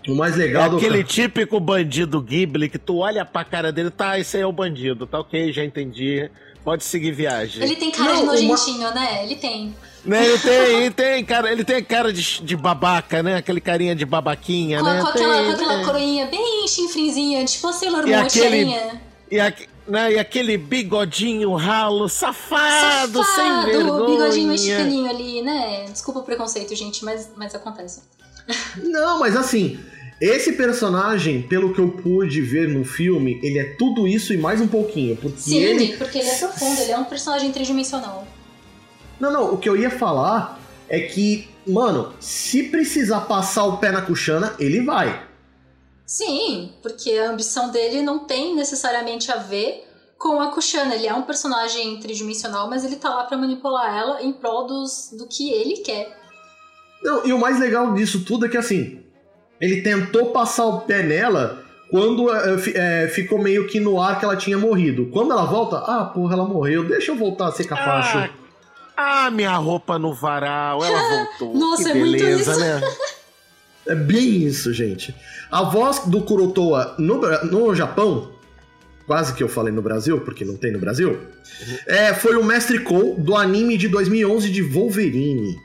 O 0.07 0.15
mais 0.15 0.35
É 0.35 0.39
legal 0.39 0.71
do 0.71 0.77
aquele 0.77 1.03
típico 1.03 1.59
bandido 1.59 2.21
Ghibli 2.21 2.69
que 2.69 2.79
tu 2.79 2.99
olha 2.99 3.25
pra 3.25 3.45
cara 3.45 3.73
dele, 3.73 3.91
tá, 3.91 4.21
esse 4.21 4.37
aí 4.37 4.45
é 4.45 4.47
o 4.47 4.53
bandido, 4.53 5.05
tá 5.05 5.19
ok, 5.19 5.53
já 5.53 5.65
entendi. 5.65 6.31
Pode 6.65 6.85
seguir 6.85 7.11
viagem. 7.13 7.63
Ele 7.63 7.77
tem 7.77 7.91
cara 7.91 8.11
Não, 8.15 8.17
de 8.19 8.23
uma- 8.23 8.33
nojentinho, 8.35 8.91
né? 8.95 9.25
Ele 9.25 9.37
tem. 9.37 9.75
Né, 10.05 10.25
ele 10.27 10.39
tem, 10.39 10.53
ele 10.53 10.91
tem 10.91 11.25
cara, 11.25 11.53
ele 11.53 11.65
tem 11.65 11.85
cara 11.85 12.13
de, 12.13 12.43
de 12.43 12.57
babaca, 12.57 13.23
né? 13.23 13.37
Aquele 13.37 13.61
carinha 13.61 13.95
de 13.95 14.05
babaquinha, 14.05 14.79
Com, 14.81 14.85
né? 14.85 15.01
com 15.01 15.07
aquela, 15.09 15.35
Tem, 15.37 15.45
com 15.47 15.53
aquela 15.53 15.77
tem. 15.77 15.85
coroinha 15.85 16.27
bem 16.27 16.67
chinfrinzinha, 16.67 17.45
tipo 17.45 17.69
a 17.69 17.73
Sailor 17.73 18.07
E 18.09 18.11
Moon, 18.11 18.23
aquele-. 18.23 18.75
E, 19.31 19.39
aque- 19.41 19.69
né, 19.87 20.13
e 20.15 20.19
aquele 20.19 20.57
bigodinho 20.59 21.55
ralo, 21.55 22.09
safado, 22.09 23.23
sem 23.25 23.35
Safado, 23.35 23.67
vergonha. 23.67 24.07
bigodinho 24.07 24.49
mexicaninho 24.49 25.09
ali, 25.11 25.41
né? 25.43 25.87
Desculpa 25.91 26.21
o 26.21 26.23
preconceito, 26.25 26.75
gente, 26.75 27.05
mas, 27.05 27.31
mas 27.37 27.55
acontece. 27.55 28.03
Não, 28.83 29.21
mas 29.21 29.37
assim, 29.37 29.79
esse 30.23 30.53
personagem, 30.53 31.43
pelo 31.43 31.75
que 31.75 31.81
eu 31.81 31.89
pude 31.89 32.41
ver 32.41 32.69
no 32.69 32.85
filme, 32.85 33.41
ele 33.43 33.59
é 33.59 33.75
tudo 33.75 34.07
isso 34.07 34.33
e 34.33 34.37
mais 34.37 34.61
um 34.61 34.69
pouquinho. 34.69 35.17
Porque 35.17 35.41
Sim, 35.41 35.57
ele. 35.57 35.97
porque 35.97 36.19
ele 36.19 36.29
é 36.29 36.39
profundo, 36.39 36.81
ele 36.81 36.93
é 36.93 36.97
um 36.97 37.05
personagem 37.05 37.51
tridimensional. 37.51 38.25
Não, 39.19 39.33
não, 39.33 39.53
o 39.53 39.59
que 39.59 39.69
eu 39.69 39.77
ia 39.77 39.91
falar 39.91 40.61
é 40.89 41.01
que, 41.01 41.49
mano, 41.67 42.15
se 42.21 42.63
precisar 42.63 43.23
passar 43.23 43.65
o 43.65 43.79
pé 43.79 43.91
na 43.91 44.01
Kushana, 44.01 44.55
ele 44.61 44.83
vai. 44.83 45.27
Sim, 46.07 46.71
porque 46.81 47.11
a 47.19 47.31
ambição 47.31 47.73
dele 47.73 48.01
não 48.01 48.21
tem 48.21 48.55
necessariamente 48.55 49.33
a 49.33 49.39
ver 49.39 49.89
com 50.17 50.41
a 50.41 50.53
Kushana. 50.53 50.95
Ele 50.95 51.09
é 51.09 51.15
um 51.15 51.23
personagem 51.23 51.99
tridimensional, 51.99 52.71
mas 52.71 52.85
ele 52.85 52.95
tá 52.95 53.09
lá 53.11 53.25
pra 53.25 53.37
manipular 53.37 53.93
ela 53.93 54.23
em 54.23 54.33
prol 54.33 54.69
dos, 54.69 55.11
do 55.19 55.27
que 55.27 55.51
ele 55.51 55.79
quer. 55.79 56.17
Não, 57.03 57.27
e 57.27 57.33
o 57.33 57.39
mais 57.41 57.59
legal 57.59 57.93
disso 57.93 58.25
tudo 58.25 58.47
é 58.47 58.49
que 58.49 58.57
assim, 58.57 59.03
ele 59.63 59.81
tentou 59.81 60.27
passar 60.33 60.67
o 60.67 60.81
pé 60.81 61.03
nela 61.03 61.63
quando 61.89 62.29
eh, 62.35 63.09
ficou 63.09 63.39
meio 63.39 63.67
que 63.69 63.79
no 63.79 64.01
ar 64.01 64.19
que 64.19 64.25
ela 64.25 64.37
tinha 64.37 64.59
morrido. 64.59 65.07
Quando 65.13 65.31
ela 65.33 65.45
volta, 65.45 65.77
ah, 65.79 66.05
porra, 66.07 66.35
ela 66.35 66.45
morreu, 66.45 66.85
deixa 66.85 67.13
eu 67.13 67.17
voltar 67.17 67.47
a 67.49 67.53
ser 67.53 67.65
capacho. 67.65 68.19
Ah, 68.19 68.31
Ah, 69.27 69.31
minha 69.31 69.55
roupa 69.57 69.99
no 69.99 70.13
varal, 70.13 70.85
ela 70.85 70.99
voltou. 71.39 71.55
Nossa, 71.59 71.85
que 71.85 71.91
é 71.91 71.95
muito 71.95 72.19
beleza, 72.19 72.51
isso. 72.51 72.61
né? 72.61 72.81
É 73.85 73.97
bem 73.97 74.45
isso, 74.45 74.73
gente. 74.73 75.13
A 75.51 75.65
voz 75.65 76.01
do 76.07 76.23
Kurotoa 76.23 76.95
no, 76.99 77.21
no 77.47 77.75
Japão, 77.75 78.31
quase 79.09 79.35
que 79.35 79.43
eu 79.43 79.49
falei 79.49 79.73
no 79.73 79.83
Brasil, 79.83 80.21
porque 80.21 80.45
não 80.45 80.57
tem 80.57 80.71
no 80.71 80.79
Brasil, 80.79 81.19
é, 81.89 82.15
foi 82.15 82.37
o 82.37 82.45
Mestre 82.45 82.79
Kou 82.79 83.17
do 83.19 83.37
anime 83.37 83.77
de 83.77 83.89
2011 83.89 84.51
de 84.53 84.63
Wolverine. 84.63 85.61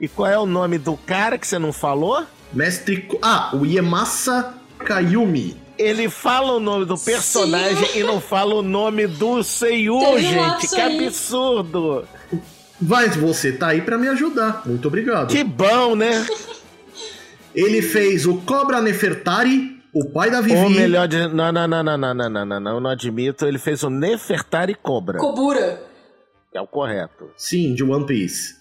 E 0.00 0.08
qual 0.08 0.26
é 0.30 0.38
o 0.38 0.46
nome 0.46 0.78
do 0.78 0.96
cara 0.96 1.36
que 1.36 1.46
você 1.46 1.58
não 1.58 1.70
falou? 1.70 2.24
Mestre. 2.52 3.08
Ah, 3.22 3.50
o 3.54 3.64
Iemasa 3.64 4.54
Kayumi. 4.78 5.56
Ele 5.78 6.08
fala 6.08 6.52
o 6.52 6.60
nome 6.60 6.86
do 6.86 6.96
personagem 6.96 7.86
Sim. 7.88 8.00
e 8.00 8.02
não 8.02 8.20
fala 8.20 8.54
o 8.54 8.62
nome 8.62 9.06
do 9.06 9.42
Seiyu, 9.42 10.00
gente. 10.18 10.68
Que 10.68 10.80
aí. 10.80 11.06
absurdo. 11.06 12.04
Mas 12.80 13.16
você 13.16 13.52
tá 13.52 13.68
aí 13.68 13.82
pra 13.82 13.98
me 13.98 14.08
ajudar. 14.08 14.62
Muito 14.64 14.88
obrigado. 14.88 15.28
Que 15.28 15.44
bom, 15.44 15.94
né? 15.94 16.26
Ele 17.54 17.80
fez 17.80 18.26
o 18.26 18.36
Cobra 18.42 18.82
Nefertari, 18.82 19.80
o 19.92 20.04
pai 20.04 20.30
da 20.30 20.42
Vivi. 20.42 20.58
Ou 20.58 20.68
melhor, 20.68 21.08
de... 21.08 21.26
não, 21.28 21.50
não, 21.50 21.66
não, 21.66 21.82
não, 21.82 21.96
não, 21.96 22.14
não, 22.14 22.30
não, 22.30 22.44
não, 22.44 22.60
não, 22.60 22.80
não 22.80 22.90
admito. 22.90 23.46
Ele 23.46 23.58
fez 23.58 23.82
o 23.82 23.88
Nefertari 23.88 24.74
Cobra, 24.74 25.18
Kobura. 25.18 25.82
que 26.52 26.58
é 26.58 26.60
o 26.60 26.66
correto. 26.66 27.30
Sim, 27.36 27.74
de 27.74 27.82
One 27.82 28.04
Piece. 28.04 28.55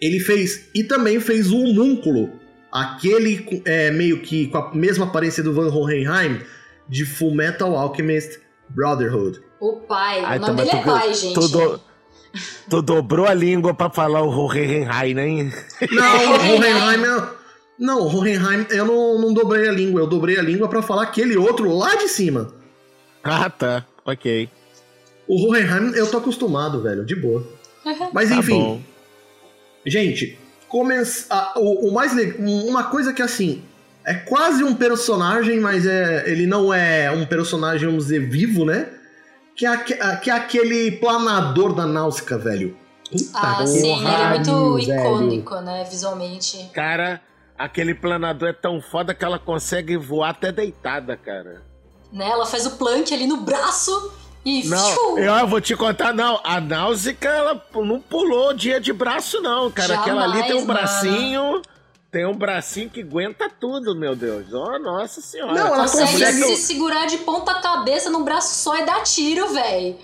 Ele 0.00 0.20
fez. 0.20 0.68
E 0.74 0.84
também 0.84 1.18
fez 1.20 1.50
o 1.50 1.58
Homúnculo. 1.58 2.30
Aquele 2.70 3.62
é, 3.64 3.90
meio 3.90 4.20
que 4.20 4.46
com 4.48 4.58
a 4.58 4.74
mesma 4.74 5.06
aparência 5.06 5.42
do 5.42 5.52
Van 5.54 5.68
Hohenheim 5.74 6.40
de 6.88 7.04
Full 7.04 7.34
Metal 7.34 7.74
Alchemist 7.76 8.38
Brotherhood. 8.68 9.40
O 9.60 9.76
pai. 9.80 10.22
Ai, 10.24 10.38
o 10.38 10.40
nome 10.42 10.56
dele 10.64 10.70
é 10.76 10.82
pai, 10.82 11.14
gente. 11.14 11.34
Tu, 11.34 11.48
do- 11.48 11.80
tu 12.68 12.82
dobrou 12.82 13.26
a 13.26 13.32
língua 13.34 13.72
pra 13.74 13.88
falar 13.90 14.22
o 14.22 14.28
Hohenheim, 14.30 15.14
né? 15.14 15.52
Não, 15.90 16.32
o 16.36 16.58
Hohenheim. 16.60 17.02
eu- 17.04 17.28
Não, 17.78 18.00
o 18.02 18.14
Hohenheim, 18.16 18.66
eu 18.70 18.84
não, 18.84 19.18
não 19.20 19.32
dobrei 19.32 19.66
a 19.68 19.72
língua. 19.72 20.02
Eu 20.02 20.06
dobrei 20.06 20.38
a 20.38 20.42
língua 20.42 20.68
pra 20.68 20.82
falar 20.82 21.04
aquele 21.04 21.36
outro 21.36 21.74
lá 21.74 21.94
de 21.96 22.08
cima. 22.08 22.52
Ah, 23.24 23.48
tá. 23.50 23.84
Ok. 24.04 24.48
O 25.26 25.48
Hohenheim 25.50 25.92
eu 25.94 26.06
tô 26.10 26.18
acostumado, 26.18 26.82
velho, 26.82 27.04
de 27.04 27.16
boa. 27.16 27.46
Mas 28.12 28.28
Tá 28.28 28.36
enfim. 28.36 28.58
bom. 28.60 28.80
Gente, 29.86 30.38
o, 31.56 31.88
o 31.88 31.92
mais 31.92 32.14
le- 32.14 32.34
uma 32.38 32.84
coisa 32.84 33.12
que 33.12 33.22
assim 33.22 33.62
é 34.04 34.14
quase 34.14 34.64
um 34.64 34.74
personagem, 34.74 35.60
mas 35.60 35.84
é, 35.86 36.24
ele 36.30 36.46
não 36.46 36.72
é 36.72 37.10
um 37.10 37.26
personagem, 37.26 37.86
vamos 37.86 38.04
dizer, 38.04 38.28
vivo, 38.28 38.64
né? 38.64 38.88
Que 39.54 39.66
é, 39.66 39.68
aque- 39.68 39.94
a- 40.00 40.16
que 40.16 40.30
é 40.30 40.34
aquele 40.34 40.92
planador 40.92 41.74
da 41.74 41.86
Náusica, 41.86 42.38
velho. 42.38 42.76
Puta 43.10 43.30
Ah, 43.34 43.66
sim, 43.66 43.98
ele 44.06 44.06
é 44.22 44.28
muito 44.30 44.74
velho. 44.74 45.00
icônico, 45.00 45.54
né, 45.60 45.86
visualmente. 45.90 46.70
Cara, 46.74 47.20
aquele 47.58 47.94
planador 47.94 48.50
é 48.50 48.52
tão 48.52 48.80
foda 48.80 49.14
que 49.14 49.24
ela 49.24 49.38
consegue 49.38 49.96
voar 49.96 50.30
até 50.30 50.52
deitada, 50.52 51.16
cara. 51.16 51.62
Né? 52.12 52.28
Ela 52.28 52.46
faz 52.46 52.66
o 52.66 52.72
plank 52.72 53.12
ali 53.12 53.26
no 53.26 53.38
braço 53.38 54.12
e. 54.44 54.66
Não, 54.66 55.18
eu 55.18 55.46
vou 55.46 55.60
te 55.60 55.74
contar, 55.76 56.12
não. 56.14 56.40
A 56.44 56.60
Náusica, 56.60 57.28
ela 57.28 57.62
não 57.74 58.00
pulou 58.00 58.52
dia 58.54 58.80
de 58.80 58.92
braço, 58.92 59.40
não, 59.40 59.70
cara. 59.70 59.98
Aquela 60.00 60.24
ali 60.24 60.42
tem 60.44 60.54
um 60.56 60.60
Jamais, 60.60 60.66
bracinho. 60.66 61.62
Tem 62.10 62.24
um 62.26 62.34
bracinho 62.34 62.88
que 62.88 63.02
aguenta 63.02 63.50
tudo, 63.60 63.94
meu 63.94 64.16
Deus. 64.16 64.46
Oh, 64.52 64.78
nossa 64.78 65.20
senhora. 65.20 65.52
Não, 65.52 65.66
ela 65.66 65.76
Consegue 65.76 66.32
se 66.32 66.40
eu- 66.40 66.56
segurar 66.56 67.06
de 67.06 67.18
ponta 67.18 67.54
cabeça 67.60 68.08
num 68.08 68.24
braço 68.24 68.62
só 68.62 68.76
e 68.78 68.86
dar 68.86 69.02
tiro, 69.02 69.48
véi. 69.52 69.98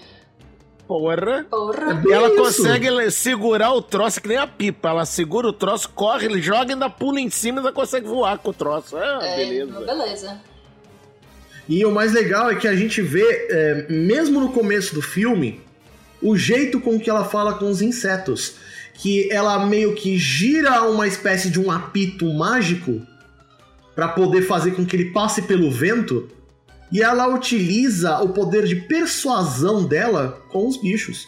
Porra. 0.86 1.46
Porra. 1.48 1.94
bem 1.94 2.12
Ela 2.12 2.28
isso. 2.28 2.36
consegue 2.36 3.10
segurar 3.10 3.72
o 3.72 3.80
troço 3.80 4.20
que 4.20 4.28
nem 4.28 4.36
a 4.36 4.46
pipa. 4.46 4.90
Ela 4.90 5.06
segura 5.06 5.48
o 5.48 5.52
troço, 5.52 5.88
corre, 5.94 6.26
ele 6.26 6.42
joga, 6.42 6.74
ainda 6.74 6.90
pula 6.90 7.18
em 7.20 7.30
cima 7.30 7.56
e 7.56 7.60
ainda 7.60 7.72
consegue 7.72 8.06
voar 8.06 8.36
com 8.36 8.50
o 8.50 8.52
troço. 8.52 8.94
Ah, 8.98 9.20
É, 9.22 9.36
beleza. 9.36 9.80
beleza. 9.80 10.40
E 11.68 11.84
o 11.84 11.90
mais 11.90 12.12
legal 12.12 12.50
é 12.50 12.54
que 12.56 12.68
a 12.68 12.76
gente 12.76 13.00
vê, 13.00 13.46
é, 13.50 13.86
mesmo 13.88 14.40
no 14.40 14.50
começo 14.52 14.94
do 14.94 15.00
filme, 15.02 15.60
o 16.22 16.36
jeito 16.36 16.80
com 16.80 16.98
que 17.00 17.08
ela 17.08 17.24
fala 17.24 17.54
com 17.54 17.70
os 17.70 17.80
insetos. 17.80 18.56
Que 18.96 19.28
ela 19.32 19.66
meio 19.66 19.94
que 19.94 20.16
gira 20.16 20.82
uma 20.82 21.06
espécie 21.08 21.50
de 21.50 21.58
um 21.58 21.70
apito 21.70 22.32
mágico 22.32 23.02
para 23.94 24.08
poder 24.08 24.42
fazer 24.42 24.72
com 24.72 24.84
que 24.86 24.94
ele 24.94 25.06
passe 25.10 25.42
pelo 25.42 25.70
vento. 25.70 26.28
E 26.92 27.02
ela 27.02 27.26
utiliza 27.26 28.18
o 28.20 28.28
poder 28.28 28.64
de 28.66 28.76
persuasão 28.76 29.84
dela 29.84 30.40
com 30.50 30.68
os 30.68 30.76
bichos. 30.76 31.26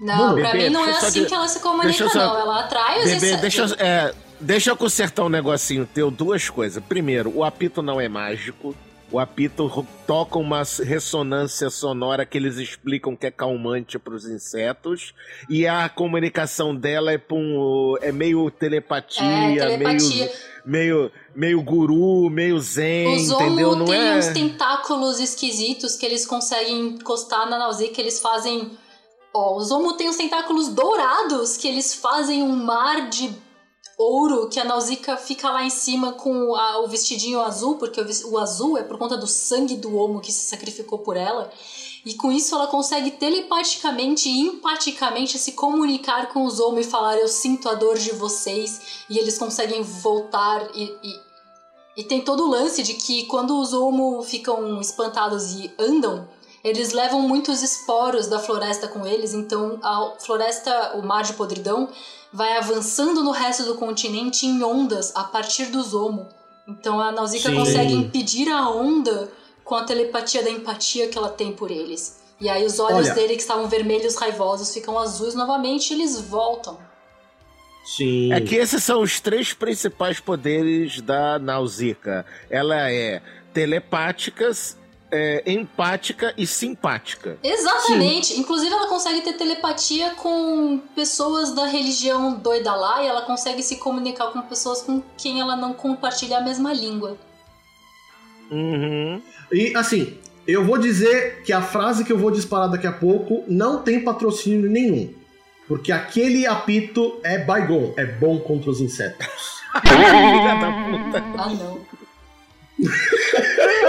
Não, 0.00 0.16
Mano, 0.18 0.36
pra 0.40 0.52
bebê, 0.52 0.64
mim 0.64 0.70
não 0.74 0.84
é 0.86 0.90
assim 0.96 1.22
de- 1.22 1.26
que 1.26 1.34
ela 1.34 1.46
se 1.48 1.60
comunica, 1.60 2.08
só- 2.08 2.18
não. 2.18 2.38
Ela 2.40 2.60
atrai 2.64 2.98
os 2.98 3.04
Bebê, 3.04 3.16
insetos. 3.16 3.40
deixa, 3.40 3.62
eu- 3.62 3.76
é, 3.78 4.14
deixa 4.40 4.70
eu 4.70 4.76
consertar 4.76 5.24
um 5.24 5.28
negocinho 5.28 5.88
teu. 5.94 6.10
Duas 6.10 6.50
coisas. 6.50 6.82
Primeiro, 6.88 7.30
o 7.34 7.44
apito 7.44 7.80
não 7.82 8.00
é 8.00 8.08
mágico. 8.08 8.74
O 9.10 9.20
apito 9.20 9.86
toca 10.04 10.36
uma 10.36 10.62
ressonância 10.64 11.70
sonora 11.70 12.26
que 12.26 12.36
eles 12.36 12.56
explicam 12.56 13.14
que 13.14 13.26
é 13.26 13.30
calmante 13.30 14.00
para 14.00 14.14
os 14.14 14.26
insetos. 14.26 15.14
E 15.48 15.66
a 15.66 15.88
comunicação 15.88 16.74
dela 16.74 17.12
é, 17.12 17.22
um, 17.30 17.94
é 18.00 18.10
meio 18.10 18.50
telepatia, 18.50 19.24
É, 19.24 19.54
telepatia. 19.54 20.32
Meio, 20.64 21.02
meio, 21.02 21.12
meio 21.36 21.62
guru, 21.62 22.28
meio 22.28 22.58
zen, 22.58 23.14
Os 23.14 23.30
entendeu? 23.30 23.70
Omo 23.70 23.78
Não 23.78 23.86
tem 23.86 24.08
é. 24.08 24.16
uns 24.16 24.26
tentáculos 24.28 25.20
esquisitos 25.20 25.94
que 25.94 26.04
eles 26.04 26.26
conseguem 26.26 26.88
encostar 26.88 27.48
na 27.48 27.58
Nausicaa, 27.58 28.00
eles 28.00 28.18
fazem... 28.20 28.76
Ó, 29.32 29.56
os 29.56 29.70
Omo 29.70 29.92
tem 29.92 30.08
uns 30.08 30.16
tentáculos 30.16 30.68
dourados 30.68 31.56
que 31.56 31.68
eles 31.68 31.94
fazem 31.94 32.42
um 32.42 32.56
mar 32.56 33.08
de 33.08 33.30
ouro 33.98 34.48
que 34.48 34.60
a 34.60 34.64
Nausicaa 34.64 35.16
fica 35.16 35.50
lá 35.50 35.64
em 35.64 35.70
cima 35.70 36.12
com 36.12 36.54
a- 36.54 36.80
o 36.80 36.86
vestidinho 36.88 37.40
azul, 37.40 37.76
porque 37.76 38.00
o, 38.00 38.06
o 38.32 38.38
azul 38.38 38.76
é 38.76 38.82
por 38.82 38.98
conta 38.98 39.16
do 39.16 39.26
sangue 39.26 39.76
do 39.76 39.96
Omo 39.96 40.20
que 40.20 40.30
se 40.32 40.48
sacrificou 40.48 40.98
por 40.98 41.16
ela. 41.16 41.50
E 42.04 42.14
com 42.14 42.30
isso 42.30 42.54
ela 42.54 42.66
consegue 42.68 43.10
telepaticamente 43.12 44.28
e 44.28 44.40
empaticamente 44.40 45.38
se 45.38 45.52
comunicar 45.52 46.28
com 46.28 46.44
os 46.44 46.60
Omo 46.60 46.78
e 46.78 46.84
falar 46.84 47.16
eu 47.18 47.26
sinto 47.28 47.68
a 47.68 47.74
dor 47.74 47.98
de 47.98 48.12
vocês. 48.12 48.80
E 49.10 49.18
eles 49.18 49.38
conseguem 49.38 49.82
voltar 49.82 50.68
e- 50.74 50.94
e 51.02 51.26
e 51.98 52.04
tem 52.04 52.20
todo 52.20 52.44
o 52.44 52.50
lance 52.50 52.82
de 52.82 52.92
que 52.92 53.24
quando 53.24 53.58
os 53.58 53.72
Omo 53.72 54.22
ficam 54.22 54.78
espantados 54.82 55.52
e 55.54 55.72
andam, 55.78 56.28
eles 56.66 56.92
levam 56.92 57.20
muitos 57.20 57.62
esporos 57.62 58.26
da 58.26 58.40
floresta 58.40 58.88
com 58.88 59.06
eles, 59.06 59.32
então 59.32 59.78
a 59.82 60.14
floresta, 60.18 60.96
o 60.96 61.06
mar 61.06 61.22
de 61.22 61.34
podridão, 61.34 61.88
vai 62.32 62.56
avançando 62.56 63.22
no 63.22 63.30
resto 63.30 63.62
do 63.62 63.76
continente 63.76 64.46
em 64.46 64.64
ondas 64.64 65.14
a 65.14 65.22
partir 65.22 65.66
dos 65.66 65.94
Omo. 65.94 66.28
Então 66.66 67.00
a 67.00 67.12
Nausicaa 67.12 67.52
Sim. 67.52 67.56
consegue 67.56 67.92
impedir 67.94 68.50
a 68.50 68.68
onda 68.68 69.30
com 69.62 69.76
a 69.76 69.84
telepatia 69.84 70.42
da 70.42 70.50
empatia 70.50 71.06
que 71.06 71.16
ela 71.16 71.28
tem 71.28 71.52
por 71.52 71.70
eles. 71.70 72.20
E 72.40 72.48
aí 72.48 72.66
os 72.66 72.80
olhos 72.80 73.06
Olha. 73.06 73.14
dele 73.14 73.36
que 73.36 73.42
estavam 73.42 73.68
vermelhos 73.68 74.16
raivosos 74.16 74.74
ficam 74.74 74.98
azuis 74.98 75.36
novamente 75.36 75.92
e 75.92 75.94
eles 75.94 76.20
voltam. 76.20 76.78
Sim. 77.84 78.32
É 78.32 78.40
que 78.40 78.56
esses 78.56 78.82
são 78.82 79.00
os 79.02 79.20
três 79.20 79.52
principais 79.52 80.18
poderes 80.18 81.00
da 81.00 81.38
Nausicaa. 81.38 82.26
Ela 82.50 82.90
é 82.90 83.22
telepática, 83.54 84.50
é, 85.10 85.42
empática 85.46 86.34
e 86.36 86.46
simpática. 86.46 87.38
Exatamente. 87.42 88.38
Inclusive, 88.38 88.72
ela 88.72 88.88
consegue 88.88 89.20
ter 89.22 89.34
telepatia 89.34 90.10
com 90.16 90.80
pessoas 90.94 91.54
da 91.54 91.66
religião 91.66 92.34
doida 92.34 92.74
lá 92.74 93.02
e 93.02 93.06
ela 93.06 93.22
consegue 93.22 93.62
se 93.62 93.76
comunicar 93.76 94.32
com 94.32 94.42
pessoas 94.42 94.82
com 94.82 95.02
quem 95.16 95.40
ela 95.40 95.56
não 95.56 95.72
compartilha 95.72 96.38
a 96.38 96.40
mesma 96.40 96.72
língua. 96.72 97.16
Uhum. 98.50 99.20
E 99.52 99.76
assim, 99.76 100.18
eu 100.46 100.64
vou 100.64 100.78
dizer 100.78 101.42
que 101.42 101.52
a 101.52 101.62
frase 101.62 102.04
que 102.04 102.12
eu 102.12 102.18
vou 102.18 102.30
disparar 102.30 102.70
daqui 102.70 102.86
a 102.86 102.92
pouco 102.92 103.44
não 103.48 103.82
tem 103.82 104.02
patrocínio 104.02 104.70
nenhum. 104.70 105.12
Porque 105.66 105.90
aquele 105.90 106.46
apito 106.46 107.18
é 107.24 107.38
bygone, 107.38 107.92
é 107.96 108.06
bom 108.06 108.38
contra 108.38 108.70
os 108.70 108.80
insetos. 108.80 109.26
Filha 109.82 110.54
da 110.54 110.70
puta. 110.84 111.24
Ah, 111.36 111.50
não. 111.50 111.75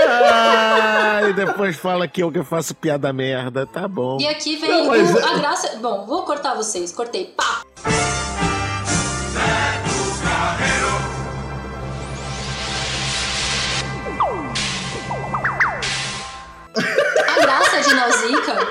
Ah, 0.09 1.21
e 1.29 1.33
depois 1.33 1.75
fala 1.75 2.07
que 2.07 2.21
eu 2.23 2.31
que 2.31 2.43
faço 2.43 2.73
piada 2.75 3.11
merda. 3.11 3.65
Tá 3.65 3.87
bom. 3.87 4.17
E 4.19 4.27
aqui 4.27 4.55
vem 4.55 4.69
Não, 4.69 4.85
mas- 4.87 5.13
o- 5.13 5.17
a 5.25 5.37
graça. 5.37 5.77
Bom, 5.77 6.05
vou 6.05 6.23
cortar 6.23 6.53
vocês. 6.55 6.91
Cortei. 6.91 7.25
Pá! 7.35 7.61
A 16.75 17.41
graça 17.41 17.81
de 17.81 17.93
Nausicaa 17.95 18.67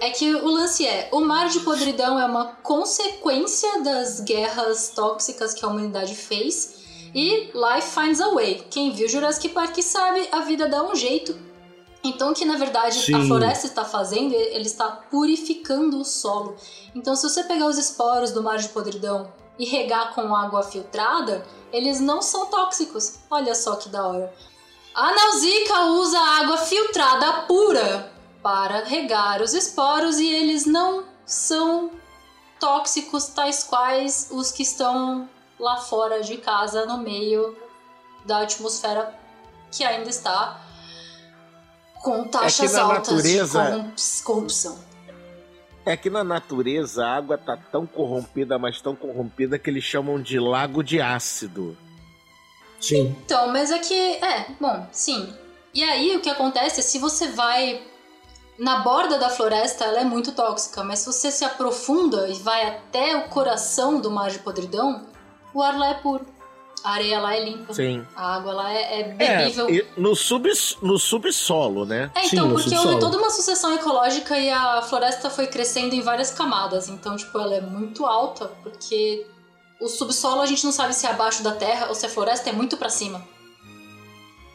é 0.00 0.10
que 0.10 0.34
o 0.34 0.46
lance 0.48 0.86
é: 0.86 1.08
o 1.12 1.20
mar 1.20 1.48
de 1.48 1.60
podridão 1.60 2.18
é 2.18 2.24
uma 2.24 2.46
consequência 2.62 3.82
das 3.82 4.20
guerras 4.20 4.90
tóxicas 4.94 5.54
que 5.54 5.64
a 5.64 5.68
humanidade 5.68 6.14
fez. 6.14 6.83
E 7.14 7.50
life 7.54 7.88
finds 7.88 8.20
a 8.20 8.30
way. 8.30 8.66
Quem 8.70 8.90
viu 8.92 9.08
Jurassic 9.08 9.50
Park 9.50 9.80
sabe, 9.82 10.28
a 10.32 10.40
vida 10.40 10.68
dá 10.68 10.82
um 10.82 10.96
jeito. 10.96 11.38
Então, 12.02 12.32
o 12.32 12.34
que 12.34 12.44
na 12.44 12.56
verdade 12.56 12.98
Sim. 13.00 13.14
a 13.14 13.26
floresta 13.26 13.66
está 13.66 13.84
fazendo, 13.84 14.34
ele 14.34 14.66
está 14.66 14.88
purificando 14.88 16.00
o 16.00 16.04
solo. 16.04 16.56
Então, 16.94 17.14
se 17.16 17.22
você 17.22 17.44
pegar 17.44 17.66
os 17.66 17.78
esporos 17.78 18.32
do 18.32 18.42
mar 18.42 18.58
de 18.58 18.68
podridão 18.68 19.32
e 19.58 19.64
regar 19.64 20.14
com 20.14 20.34
água 20.34 20.62
filtrada, 20.62 21.46
eles 21.72 22.00
não 22.00 22.20
são 22.20 22.46
tóxicos. 22.46 23.20
Olha 23.30 23.54
só 23.54 23.76
que 23.76 23.88
da 23.88 24.06
hora. 24.06 24.34
A 24.94 25.14
Nausicaa 25.14 25.86
usa 25.86 26.18
água 26.18 26.58
filtrada 26.58 27.32
pura 27.48 28.12
para 28.42 28.84
regar 28.84 29.40
os 29.40 29.54
esporos 29.54 30.18
e 30.18 30.28
eles 30.28 30.66
não 30.66 31.04
são 31.24 31.90
tóxicos 32.60 33.26
tais 33.28 33.64
quais 33.64 34.28
os 34.30 34.52
que 34.52 34.62
estão 34.62 35.28
lá 35.58 35.76
fora 35.78 36.22
de 36.22 36.36
casa 36.38 36.86
no 36.86 36.98
meio 36.98 37.56
da 38.24 38.38
atmosfera 38.42 39.14
que 39.70 39.84
ainda 39.84 40.08
está 40.10 40.60
com 42.02 42.24
taxas 42.28 42.72
na 42.72 42.82
altas 42.82 43.08
natureza- 43.14 43.62
de 43.62 43.70
corrup- 43.70 44.22
corrupção. 44.24 44.78
É 45.86 45.96
que 45.96 46.08
na 46.08 46.24
natureza 46.24 47.04
a 47.04 47.16
água 47.16 47.36
tá 47.36 47.58
tão 47.70 47.86
corrompida, 47.86 48.58
mas 48.58 48.80
tão 48.80 48.96
corrompida 48.96 49.58
que 49.58 49.68
eles 49.68 49.84
chamam 49.84 50.20
de 50.20 50.38
lago 50.40 50.82
de 50.82 51.00
ácido. 51.00 51.76
Sim. 52.80 53.14
Então, 53.24 53.48
mas 53.48 53.70
é 53.70 53.78
que. 53.78 53.94
É, 53.94 54.46
bom, 54.60 54.86
sim. 54.92 55.34
E 55.74 55.82
aí 55.84 56.16
o 56.16 56.20
que 56.20 56.30
acontece 56.30 56.80
é 56.80 56.82
se 56.82 56.98
você 56.98 57.28
vai. 57.28 57.82
Na 58.56 58.78
borda 58.80 59.18
da 59.18 59.28
floresta, 59.28 59.84
ela 59.84 60.00
é 60.00 60.04
muito 60.04 60.30
tóxica, 60.30 60.84
mas 60.84 61.00
se 61.00 61.06
você 61.06 61.30
se 61.32 61.44
aprofunda 61.44 62.28
e 62.28 62.34
vai 62.34 62.68
até 62.68 63.16
o 63.16 63.28
coração 63.28 64.00
do 64.00 64.10
mar 64.12 64.30
de 64.30 64.38
podridão, 64.38 65.04
o 65.54 65.62
ar 65.62 65.78
lá 65.78 65.90
é 65.90 65.94
puro. 65.94 66.26
A 66.82 66.90
areia 66.92 67.18
lá 67.18 67.34
é 67.34 67.42
limpa. 67.42 67.72
Sim. 67.72 68.04
A 68.14 68.34
água 68.36 68.52
lá 68.52 68.70
é, 68.70 68.76
é 68.76 69.00
É, 69.00 69.04
bebível. 69.38 69.70
e 69.70 69.86
no, 69.96 70.14
sub, 70.14 70.50
no 70.82 70.98
subsolo, 70.98 71.86
né? 71.86 72.10
É, 72.14 72.20
Sim, 72.24 72.36
então, 72.36 72.48
no 72.48 72.54
porque 72.56 72.68
subsolo. 72.68 72.88
houve 72.90 73.00
toda 73.00 73.16
uma 73.16 73.30
sucessão 73.30 73.74
ecológica 73.74 74.38
e 74.38 74.50
a 74.50 74.82
floresta 74.82 75.30
foi 75.30 75.46
crescendo 75.46 75.94
em 75.94 76.02
várias 76.02 76.30
camadas. 76.30 76.90
Então, 76.90 77.16
tipo, 77.16 77.38
ela 77.38 77.54
é 77.54 77.60
muito 77.62 78.04
alta, 78.04 78.50
porque 78.62 79.24
o 79.80 79.88
subsolo 79.88 80.42
a 80.42 80.46
gente 80.46 80.62
não 80.62 80.72
sabe 80.72 80.92
se 80.94 81.06
é 81.06 81.10
abaixo 81.10 81.42
da 81.42 81.52
terra 81.52 81.86
ou 81.88 81.94
se 81.94 82.04
a 82.04 82.08
floresta 82.10 82.50
é 82.50 82.52
muito 82.52 82.76
pra 82.76 82.90
cima. 82.90 83.22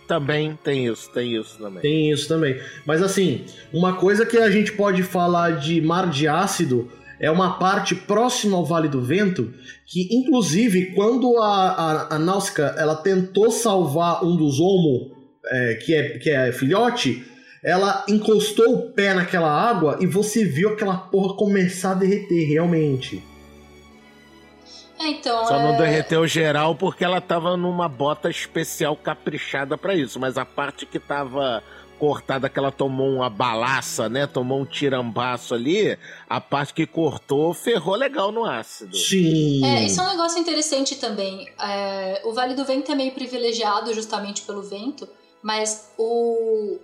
Também 0.08 0.58
tem 0.64 0.88
isso, 0.88 1.10
tem 1.12 1.36
isso 1.36 1.58
também. 1.60 1.82
Tem 1.82 2.12
isso 2.12 2.28
também. 2.28 2.60
Mas 2.86 3.02
assim, 3.02 3.46
uma 3.72 3.94
coisa 3.94 4.26
que 4.26 4.38
a 4.38 4.50
gente 4.50 4.72
pode 4.74 5.04
falar 5.04 5.58
de 5.58 5.80
mar 5.82 6.10
de 6.10 6.28
ácido 6.28 6.92
é 7.20 7.30
uma 7.30 7.60
parte 7.60 7.94
próxima 7.94 8.56
ao 8.56 8.66
Vale 8.66 8.88
do 8.88 9.02
Vento, 9.02 9.54
que 9.86 10.08
inclusive 10.12 10.94
quando 10.96 11.38
a, 11.38 11.72
a, 11.72 12.16
a 12.16 12.20
Náusica 12.20 12.76
ela 12.78 12.96
tentou 12.96 13.52
salvar 13.52 14.24
um 14.24 14.36
dos 14.36 14.60
Homo, 14.60 15.16
é, 15.46 15.74
que, 15.76 15.94
é, 15.94 16.18
que 16.20 16.30
é 16.30 16.52
filhote, 16.52 17.26
ela 17.64 18.06
encostou 18.08 18.74
o 18.74 18.92
pé 18.94 19.14
naquela 19.14 19.52
água 19.52 19.98
e 20.00 20.06
você 20.06 20.46
viu 20.46 20.70
aquela 20.70 20.96
porra 20.96 21.36
começar 21.36 21.92
a 21.92 21.96
derreter 21.96 22.48
realmente. 22.48 23.22
É, 25.00 25.08
então. 25.08 25.46
Só 25.46 25.58
não 25.60 25.76
é... 25.76 25.78
derreteu 25.78 26.28
geral 26.28 26.76
porque 26.76 27.04
ela 27.04 27.22
tava 27.22 27.56
numa 27.56 27.88
bota 27.88 28.30
especial 28.30 28.96
caprichada 28.96 29.78
pra 29.78 29.96
isso. 29.96 30.20
Mas 30.20 30.38
a 30.38 30.46
parte 30.46 30.86
que 30.86 31.00
tava 31.00 31.64
cortada, 32.00 32.50
que 32.50 32.58
ela 32.58 32.72
tomou 32.72 33.16
uma 33.16 33.30
balaça, 33.30 34.08
né? 34.08 34.26
Tomou 34.26 34.62
um 34.62 34.66
tirambaço 34.66 35.54
ali, 35.54 35.98
a 36.30 36.40
parte 36.40 36.74
que 36.74 36.88
cortou 36.88 37.54
ferrou 37.54 37.96
legal 37.96 38.32
no 38.32 38.46
ácido. 38.46 38.96
Sim. 38.96 39.66
É, 39.66 39.84
isso 39.84 40.00
é 40.00 40.04
um 40.04 40.10
negócio 40.10 40.40
interessante 40.40 40.96
também. 40.96 41.48
É, 41.62 42.22
o 42.24 42.34
Vale 42.34 42.56
do 42.56 42.64
Vento 42.64 42.92
é 42.92 42.96
meio 42.96 43.12
privilegiado 43.12 43.94
justamente 43.94 44.44
pelo 44.44 44.62
vento, 44.62 45.08
mas 45.44 45.92
o, 45.98 46.80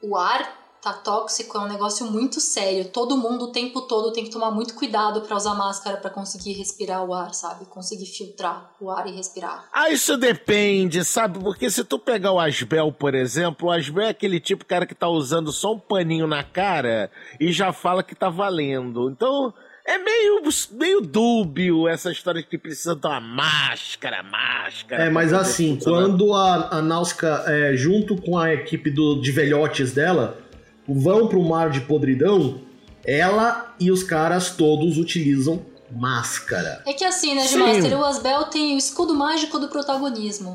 o 0.00 0.16
ar 0.16 0.61
tá 0.82 0.92
tóxico 0.92 1.56
é 1.56 1.60
um 1.60 1.68
negócio 1.68 2.04
muito 2.10 2.40
sério. 2.40 2.86
Todo 2.86 3.16
mundo 3.16 3.44
o 3.44 3.52
tempo 3.52 3.82
todo 3.82 4.12
tem 4.12 4.24
que 4.24 4.30
tomar 4.30 4.50
muito 4.50 4.74
cuidado 4.74 5.20
pra 5.20 5.36
usar 5.36 5.54
máscara 5.54 5.96
pra 5.96 6.10
conseguir 6.10 6.54
respirar 6.54 7.04
o 7.04 7.14
ar, 7.14 7.32
sabe? 7.32 7.66
Conseguir 7.66 8.06
filtrar 8.06 8.72
o 8.80 8.90
ar 8.90 9.06
e 9.06 9.12
respirar. 9.12 9.68
Ah, 9.72 9.90
isso 9.90 10.16
depende, 10.16 11.04
sabe? 11.04 11.38
Porque 11.38 11.70
se 11.70 11.84
tu 11.84 12.00
pegar 12.00 12.32
o 12.32 12.40
Asbel, 12.40 12.90
por 12.90 13.14
exemplo, 13.14 13.68
o 13.68 13.70
Asbel 13.70 14.06
é 14.06 14.08
aquele 14.08 14.40
tipo 14.40 14.64
de 14.64 14.68
cara 14.68 14.84
que 14.84 14.94
tá 14.94 15.08
usando 15.08 15.52
só 15.52 15.72
um 15.72 15.78
paninho 15.78 16.26
na 16.26 16.42
cara 16.42 17.12
e 17.38 17.52
já 17.52 17.72
fala 17.72 18.02
que 18.02 18.16
tá 18.16 18.28
valendo. 18.28 19.08
Então, 19.08 19.54
é 19.86 19.98
meio, 19.98 20.42
meio 20.72 21.00
dúbio 21.00 21.86
essa 21.86 22.10
história 22.10 22.42
de 22.42 22.48
que 22.48 22.58
precisa 22.58 22.96
de 22.96 23.06
uma 23.06 23.20
máscara, 23.20 24.20
máscara. 24.24 25.04
É, 25.04 25.10
mas 25.10 25.32
assim, 25.32 25.76
funcionar. 25.76 26.08
quando 26.08 26.34
a, 26.34 26.78
a 26.78 26.82
Náusica, 26.82 27.44
é, 27.46 27.76
junto 27.76 28.20
com 28.20 28.36
a 28.36 28.52
equipe 28.52 28.90
do, 28.90 29.20
de 29.20 29.30
velhotes 29.30 29.92
dela, 29.92 30.42
vão 30.88 31.26
pro 31.28 31.42
mar 31.42 31.70
de 31.70 31.80
podridão, 31.82 32.60
ela 33.04 33.74
e 33.80 33.90
os 33.90 34.02
caras 34.02 34.50
todos 34.50 34.98
utilizam 34.98 35.60
máscara. 35.94 36.82
É 36.86 36.92
que 36.92 37.04
assim, 37.04 37.34
né. 37.34 37.42
Master, 37.42 37.98
o 37.98 38.04
Asbel 38.04 38.44
tem 38.44 38.74
o 38.74 38.78
escudo 38.78 39.14
mágico 39.14 39.58
do 39.58 39.68
protagonismo. 39.68 40.54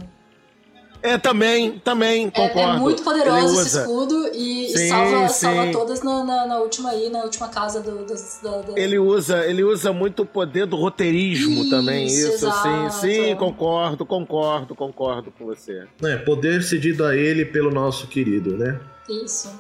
É, 1.00 1.16
também, 1.16 1.78
também, 1.80 2.26
É, 2.28 2.32
concordo. 2.32 2.60
é 2.60 2.80
muito 2.80 2.98
Ele 2.98 3.04
poderoso 3.04 3.62
esse 3.62 3.78
escudo 3.78 4.30
e, 4.34 4.66
e 4.66 4.78
Sim, 4.78 4.90
salva, 4.90 5.28
sim. 5.30 5.46
salva 5.46 5.72
todas 5.72 6.02
na, 6.02 6.24
na, 6.24 6.46
na 6.48 6.58
última 6.58 6.90
aí, 6.90 7.08
na 7.10 7.20
última 7.24 7.48
casa 7.50 7.82
do, 7.82 8.04
da, 8.04 8.62
da- 8.62 8.74
Ele 8.82 8.98
usa, 8.98 9.46
ele 9.46 9.64
usa 9.64 9.94
muito 9.94 10.24
o 10.24 10.26
poder 10.26 10.66
do 10.66 10.76
roteirismo 10.76 11.62
Isso, 11.62 11.70
também, 11.70 12.06
isso, 12.08 12.28
exato. 12.48 12.68
sim, 12.68 12.90
sim, 12.90 13.36
concordo, 13.36 14.08
concordo, 14.08 14.74
concordo 14.74 15.32
com 15.32 15.46
você. 15.46 15.86
É, 16.04 16.18
poder 16.18 16.64
cedido 16.64 17.06
a 17.06 17.16
ele 17.16 17.46
pelo 17.46 17.70
nosso 17.70 18.08
querido, 18.08 18.58
né? 18.58 18.80
Isso. 19.08 19.52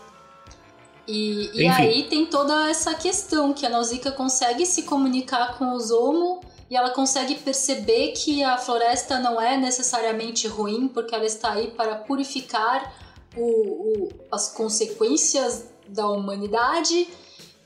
E, 1.07 1.49
e 1.53 1.67
aí 1.67 2.03
tem 2.03 2.25
toda 2.25 2.69
essa 2.69 2.93
questão 2.93 3.53
que 3.53 3.65
a 3.65 3.69
Nausicaa 3.69 4.11
consegue 4.11 4.65
se 4.65 4.83
comunicar 4.83 5.57
com 5.57 5.73
os 5.73 5.89
Homo 5.89 6.41
e 6.69 6.75
ela 6.75 6.89
consegue 6.89 7.35
perceber 7.35 8.11
que 8.11 8.43
a 8.43 8.57
floresta 8.57 9.17
não 9.19 9.39
é 9.39 9.55
necessariamente 9.55 10.47
ruim 10.49 10.89
porque 10.89 11.15
ela 11.15 11.25
está 11.25 11.53
aí 11.53 11.67
para 11.71 11.95
purificar 11.95 12.93
o, 13.37 13.41
o- 13.41 14.09
as 14.31 14.49
consequências 14.49 15.63
da 15.87 16.09
humanidade 16.09 17.07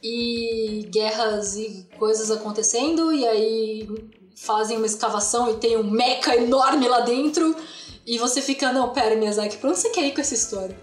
e 0.04 0.88
guerras 0.92 1.56
e 1.56 1.88
coisas 1.98 2.30
acontecendo 2.30 3.12
e 3.12 3.26
aí 3.28 3.88
fazem 4.36 4.78
uma 4.78 4.86
escavação 4.86 5.50
e 5.52 5.56
tem 5.58 5.78
um 5.78 5.84
meca 5.90 6.36
enorme 6.36 6.88
lá 6.88 7.00
dentro 7.02 7.56
e 8.06 8.18
você 8.18 8.42
fica, 8.42 8.72
não, 8.72 8.90
pera, 8.90 9.16
Miyazaki, 9.16 9.58
pra 9.58 9.70
onde 9.70 9.80
você 9.80 9.90
quer 9.90 10.06
ir 10.06 10.14
com 10.14 10.22
essa 10.22 10.34
história? 10.36 10.76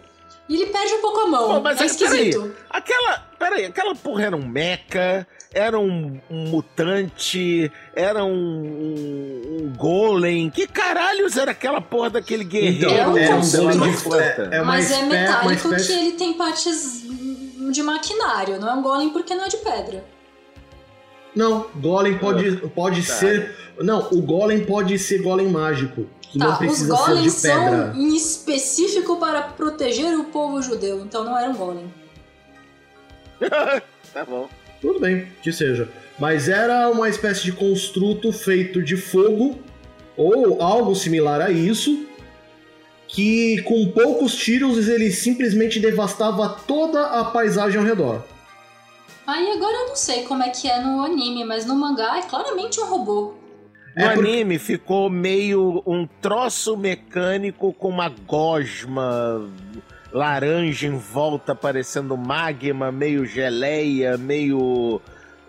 E 0.49 0.55
ele 0.55 0.66
perde 0.66 0.94
um 0.94 1.01
pouco 1.03 1.20
a 1.20 1.26
mão. 1.26 1.49
Pô, 1.57 1.61
mas 1.61 1.74
é 1.74 1.78
peraí. 1.78 1.86
esquisito. 1.90 2.55
Aquela. 2.70 3.28
Peraí, 3.38 3.64
aquela 3.66 3.94
porra 3.94 4.24
era 4.24 4.36
um 4.36 4.46
mecha, 4.49 5.26
era 5.55 5.78
um, 5.78 6.18
um 6.28 6.49
mutante, 6.49 7.70
era 7.94 8.24
um, 8.24 8.32
um, 8.32 9.59
um 9.62 9.72
golem. 9.76 10.51
Que 10.51 10.66
caralhos 10.66 11.36
era 11.36 11.53
aquela 11.53 11.80
porra 11.80 12.11
daquele 12.11 12.42
guerreiro? 12.44 12.90
é 12.90 13.07
um 13.09 13.16
é, 13.16 13.24
é 14.53 14.61
uma 14.61 14.64
Mas 14.64 14.90
é 14.90 14.94
espé- 14.94 15.07
metálico 15.07 15.68
que 15.76 15.92
ele 15.92 16.12
tem 16.12 16.32
partes 16.34 17.03
de 17.70 17.82
maquinário, 17.82 18.59
não 18.59 18.68
é 18.70 18.74
um 18.74 18.82
golem 18.82 19.11
porque 19.11 19.34
não 19.34 19.44
é 19.44 19.49
de 19.49 19.59
pedra. 19.59 20.05
Não, 21.36 21.66
Golem 21.76 22.18
pode, 22.18 22.57
pode 22.74 23.07
Tá. 23.07 23.12
ser. 23.14 23.55
Não, 23.78 24.09
o 24.11 24.20
Golem 24.22 24.64
pode 24.64 24.99
ser 24.99 25.22
Golem 25.22 25.46
mágico. 25.49 26.07
Que 26.31 26.39
não 26.39 26.57
Tá, 26.57 26.64
os 26.64 26.83
golems 26.83 27.35
de 27.37 27.43
pedra. 27.43 27.93
são 27.93 28.01
em 28.01 28.16
específico 28.16 29.16
para 29.16 29.43
proteger 29.43 30.18
o 30.18 30.24
povo 30.24 30.61
judeu, 30.61 31.01
então 31.01 31.24
não 31.24 31.39
era 31.39 31.49
um 31.49 31.55
golem. 31.55 31.93
tá 34.12 34.24
bom. 34.24 34.49
Tudo 34.81 35.01
bem, 35.01 35.26
que 35.43 35.53
seja. 35.53 35.89
Mas 36.18 36.49
era 36.49 36.91
uma 36.91 37.09
espécie 37.09 37.43
de 37.45 37.53
construto 37.53 38.33
feito 38.33 38.83
de 38.83 38.97
fogo, 38.97 39.59
ou 40.16 40.61
algo 40.61 40.95
similar 40.95 41.41
a 41.41 41.51
isso, 41.51 42.07
que 43.07 43.62
com 43.62 43.91
poucos 43.91 44.35
tiros 44.37 44.89
ele 44.89 45.11
simplesmente 45.11 45.81
devastava 45.81 46.49
toda 46.66 47.07
a 47.07 47.24
paisagem 47.24 47.81
ao 47.81 47.87
redor. 47.87 48.22
Aí 49.26 49.51
agora 49.53 49.76
eu 49.76 49.89
não 49.89 49.97
sei 49.97 50.24
como 50.24 50.43
é 50.43 50.51
que 50.51 50.68
é 50.68 50.81
no 50.81 51.05
anime, 51.05 51.45
mas 51.45 51.64
no 51.64 51.74
mangá 51.74 52.18
é 52.18 52.22
claramente 52.22 52.81
um 52.81 52.87
robô. 52.87 53.35
No 53.99 54.05
É 54.05 54.14
porque- 54.14 54.28
anime 54.30 54.59
ficou 54.61 55.11
meio 55.11 55.82
um 55.84 56.07
troço 56.20 56.76
mecânico 56.76 57.72
com 57.72 57.88
uma 57.88 58.09
gosma 58.09 59.44
laranja 60.12 60.86
em 60.86 60.96
volta, 60.96 61.53
parecendo 61.55 62.16
magma, 62.16 62.92
meio 62.92 63.26
geleia, 63.26 64.16
meio. 64.16 65.01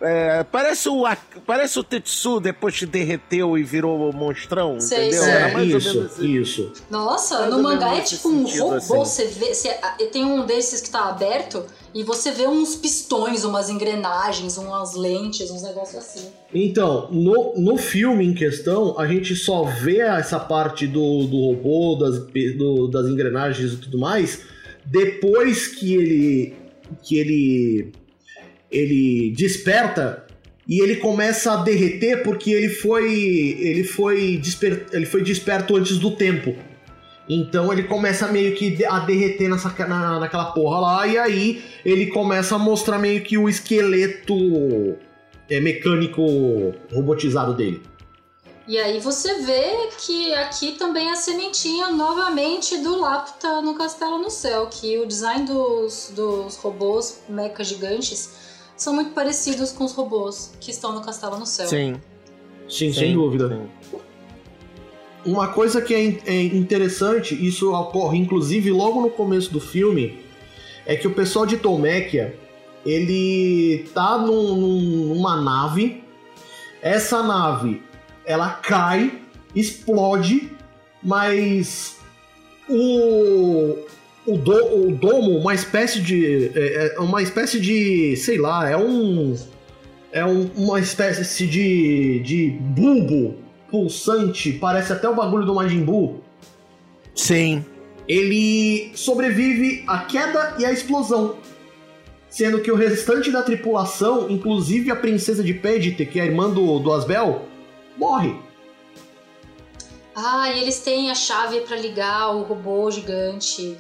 É, 0.02 0.44
parece, 0.44 0.88
o, 0.90 1.04
parece 1.46 1.78
o 1.80 1.84
Tetsu 1.84 2.40
depois 2.40 2.78
que 2.78 2.86
derreteu 2.86 3.58
e 3.58 3.64
virou 3.64 4.12
monstrão, 4.14 4.80
Sei, 4.80 5.08
entendeu? 5.08 5.24
sei. 5.24 5.32
Era 5.34 5.50
É, 5.50 5.54
mais 5.54 5.72
ou 5.72 5.78
isso, 5.78 5.94
menos 5.98 6.12
assim. 6.14 6.28
isso. 6.42 6.74
Nossa, 6.90 7.40
Mais 7.40 7.50
no 7.52 7.58
ou 7.58 7.64
mangá 7.64 7.96
é 7.96 8.02
tipo 8.02 8.30
um 8.30 8.46
robô. 8.48 8.74
assim. 8.76 8.88
Você 8.98 9.26
vê. 9.26 9.54
Você, 9.54 9.70
ah, 9.82 9.98
tem 10.12 10.24
um 10.26 10.46
desses 10.46 10.82
que 10.82 10.90
tá 10.90 11.10
aberto 11.10 11.64
e 11.94 12.04
você 12.04 12.32
vê 12.32 12.48
uns 12.48 12.76
pistões, 12.76 13.44
umas 13.44 13.70
engrenagens, 13.70 14.58
umas 14.58 14.96
lentes, 14.96 15.50
uns 15.52 15.64
negócios 15.64 15.98
assim. 15.98 16.28
Então, 16.54 17.10
no, 17.12 17.54
no 17.58 17.78
filme 17.78 18.26
em 18.26 18.34
questão, 18.34 18.98
a 19.00 19.06
gente 19.08 19.36
só 19.36 19.64
vê 19.64 20.00
essa 20.00 20.40
parte 20.40 20.88
do, 20.88 21.26
do 21.26 21.38
robô, 21.48 21.96
das, 21.96 22.20
do- 22.58 22.88
das 22.88 23.08
engrenagens 23.08 23.74
e 23.74 23.78
tudo 23.78 23.98
mais, 24.00 24.42
depois 24.86 25.68
que 25.68 25.94
ele 25.96 26.56
que 27.04 27.18
ele 27.20 27.92
ele 28.72 29.34
desperta 29.36 30.26
e 30.68 30.82
ele 30.82 30.98
começa 30.98 31.54
a 31.54 31.58
derreter 31.58 32.24
porque 32.24 32.52
ele 32.52 32.70
foi 32.70 33.12
ele 33.60 33.84
foi 33.84 34.38
desper, 34.38 34.86
ele 34.92 35.06
foi 35.06 35.24
desperto 35.24 35.76
antes 35.76 35.98
do 35.98 36.12
tempo. 36.12 36.56
Então 37.28 37.72
ele 37.72 37.84
começa 37.84 38.28
meio 38.28 38.56
que 38.56 38.84
a 38.86 39.00
derreter 39.00 39.50
nessa, 39.50 39.70
na, 39.88 40.20
naquela 40.20 40.46
porra 40.46 40.80
lá, 40.80 41.08
e 41.08 41.18
aí 41.18 41.64
ele 41.86 42.08
começa 42.08 42.56
a 42.56 42.60
mostrar 42.60 42.98
meio 42.98 43.22
que 43.22 43.38
o 43.38 43.48
esqueleto 43.48 44.36
é, 45.48 45.60
mecânico 45.60 46.24
robotizado 46.92 47.54
dele. 47.54 47.84
E 48.68 48.78
aí 48.78 49.00
você 49.00 49.42
vê 49.42 49.90
que 49.98 50.34
aqui 50.36 50.74
também 50.74 51.10
a 51.12 51.16
sementinha 51.16 51.90
novamente 51.90 52.78
do 52.78 53.00
Lapta 53.00 53.62
no 53.62 53.74
Castelo 53.76 54.20
no 54.20 54.30
Céu, 54.30 54.68
que 54.68 54.98
o 55.00 55.08
design 55.08 55.46
dos, 55.46 56.12
dos 56.16 56.56
robôs 56.58 57.22
mecha 57.28 57.64
gigantes 57.64 58.49
são 58.80 58.94
muito 58.94 59.12
parecidos 59.12 59.72
com 59.74 59.84
os 59.84 59.92
robôs 59.92 60.54
que 60.60 60.72
estão 60.72 60.94
no 60.94 61.02
Castelo 61.02 61.38
no 61.38 61.46
Céu. 61.46 61.68
Sim. 61.68 61.94
Sim, 62.68 62.92
Sim 62.92 62.94
sem 62.94 63.14
dúvida. 63.14 63.50
Sim. 63.50 64.00
Uma 65.26 65.50
coisa 65.50 65.82
que 65.82 65.94
é, 65.94 66.22
é 66.26 66.44
interessante, 66.44 67.36
isso 67.36 67.74
ocorre 67.74 68.18
inclusive 68.18 68.72
logo 68.72 69.02
no 69.02 69.10
começo 69.10 69.52
do 69.52 69.60
filme, 69.60 70.24
é 70.86 70.96
que 70.96 71.06
o 71.06 71.12
pessoal 71.12 71.46
de 71.46 71.58
Tolmekia, 71.58 72.40
ele 72.86 73.90
tá 73.94 74.18
num, 74.18 74.56
numa 75.14 75.42
nave, 75.42 76.02
essa 76.82 77.22
nave 77.22 77.84
ela 78.26 78.50
cai, 78.52 79.20
explode, 79.54 80.50
mas 81.04 81.98
o, 82.70 83.76
o, 84.34 84.38
do, 84.38 84.88
o 84.88 84.92
domo, 84.96 85.38
uma 85.38 85.54
espécie 85.54 86.00
de. 86.02 86.52
É, 86.56 86.96
é, 86.96 87.00
uma 87.00 87.22
espécie 87.22 87.60
de. 87.60 88.16
sei 88.18 88.38
lá, 88.38 88.70
é 88.70 88.78
um. 88.78 89.36
É 90.12 90.26
um, 90.26 90.50
uma 90.56 90.80
espécie 90.80 91.46
de, 91.46 92.20
de 92.22 92.50
bulbo 92.60 93.36
pulsante, 93.70 94.52
parece 94.54 94.92
até 94.92 95.08
o 95.08 95.16
bagulho 95.16 95.46
do 95.46 95.54
Majin 95.54 95.84
Buu. 95.84 96.22
Sim. 97.14 97.64
Ele 98.08 98.92
sobrevive 98.96 99.84
à 99.88 100.00
queda 100.00 100.56
e 100.58 100.66
à 100.66 100.72
explosão. 100.72 101.38
Sendo 102.28 102.60
que 102.60 102.72
o 102.72 102.76
restante 102.76 103.32
da 103.32 103.44
tripulação, 103.44 104.30
inclusive 104.30 104.90
a 104.90 104.96
princesa 104.96 105.44
de 105.44 105.54
Pedite, 105.54 106.06
que 106.06 106.20
é 106.20 106.24
a 106.24 106.26
irmã 106.26 106.50
do, 106.50 106.80
do 106.80 106.92
Asbel, 106.92 107.46
morre. 107.98 108.36
Ah, 110.16 110.52
e 110.52 110.62
eles 110.62 110.80
têm 110.80 111.12
a 111.12 111.16
chave 111.16 111.62
para 111.62 111.78
ligar 111.78 112.36
o 112.36 112.42
robô 112.42 112.90
gigante. 112.90 113.78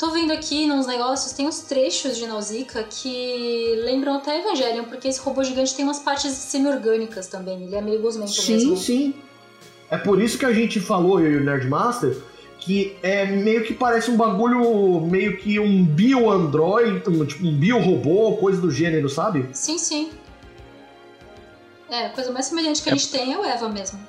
Tô 0.00 0.10
vendo 0.12 0.32
aqui 0.32 0.66
nos 0.66 0.86
negócios, 0.86 1.34
tem 1.34 1.46
uns 1.46 1.60
trechos 1.60 2.16
de 2.16 2.26
Nausicaa 2.26 2.82
que 2.84 3.74
lembram 3.84 4.14
até 4.14 4.40
Evangelion, 4.40 4.84
porque 4.84 5.08
esse 5.08 5.20
robô 5.20 5.44
gigante 5.44 5.74
tem 5.74 5.84
umas 5.84 5.98
partes 5.98 6.32
semi-orgânicas 6.32 7.26
também. 7.26 7.64
Ele 7.64 7.76
é 7.76 7.82
meio 7.82 8.00
gosmento 8.00 8.30
sim, 8.30 8.52
mesmo. 8.54 8.76
Sim, 8.78 8.82
sim. 8.82 9.14
É 9.90 9.98
por 9.98 10.22
isso 10.22 10.38
que 10.38 10.46
a 10.46 10.54
gente 10.54 10.80
falou, 10.80 11.20
eu 11.20 11.32
e 11.32 11.36
o 11.36 11.44
Nerdmaster, 11.44 12.16
que 12.58 12.96
é 13.02 13.26
meio 13.26 13.62
que 13.62 13.74
parece 13.74 14.10
um 14.10 14.16
bagulho, 14.16 15.02
meio 15.02 15.36
que 15.36 15.60
um 15.60 15.84
bio-android, 15.84 17.06
um, 17.06 17.26
tipo 17.26 17.46
um 17.46 17.54
bio-robô, 17.54 18.38
coisa 18.38 18.58
do 18.58 18.70
gênero, 18.70 19.10
sabe? 19.10 19.50
Sim, 19.52 19.76
sim. 19.76 20.12
É, 21.90 22.06
a 22.06 22.10
coisa 22.10 22.32
mais 22.32 22.46
semelhante 22.46 22.82
que 22.82 22.88
é... 22.88 22.92
a 22.94 22.96
gente 22.96 23.10
tem 23.10 23.34
é 23.34 23.38
o 23.38 23.44
Eva 23.44 23.68
mesmo. 23.68 24.00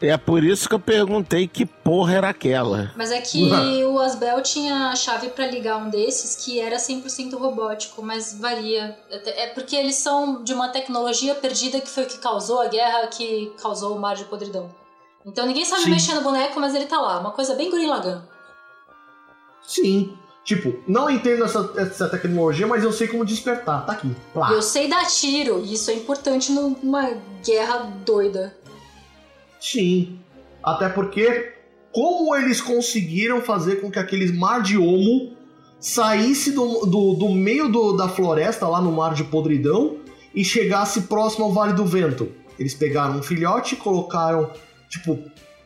É 0.00 0.16
por 0.16 0.44
isso 0.44 0.68
que 0.68 0.74
eu 0.74 0.80
perguntei 0.80 1.48
que 1.48 1.66
porra 1.66 2.14
era 2.14 2.28
aquela. 2.28 2.92
Mas 2.96 3.10
é 3.10 3.20
que 3.20 3.50
o 3.84 3.98
Asbel 3.98 4.40
tinha 4.42 4.90
a 4.90 4.96
chave 4.96 5.28
para 5.30 5.46
ligar 5.46 5.76
um 5.78 5.90
desses 5.90 6.36
que 6.36 6.60
era 6.60 6.76
100% 6.76 7.36
robótico, 7.36 8.00
mas 8.02 8.38
varia. 8.38 8.96
É 9.10 9.48
porque 9.48 9.74
eles 9.74 9.96
são 9.96 10.44
de 10.44 10.54
uma 10.54 10.68
tecnologia 10.68 11.34
perdida 11.34 11.80
que 11.80 11.88
foi 11.88 12.04
o 12.04 12.06
que 12.06 12.18
causou 12.18 12.60
a 12.60 12.68
guerra 12.68 13.08
que 13.08 13.52
causou 13.60 13.96
o 13.96 14.00
mar 14.00 14.14
de 14.14 14.24
podridão. 14.24 14.70
Então 15.26 15.46
ninguém 15.46 15.64
sabe 15.64 15.82
Sim. 15.82 15.90
mexer 15.90 16.14
no 16.14 16.22
boneco, 16.22 16.60
mas 16.60 16.74
ele 16.74 16.86
tá 16.86 17.00
lá. 17.00 17.18
Uma 17.18 17.32
coisa 17.32 17.54
bem 17.54 17.70
Gurren 17.70 18.22
Sim. 19.66 20.16
Tipo, 20.48 20.82
não 20.88 21.10
entendo 21.10 21.44
essa, 21.44 21.74
essa 21.76 22.08
tecnologia, 22.08 22.66
mas 22.66 22.82
eu 22.82 22.90
sei 22.90 23.06
como 23.06 23.22
despertar. 23.22 23.84
Tá 23.84 23.92
aqui. 23.92 24.10
Lá. 24.34 24.50
Eu 24.50 24.62
sei 24.62 24.88
dar 24.88 25.04
tiro, 25.06 25.60
e 25.62 25.74
isso 25.74 25.90
é 25.90 25.94
importante 25.94 26.50
numa 26.52 27.10
guerra 27.44 27.92
doida. 28.06 28.56
Sim. 29.60 30.18
Até 30.62 30.88
porque, 30.88 31.52
como 31.92 32.34
eles 32.36 32.60
conseguiram 32.60 33.40
fazer 33.40 33.80
com 33.80 33.90
que 33.90 33.98
aquele 33.98 34.32
mar 34.32 34.62
de 34.62 34.76
homo 34.76 35.32
saísse 35.80 36.52
do, 36.52 36.86
do, 36.86 37.14
do 37.14 37.28
meio 37.30 37.68
do, 37.68 37.92
da 37.92 38.08
floresta, 38.08 38.66
lá 38.66 38.80
no 38.80 38.92
mar 38.92 39.14
de 39.14 39.24
podridão, 39.24 39.98
e 40.34 40.44
chegasse 40.44 41.02
próximo 41.02 41.46
ao 41.46 41.52
Vale 41.52 41.72
do 41.72 41.84
Vento? 41.84 42.30
Eles 42.58 42.74
pegaram 42.74 43.18
um 43.18 43.22
filhote, 43.22 43.76
colocaram, 43.76 44.50
tipo, 44.88 45.18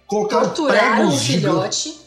colocaram 0.07 0.49
Torturaram 0.49 0.97
pregos 0.97 1.15
o 1.15 1.25
filhote. 1.25 2.01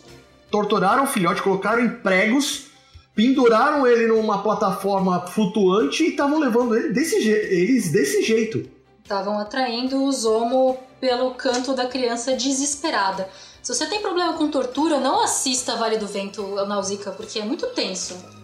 Torturaram 0.51 1.03
o 1.03 1.07
filhote, 1.07 1.41
colocaram 1.41 1.83
em 1.83 1.89
pregos, 1.89 2.67
penduraram 3.15 3.87
ele 3.87 4.07
numa 4.07 4.43
plataforma 4.43 5.25
flutuante 5.27 6.03
e 6.03 6.09
estavam 6.09 6.39
levando 6.39 6.75
ele 6.75 6.89
desse 6.89 7.15
eles 7.27 7.91
desse 7.91 8.21
jeito. 8.21 8.69
Estavam 9.01 9.39
atraindo 9.39 10.03
os 10.03 10.23
homo 10.23 10.77
pelo 10.99 11.31
canto 11.35 11.73
da 11.73 11.87
criança 11.87 12.35
desesperada. 12.35 13.29
Se 13.61 13.73
você 13.73 13.87
tem 13.87 14.01
problema 14.01 14.33
com 14.33 14.49
tortura, 14.49 14.99
não 14.99 15.23
assista 15.23 15.75
Vale 15.75 15.97
do 15.97 16.07
Vento, 16.07 16.43
Nausicaa, 16.65 17.11
porque 17.11 17.39
é 17.39 17.43
muito 17.43 17.65
tenso. 17.67 18.34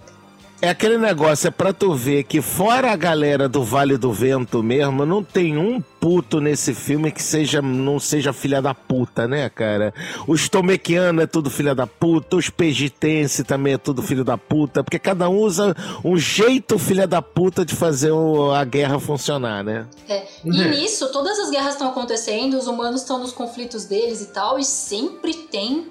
É 0.61 0.69
aquele 0.69 0.99
negócio, 0.99 1.47
é 1.47 1.51
pra 1.51 1.73
tu 1.73 1.95
ver 1.95 2.23
que 2.23 2.39
fora 2.39 2.91
a 2.91 2.95
galera 2.95 3.49
do 3.49 3.63
Vale 3.63 3.97
do 3.97 4.13
Vento 4.13 4.61
mesmo, 4.61 5.07
não 5.07 5.23
tem 5.23 5.57
um 5.57 5.81
puto 5.81 6.39
nesse 6.39 6.75
filme 6.75 7.11
que 7.11 7.23
seja 7.23 7.63
não 7.63 7.99
seja 7.99 8.31
filha 8.31 8.61
da 8.61 8.71
puta, 8.71 9.27
né, 9.27 9.49
cara? 9.49 9.91
Os 10.27 10.47
Tomequianos 10.47 11.23
é 11.23 11.25
tudo 11.25 11.49
filha 11.49 11.73
da 11.73 11.87
puta, 11.87 12.35
os 12.35 12.51
Pegitense 12.51 13.43
também 13.43 13.73
é 13.73 13.77
tudo 13.79 14.03
filho 14.03 14.23
da 14.23 14.37
puta, 14.37 14.83
porque 14.83 14.99
cada 14.99 15.27
um 15.27 15.39
usa 15.39 15.75
um 16.05 16.15
jeito 16.15 16.77
filha 16.77 17.07
da 17.07 17.23
puta 17.23 17.65
de 17.65 17.75
fazer 17.75 18.11
a 18.55 18.63
guerra 18.63 18.99
funcionar, 18.99 19.63
né? 19.63 19.87
É. 20.07 20.27
E 20.45 20.49
uhum. 20.49 20.69
nisso, 20.69 21.11
todas 21.11 21.39
as 21.39 21.49
guerras 21.49 21.73
estão 21.73 21.89
acontecendo, 21.89 22.55
os 22.55 22.67
humanos 22.67 23.01
estão 23.01 23.17
nos 23.17 23.31
conflitos 23.31 23.85
deles 23.85 24.21
e 24.21 24.27
tal, 24.27 24.59
e 24.59 24.63
sempre 24.63 25.33
tem 25.33 25.87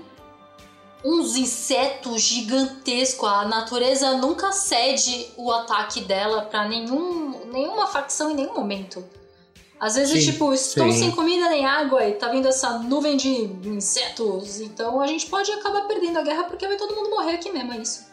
uns 1.04 1.36
insetos 1.36 2.22
gigantescos. 2.22 3.28
A 3.28 3.44
natureza 3.46 4.16
nunca 4.16 4.52
cede 4.52 5.28
o 5.36 5.50
ataque 5.50 6.00
dela 6.02 6.42
para 6.42 6.68
nenhum, 6.68 7.46
nenhuma 7.52 7.86
facção 7.86 8.30
em 8.30 8.34
nenhum 8.34 8.54
momento. 8.54 9.04
Às 9.78 9.94
vezes, 9.94 10.22
sim, 10.22 10.32
tipo, 10.32 10.52
estou 10.52 10.92
sim. 10.92 10.98
sem 10.98 11.10
comida 11.12 11.48
nem 11.48 11.64
água 11.64 12.04
e 12.04 12.12
tá 12.12 12.28
vindo 12.28 12.46
essa 12.46 12.78
nuvem 12.80 13.16
de 13.16 13.28
insetos. 13.64 14.60
Então 14.60 15.00
a 15.00 15.06
gente 15.06 15.26
pode 15.26 15.50
acabar 15.52 15.86
perdendo 15.88 16.18
a 16.18 16.22
guerra 16.22 16.44
porque 16.44 16.68
vai 16.68 16.76
todo 16.76 16.94
mundo 16.94 17.08
morrer 17.08 17.32
aqui 17.32 17.50
mesmo, 17.50 17.72
é 17.72 17.78
isso. 17.78 18.10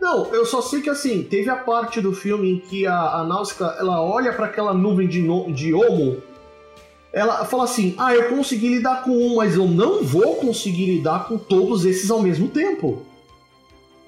Não, 0.00 0.26
eu 0.26 0.46
só 0.46 0.62
sei 0.62 0.80
que 0.80 0.88
assim, 0.88 1.24
teve 1.24 1.50
a 1.50 1.56
parte 1.56 2.00
do 2.00 2.12
filme 2.12 2.52
em 2.52 2.60
que 2.60 2.86
a, 2.86 3.16
a 3.16 3.24
Náusica, 3.24 3.76
ela 3.78 4.00
olha 4.00 4.32
para 4.32 4.46
aquela 4.46 4.72
nuvem 4.72 5.06
de, 5.06 5.20
no, 5.20 5.52
de 5.52 5.74
homo 5.74 6.22
ela 7.12 7.44
fala 7.44 7.64
assim: 7.64 7.94
ah, 7.98 8.14
eu 8.14 8.28
consegui 8.28 8.68
lidar 8.68 9.02
com 9.02 9.10
um, 9.10 9.36
mas 9.36 9.54
eu 9.54 9.66
não 9.66 10.02
vou 10.02 10.36
conseguir 10.36 10.86
lidar 10.86 11.26
com 11.26 11.36
todos 11.36 11.84
esses 11.84 12.10
ao 12.10 12.22
mesmo 12.22 12.48
tempo. 12.48 13.06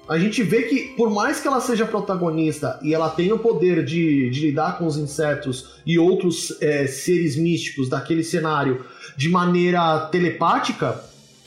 A 0.07 0.17
gente 0.17 0.43
vê 0.43 0.63
que, 0.63 0.93
por 0.97 1.09
mais 1.09 1.39
que 1.39 1.47
ela 1.47 1.61
seja 1.61 1.85
protagonista 1.85 2.77
e 2.81 2.93
ela 2.93 3.09
tenha 3.09 3.35
o 3.35 3.39
poder 3.39 3.85
de, 3.85 4.29
de 4.29 4.47
lidar 4.47 4.77
com 4.77 4.85
os 4.85 4.97
insetos 4.97 5.75
e 5.85 5.97
outros 5.97 6.57
é, 6.61 6.87
seres 6.87 7.37
místicos 7.37 7.87
daquele 7.87 8.23
cenário 8.23 8.85
de 9.15 9.29
maneira 9.29 10.01
telepática, 10.07 11.01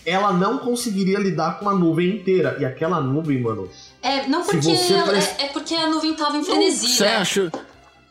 ela 0.06 0.32
não 0.32 0.58
conseguiria 0.58 1.18
lidar 1.18 1.58
com 1.58 1.68
a 1.68 1.74
nuvem 1.74 2.16
inteira. 2.16 2.56
E 2.58 2.64
aquela 2.64 2.98
nuvem, 3.00 3.42
mano. 3.42 3.68
É, 4.02 4.26
não 4.26 4.42
porque. 4.42 4.70
Ela, 4.70 5.18
é, 5.18 5.36
é, 5.38 5.48
porque 5.48 5.74
a 5.74 5.90
nuvem 5.90 6.14
tava 6.14 6.38
em 6.38 6.44
frenesia. 6.44 6.88
Você 6.88 7.04
acha. 7.04 7.52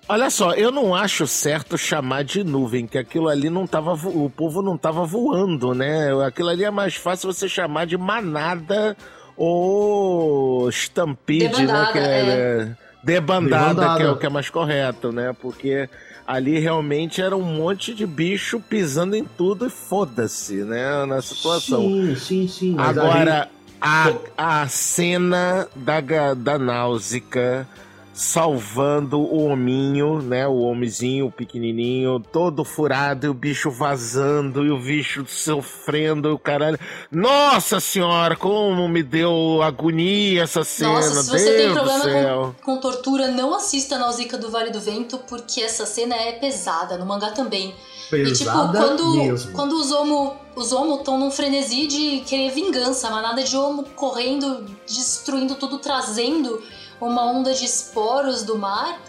Olha 0.07 0.29
só, 0.29 0.53
eu 0.53 0.71
não 0.71 0.93
acho 0.93 1.25
certo 1.25 1.77
chamar 1.77 2.23
de 2.23 2.43
nuvem, 2.43 2.85
que 2.85 2.97
aquilo 2.97 3.27
ali 3.27 3.49
não 3.49 3.65
tava. 3.65 3.93
O 3.93 4.29
povo 4.29 4.61
não 4.61 4.77
tava 4.77 5.03
voando, 5.03 5.73
né? 5.73 6.09
Aquilo 6.25 6.49
ali 6.49 6.63
é 6.63 6.69
mais 6.69 6.95
fácil 6.95 7.33
você 7.33 7.49
chamar 7.49 7.85
de 7.85 7.97
manada 7.97 8.95
ou 9.35 10.69
estampide, 10.69 11.65
né? 11.65 11.89
Que 11.91 11.97
é, 11.97 12.01
é. 12.03 12.71
Debandada, 13.03 13.69
debandada, 13.69 13.97
que 13.97 14.03
é 14.03 14.11
o 14.11 14.17
que 14.17 14.25
é 14.27 14.29
mais 14.29 14.49
correto, 14.49 15.11
né? 15.11 15.35
Porque 15.41 15.89
ali 16.25 16.59
realmente 16.59 17.21
era 17.21 17.35
um 17.35 17.43
monte 17.43 17.93
de 17.93 18.05
bicho 18.05 18.59
pisando 18.59 19.15
em 19.15 19.23
tudo 19.23 19.65
e 19.65 19.69
foda-se, 19.71 20.63
né? 20.63 21.03
Na 21.05 21.21
situação. 21.21 21.81
Sim, 21.81 22.15
sim, 22.15 22.47
sim. 22.47 22.75
Agora, 22.77 23.49
a, 23.81 24.11
a 24.37 24.67
cena 24.67 25.67
da, 25.75 26.33
da 26.35 26.59
náusea 26.59 27.67
salvando 28.15 29.19
o 29.19 29.45
hominho, 29.45 30.21
né? 30.21 30.47
O 30.47 30.61
homenzinho 30.61 31.29
pequenininho, 31.29 32.21
todo 32.31 32.63
furado, 32.63 33.25
e 33.25 33.29
o 33.29 33.33
bicho 33.33 33.69
vazando, 33.69 34.65
e 34.65 34.71
o 34.71 34.79
bicho 34.79 35.25
sofrendo, 35.27 36.29
e 36.29 36.31
o 36.31 36.39
caralho. 36.39 36.79
Nossa 37.11 37.81
senhora, 37.81 38.37
como 38.37 38.87
me 38.87 39.03
deu 39.03 39.61
agonia 39.61 40.43
essa 40.43 40.63
cena. 40.63 40.93
Nossa, 40.93 41.23
se 41.23 41.29
você 41.29 41.57
Deus 41.57 41.57
tem 41.57 41.73
problema 41.73 42.55
com, 42.63 42.75
com, 42.75 42.77
tortura, 42.79 43.27
não 43.27 43.53
assista 43.53 43.97
Nausicaa 43.97 44.39
do 44.39 44.49
Vale 44.49 44.71
do 44.71 44.79
Vento, 44.79 45.17
porque 45.27 45.59
essa 45.59 45.85
cena 45.85 46.15
é 46.15 46.31
pesada, 46.31 46.97
no 46.97 47.05
mangá 47.05 47.31
também. 47.31 47.75
Pesada 48.09 48.29
e 48.29 48.33
tipo, 48.33 48.51
quando, 48.51 49.51
quando 49.51 49.73
os 49.73 49.91
homo 49.91 50.37
os 50.55 50.71
homo 50.71 50.95
estão 50.95 51.19
num 51.19 51.29
frenesi 51.29 51.85
de 51.85 52.21
querer 52.21 52.51
vingança, 52.51 53.09
manada 53.09 53.43
de 53.43 53.57
homo 53.57 53.83
correndo, 53.93 54.65
destruindo 54.87 55.55
tudo, 55.55 55.79
trazendo 55.79 56.63
uma 56.99 57.25
onda 57.25 57.53
de 57.53 57.65
esporos 57.65 58.43
do 58.43 58.57
mar. 58.57 58.99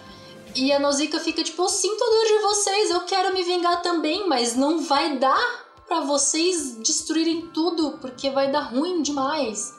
E 0.54 0.72
a 0.72 0.78
Nausicaa 0.78 1.20
fica 1.20 1.42
tipo, 1.42 1.62
eu 1.62 1.68
sinto 1.68 2.02
a 2.02 2.06
dor 2.06 2.24
de 2.26 2.38
vocês, 2.42 2.90
eu 2.90 3.00
quero 3.00 3.34
me 3.34 3.42
vingar 3.42 3.82
também, 3.82 4.26
mas 4.28 4.56
não 4.56 4.82
vai 4.82 5.18
dar 5.18 5.66
para 5.86 6.00
vocês 6.00 6.76
destruírem 6.76 7.42
tudo, 7.52 7.98
porque 8.00 8.30
vai 8.30 8.50
dar 8.50 8.60
ruim 8.60 9.02
demais. 9.02 9.74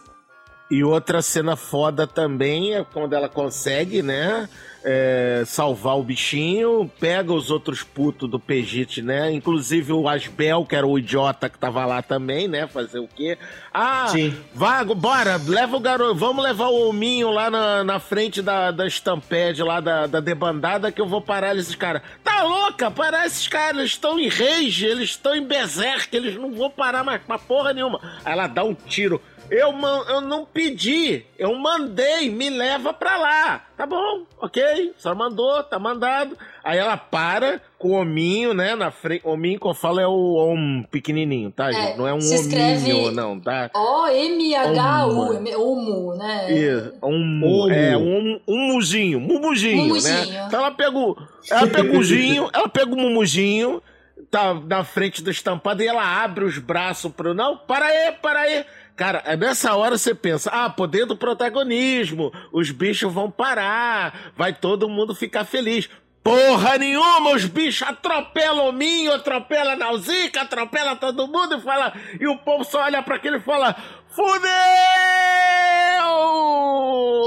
E 0.69 0.83
outra 0.83 1.21
cena 1.21 1.55
foda 1.55 2.05
também 2.05 2.75
é 2.75 2.83
quando 2.83 3.13
ela 3.13 3.29
consegue, 3.29 4.01
né? 4.01 4.49
É, 4.83 5.43
salvar 5.45 5.97
o 5.97 6.03
bichinho, 6.03 6.89
pega 6.99 7.33
os 7.33 7.51
outros 7.51 7.83
putos 7.83 8.29
do 8.29 8.39
Pegite, 8.39 9.01
né? 9.01 9.31
Inclusive 9.31 9.93
o 9.93 10.07
Asbel, 10.07 10.65
que 10.65 10.75
era 10.75 10.85
o 10.85 10.97
idiota 10.97 11.49
que 11.49 11.57
tava 11.57 11.85
lá 11.85 12.01
também, 12.01 12.47
né? 12.47 12.67
Fazer 12.67 12.99
o 12.99 13.07
quê? 13.07 13.37
Ah, 13.73 14.07
Sim. 14.09 14.35
Vá, 14.53 14.83
bora, 14.83 15.39
leva 15.45 15.75
o 15.75 15.79
garoto, 15.79 16.15
vamos 16.15 16.43
levar 16.43 16.67
o 16.67 16.89
hominho 16.89 17.31
lá 17.31 17.49
na, 17.49 17.83
na 17.83 17.99
frente 17.99 18.41
da, 18.41 18.71
da 18.71 18.87
Stampede, 18.87 19.61
lá 19.63 19.79
da, 19.79 20.07
da 20.07 20.19
debandada, 20.19 20.91
que 20.91 21.01
eu 21.01 21.07
vou 21.07 21.21
parar 21.21 21.55
esses 21.55 21.75
caras. 21.75 22.01
Tá 22.23 22.43
louca? 22.43 22.89
Parar 22.89 23.25
esses 23.25 23.47
caras, 23.47 23.77
eles 23.77 23.91
estão 23.91 24.19
em 24.19 24.27
rage, 24.27 24.85
eles 24.85 25.09
estão 25.11 25.35
em 25.35 25.43
berserk, 25.43 26.15
eles 26.15 26.35
não 26.35 26.53
vão 26.53 26.69
parar 26.69 27.03
mais 27.03 27.21
pra 27.21 27.37
porra 27.37 27.73
nenhuma. 27.73 27.99
Aí 28.23 28.33
ela 28.33 28.47
dá 28.47 28.63
um 28.63 28.73
tiro 28.73 29.21
eu, 29.49 29.71
man, 29.71 30.03
eu 30.09 30.21
não 30.21 30.45
pedi, 30.45 31.25
eu 31.37 31.55
mandei, 31.55 32.29
me 32.29 32.49
leva 32.49 32.93
pra 32.93 33.17
lá. 33.17 33.65
Tá 33.77 33.85
bom, 33.85 34.23
ok, 34.39 34.93
só 34.97 35.13
mandou, 35.13 35.63
tá 35.63 35.77
mandado. 35.77 36.37
Aí 36.63 36.77
ela 36.77 36.97
para 36.97 37.61
com 37.77 37.89
o 37.89 38.01
hominho, 38.01 38.53
né, 38.53 38.75
na 38.75 38.91
frente. 38.91 39.21
Hominho 39.25 39.59
que 39.59 39.67
eu 39.67 39.73
falo 39.73 39.99
é 39.99 40.07
o 40.07 40.35
om 40.35 40.83
pequenininho, 40.89 41.51
tá, 41.51 41.69
é, 41.69 41.73
gente? 41.73 41.97
Não 41.97 42.07
é 42.07 42.13
um 42.13 42.17
hominho, 42.17 43.11
não, 43.11 43.39
tá? 43.39 43.69
O-M-H-U, 43.73 45.61
homo, 45.61 46.15
né? 46.15 46.51
Isso, 46.51 46.93
homo, 47.01 47.69
é, 47.71 47.97
um, 47.97 48.39
um 48.47 48.73
muzinho, 48.73 49.19
mumuzinho, 49.19 50.01
né? 50.01 50.45
Então 50.47 50.59
ela 50.59 50.71
pega 50.71 50.97
o, 50.97 51.15
ela 51.49 51.67
pega 51.67 51.97
o 51.97 52.03
zinho, 52.03 52.49
ela 52.53 52.67
pega 52.67 52.91
o 52.91 52.97
mumuzinho, 52.97 53.81
tá 54.29 54.53
na 54.53 54.83
frente 54.83 55.23
do 55.23 55.31
estampado 55.31 55.81
e 55.81 55.87
ela 55.87 56.23
abre 56.23 56.45
os 56.45 56.57
braços 56.57 57.11
pro. 57.11 57.33
Não, 57.33 57.57
para 57.57 57.85
aí, 57.85 58.11
para 58.13 58.39
aí. 58.41 58.65
Cara, 58.97 59.21
é 59.27 59.37
nessa 59.37 59.75
hora 59.75 59.95
você 59.95 60.15
pensa, 60.15 60.49
ah, 60.49 60.67
poder 60.71 61.05
do 61.05 61.15
protagonismo, 61.15 62.33
os 62.51 62.71
bichos 62.71 63.13
vão 63.13 63.29
parar, 63.29 64.33
vai 64.35 64.51
todo 64.51 64.89
mundo 64.89 65.13
ficar 65.13 65.45
feliz. 65.45 65.87
Porra 66.23 66.79
nenhuma, 66.79 67.35
os 67.35 67.45
bichos 67.45 67.87
atropelam 67.87 68.67
o 68.67 68.71
Minho, 68.73 69.13
atropelam 69.13 69.73
a 69.73 69.75
Nausica, 69.75 70.41
atropelam 70.41 70.95
todo 70.95 71.27
mundo 71.27 71.57
e 71.57 71.61
fala. 71.61 71.93
E 72.19 72.27
o 72.27 72.39
povo 72.39 72.63
só 72.63 72.81
olha 72.81 73.03
para 73.03 73.17
aquele 73.17 73.37
e 73.37 73.41
fala: 73.41 73.75
Fudeu! 74.09 74.49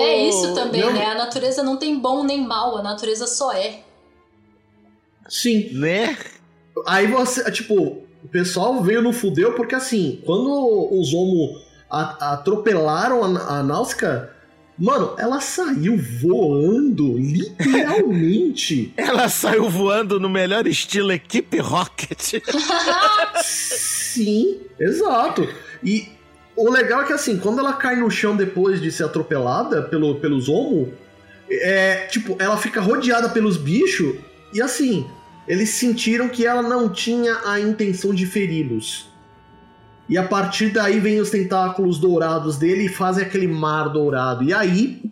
É 0.01 0.27
isso 0.27 0.53
também, 0.55 0.83
não. 0.83 0.93
né? 0.93 1.07
A 1.07 1.15
natureza 1.15 1.63
não 1.63 1.77
tem 1.77 1.97
bom 1.97 2.25
nem 2.25 2.45
mal, 2.45 2.77
a 2.79 2.83
natureza 2.83 3.29
só 3.29 3.53
é. 3.53 3.85
Sim. 5.29 5.71
Né? 5.75 6.19
Aí 6.85 7.07
você, 7.07 7.49
tipo, 7.53 8.10
o 8.23 8.29
pessoal 8.29 8.83
veio 8.83 9.03
no 9.03 9.13
fudeu 9.13 9.55
porque, 9.55 9.75
assim, 9.75 10.21
quando 10.25 10.49
os 10.93 11.13
Homo 11.13 11.59
atropelaram 11.89 13.25
a, 13.25 13.59
a 13.59 13.63
Náusica, 13.63 14.31
mano, 14.79 15.15
ela 15.19 15.41
saiu 15.41 15.99
voando, 16.21 17.17
literalmente. 17.19 18.93
ela 18.97 19.29
saiu 19.29 19.69
voando 19.69 20.21
no 20.21 20.29
melhor 20.29 20.67
estilo 20.67 21.13
equipe 21.13 21.59
Rocket. 21.59 22.43
Sim, 23.43 24.61
exato. 24.79 25.49
E 25.83 26.09
o 26.55 26.71
legal 26.71 27.03
é 27.03 27.07
que, 27.07 27.13
assim, 27.13 27.39
quando 27.39 27.59
ela 27.59 27.73
cai 27.73 27.97
no 27.97 28.11
chão 28.11 28.37
depois 28.37 28.81
de 28.81 28.93
ser 28.93 29.05
atropelada 29.05 29.83
pelo, 29.83 30.17
pelos 30.17 30.49
Homo, 30.49 30.93
é, 31.51 32.07
tipo, 32.07 32.37
ela 32.39 32.57
fica 32.57 32.81
rodeada 32.81 33.31
pelos 33.31 33.57
bichos 33.57 34.17
e, 34.53 34.61
assim, 34.61 35.07
eles 35.51 35.71
sentiram 35.71 36.29
que 36.29 36.47
ela 36.47 36.63
não 36.63 36.89
tinha 36.89 37.41
a 37.45 37.59
intenção 37.59 38.15
de 38.15 38.25
feri-los. 38.25 39.09
E 40.09 40.17
a 40.17 40.23
partir 40.23 40.73
daí 40.73 41.01
vem 41.01 41.19
os 41.19 41.29
tentáculos 41.29 41.99
dourados 41.99 42.57
dele 42.57 42.85
e 42.85 42.89
fazem 42.89 43.25
aquele 43.25 43.49
mar 43.49 43.89
dourado. 43.89 44.45
E 44.45 44.55
aí 44.55 45.03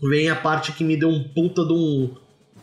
vem 0.00 0.30
a 0.30 0.36
parte 0.36 0.70
que 0.70 0.84
me 0.84 0.96
deu 0.96 1.08
um 1.08 1.24
puta 1.24 1.64
de 1.64 1.72
um, 1.72 2.14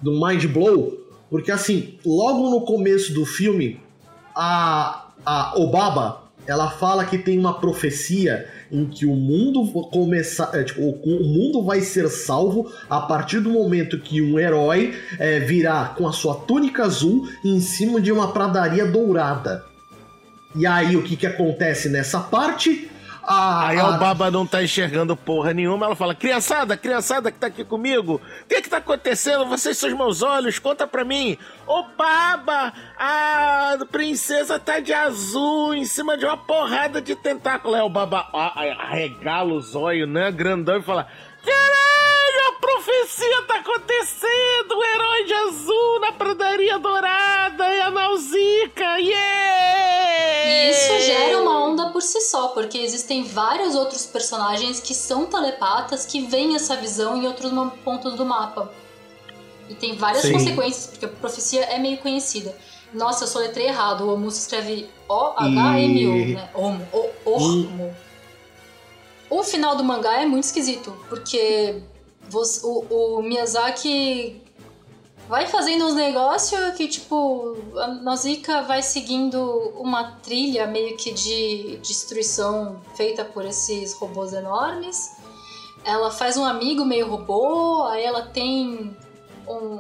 de 0.02 0.10
um 0.10 0.26
mind 0.26 0.46
blow. 0.46 1.06
Porque 1.30 1.52
assim, 1.52 2.00
logo 2.06 2.50
no 2.50 2.62
começo 2.62 3.14
do 3.14 3.26
filme, 3.26 3.82
a, 4.34 5.12
a 5.26 5.60
Obaba, 5.60 6.32
ela 6.46 6.70
fala 6.70 7.04
que 7.04 7.18
tem 7.18 7.38
uma 7.38 7.60
profecia 7.60 8.50
em 8.72 8.86
que 8.86 9.06
o 9.06 9.16
mundo 9.16 9.66
começar, 9.90 10.52
é, 10.54 10.64
tipo, 10.64 10.82
o 10.82 11.24
mundo 11.24 11.64
vai 11.64 11.82
ser 11.82 12.10
salvo 12.10 12.72
a 12.90 13.02
partir 13.02 13.40
do 13.40 13.50
momento 13.50 14.00
que 14.00 14.22
um 14.22 14.40
herói 14.40 14.94
é, 15.20 15.40
virá 15.40 15.94
com 15.98 16.08
a 16.08 16.12
sua 16.12 16.36
túnica 16.36 16.84
azul 16.84 17.28
em 17.44 17.60
cima 17.60 18.02
de 18.02 18.12
uma 18.12 18.32
pradaria 18.32 18.86
dourada. 18.86 19.66
E 20.56 20.66
aí 20.66 20.96
o 20.96 21.04
que 21.04 21.16
que 21.16 21.28
acontece 21.28 21.90
nessa 21.90 22.20
parte? 22.20 22.90
A, 23.28 23.68
Aí 23.68 23.78
a... 23.78 23.90
o 23.90 23.98
Baba 24.00 24.32
não 24.32 24.48
tá 24.48 24.64
enxergando 24.64 25.16
porra 25.18 25.54
nenhuma. 25.54 25.86
Ela 25.86 25.96
fala: 25.98 26.16
Criançada, 26.16 26.78
criançada 26.78 27.30
que 27.30 27.38
tá 27.38 27.48
aqui 27.48 27.66
comigo, 27.66 28.22
o 28.44 28.48
que 28.48 28.62
que 28.62 28.70
tá 28.70 28.78
acontecendo? 28.78 29.46
Vocês 29.46 29.78
são 29.78 29.90
os 29.90 29.98
meus 29.98 30.22
olhos, 30.22 30.60
conta 30.60 30.88
pra 30.88 31.04
mim. 31.04 31.38
Ô 31.68 31.84
Baba, 31.98 32.72
a 32.98 33.78
princesa 33.92 34.58
tá 34.58 34.80
de 34.80 34.94
azul 34.94 35.74
em 35.74 35.84
cima 35.84 36.18
de 36.18 36.26
uma 36.26 36.38
porrada 36.38 37.02
de 37.02 37.18
tentáculo. 37.18 37.76
Aí 37.76 37.82
o 37.82 37.90
Baba 37.90 38.30
arregala 38.32 39.54
os 39.54 39.76
olhos, 39.76 40.08
né? 40.08 40.32
Grandão 40.32 40.78
e 40.78 40.82
fala: 40.82 41.06
Caralho, 41.44 41.97
a 42.48 42.52
profecia 42.54 43.42
tá 43.44 43.56
acontecendo! 43.56 44.78
O 44.78 44.84
herói 44.84 45.26
de 45.26 45.34
azul 45.34 46.00
na 46.00 46.12
pradaria 46.14 46.80
dourada 46.80 47.68
e 47.74 47.82
a 47.82 47.92
Nausicaa, 47.92 48.98
yeah! 48.98 50.50
E 50.50 50.70
isso 50.72 51.06
gera 51.06 51.42
uma 51.42 51.66
onda 51.66 51.90
por 51.90 52.02
si 52.02 52.22
só, 52.22 52.50
porque 52.50 52.78
existem 52.78 53.24
vários 53.24 53.76
outros 53.76 54.06
personagens 54.06 54.80
que 54.80 54.94
são 54.94 55.26
telepatas 55.26 56.06
que 56.06 56.26
veem 56.26 56.56
essa 56.56 56.76
visão 56.78 57.18
em 57.18 57.28
outros 57.28 57.52
pontos 57.84 58.14
do 58.14 58.26
mapa. 58.26 58.72
E 59.70 59.76
tem 59.76 59.98
várias 59.98 60.24
Sim. 60.24 60.34
consequências, 60.34 60.88
porque 60.88 61.06
a 61.06 61.10
profecia 61.10 61.64
é 61.66 61.78
meio 61.78 61.98
conhecida. 61.98 62.56
Nossa, 62.94 63.26
eu 63.26 63.28
soletrei 63.28 63.68
errado. 63.68 64.06
O 64.06 64.14
Omu 64.14 64.32
se 64.32 64.40
escreve 64.40 64.90
O-H-M-O, 65.10 66.16
e... 66.16 66.36
né? 66.36 66.50
Omo. 66.54 66.88
O-Ormo. 67.26 67.94
O 69.30 69.44
final 69.44 69.76
do 69.76 69.84
mangá 69.84 70.22
é 70.22 70.26
muito 70.26 70.46
esquisito, 70.46 70.98
porque 71.10 71.84
você, 72.30 72.66
o, 72.66 72.86
o, 72.90 73.22
Miyazaki 73.22 74.42
vai 75.28 75.48
fazendo 75.48 75.86
uns 75.86 75.94
negócios 75.94 76.74
que, 76.76 76.88
tipo, 76.88 77.58
a 77.76 77.88
Nausicaa 77.88 78.62
vai 78.62 78.82
seguindo 78.82 79.42
uma 79.76 80.12
trilha 80.24 80.68
meio 80.68 80.96
que 80.98 81.12
de 81.12 81.78
destruição 81.78 82.82
feita 82.96 83.26
por 83.26 83.46
esses 83.46 83.94
robôs 83.94 84.34
enormes. 84.34 85.16
Ela 85.84 86.12
faz 86.12 86.38
um 86.38 86.46
amigo 86.46 86.86
meio 86.86 87.10
robô, 87.10 87.84
aí 87.84 88.04
ela 88.04 88.24
tem 88.24 88.96
um, 89.48 89.80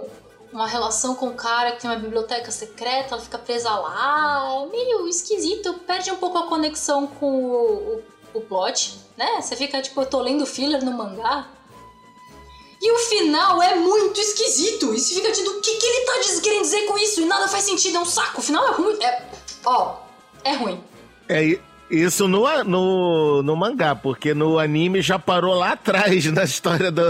uma 0.53 0.67
relação 0.67 1.15
com 1.15 1.27
um 1.27 1.35
cara 1.35 1.73
que 1.73 1.81
tem 1.81 1.89
uma 1.89 1.99
biblioteca 1.99 2.51
secreta, 2.51 3.15
ela 3.15 3.21
fica 3.21 3.37
presa 3.37 3.69
lá. 3.71 4.63
É 4.63 4.65
meio 4.69 5.07
esquisito, 5.07 5.73
perde 5.85 6.11
um 6.11 6.17
pouco 6.17 6.37
a 6.37 6.47
conexão 6.47 7.07
com 7.07 7.43
o, 7.45 7.95
o 7.95 8.03
o 8.37 8.41
plot, 8.41 8.99
né? 9.17 9.41
Você 9.41 9.55
fica 9.55 9.81
tipo, 9.81 9.99
eu 10.01 10.05
tô 10.05 10.21
lendo 10.21 10.45
filler 10.45 10.83
no 10.83 10.91
mangá. 10.91 11.47
E 12.81 12.91
o 12.91 12.97
final 12.97 13.61
é 13.61 13.75
muito 13.75 14.19
esquisito. 14.19 14.93
E 14.93 14.99
você 14.99 15.15
fica 15.15 15.31
tipo, 15.31 15.49
o 15.49 15.61
que, 15.61 15.75
que 15.75 15.85
ele 15.85 16.05
tá 16.05 16.13
querendo 16.41 16.61
dizer 16.61 16.85
com 16.85 16.97
isso? 16.97 17.21
E 17.21 17.25
nada 17.25 17.47
faz 17.47 17.63
sentido, 17.63 17.97
é 17.97 17.99
um 17.99 18.05
saco. 18.05 18.39
O 18.39 18.43
final 18.43 18.67
é 18.67 18.71
ruim. 18.71 19.03
É. 19.03 19.25
Ó, 19.65 19.95
é 20.43 20.53
ruim. 20.53 20.83
É, 21.27 21.59
Isso 21.89 22.27
no, 22.27 22.45
no, 22.65 23.41
no 23.41 23.55
mangá, 23.55 23.95
porque 23.95 24.33
no 24.33 24.59
anime 24.59 25.01
já 25.01 25.17
parou 25.17 25.53
lá 25.55 25.71
atrás 25.71 26.25
na 26.33 26.43
história 26.43 26.91
do, 26.91 27.01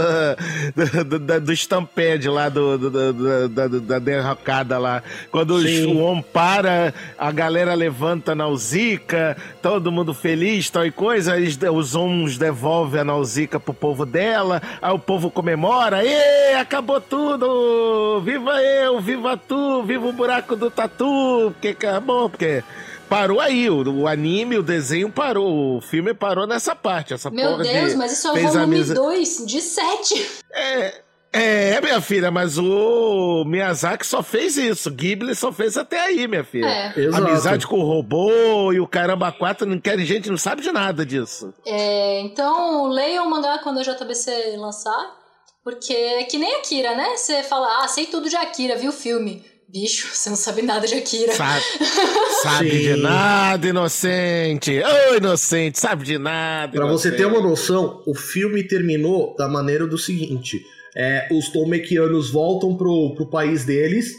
do, 1.04 1.18
do, 1.18 1.40
do 1.40 1.52
Stampede 1.52 2.28
lá, 2.28 2.48
do, 2.48 2.78
do, 2.78 3.48
da, 3.48 3.66
da 3.66 3.98
derrocada 3.98 4.78
lá. 4.78 5.02
Quando 5.32 5.54
os, 5.54 5.64
o 5.84 5.98
Om 5.98 6.22
para, 6.22 6.94
a 7.18 7.32
galera 7.32 7.74
levanta 7.74 8.32
a 8.32 8.34
Nausicaa, 8.36 9.36
todo 9.60 9.90
mundo 9.90 10.14
feliz, 10.14 10.70
tal 10.70 10.86
e 10.86 10.92
coisa, 10.92 11.36
eles, 11.36 11.58
os 11.72 11.96
Oms 11.96 12.38
devolvem 12.38 13.00
a 13.00 13.04
Nausicaa 13.04 13.58
pro 13.58 13.74
povo 13.74 14.06
dela, 14.06 14.62
aí 14.80 14.92
o 14.92 14.98
povo 14.98 15.28
comemora, 15.28 16.04
e 16.04 16.54
acabou 16.54 17.00
tudo! 17.00 18.20
Viva 18.20 18.62
eu, 18.62 19.00
viva 19.00 19.36
tu, 19.36 19.82
viva 19.82 20.06
o 20.06 20.12
buraco 20.12 20.54
do 20.54 20.70
tatu, 20.70 21.50
porque 21.52 21.68
acabou, 21.68 22.30
porque 22.30 22.62
parou 23.08 23.40
aí. 23.40 23.68
O, 23.68 24.02
o, 24.02 24.06
anime, 24.06 24.58
o 24.58 24.62
desenho 24.62 25.10
parou. 25.10 25.76
O 25.76 25.80
filme 25.80 26.14
parou 26.14 26.46
nessa 26.46 26.74
parte. 26.74 27.14
Essa 27.14 27.30
Meu 27.30 27.50
porra 27.50 27.62
Deus, 27.64 27.90
de, 27.92 27.96
mas 27.96 28.12
isso 28.12 28.28
é 28.28 28.32
o 28.32 28.52
volume 28.52 28.84
2 28.84 29.46
de 29.46 29.60
7. 29.60 30.26
É. 30.52 31.08
É, 31.30 31.78
minha 31.82 32.00
filha, 32.00 32.30
mas 32.30 32.56
o 32.56 33.44
Miyazaki 33.44 34.06
só 34.06 34.22
fez 34.22 34.56
isso. 34.56 34.90
Ghibli 34.90 35.34
só 35.34 35.52
fez 35.52 35.76
até 35.76 36.00
aí, 36.00 36.26
minha 36.26 36.42
filha. 36.42 36.66
É. 36.66 37.00
Exato. 37.00 37.26
Amizade 37.26 37.66
com 37.66 37.78
o 37.78 37.84
robô 37.84 38.72
e 38.72 38.80
o 38.80 38.88
caramba 38.88 39.30
4, 39.30 39.66
não 39.66 39.78
quer 39.78 39.98
gente, 39.98 40.30
não 40.30 40.38
sabe 40.38 40.62
de 40.62 40.72
nada 40.72 41.04
disso. 41.04 41.52
É, 41.66 42.20
então, 42.20 42.86
leiam 42.88 43.26
o 43.26 43.30
mangá 43.30 43.58
quando 43.58 43.78
a 43.78 43.82
JBC 43.82 44.56
lançar. 44.56 45.18
Porque 45.62 45.92
é 45.92 46.24
que 46.24 46.38
nem 46.38 46.56
Akira, 46.56 46.94
né? 46.96 47.14
Você 47.14 47.42
fala, 47.42 47.84
ah, 47.84 47.88
sei 47.88 48.06
tudo 48.06 48.30
de 48.30 48.36
Akira, 48.36 48.76
viu 48.76 48.88
o 48.88 48.92
filme. 48.92 49.44
Bicho, 49.68 50.08
você 50.14 50.30
não 50.30 50.36
sabe 50.36 50.62
nada 50.62 50.86
de 50.86 50.94
Akira. 50.94 51.32
Sabe, 51.32 51.62
sabe 52.42 52.70
de 52.70 52.96
nada, 52.96 53.66
inocente. 53.68 54.72
Ô, 54.80 55.16
inocente, 55.16 55.78
sabe 55.78 56.04
de 56.04 56.18
nada. 56.18 56.72
Pra 56.72 56.86
você 56.86 57.10
ter 57.12 57.26
uma 57.26 57.40
noção, 57.40 58.02
o 58.06 58.14
filme 58.14 58.62
terminou 58.62 59.34
da 59.36 59.48
maneira 59.48 59.86
do 59.86 59.98
seguinte: 59.98 60.60
é, 60.96 61.28
os 61.30 61.48
Tolmequianos 61.50 62.30
voltam 62.30 62.76
pro, 62.76 63.14
pro 63.14 63.26
país 63.30 63.64
deles, 63.64 64.12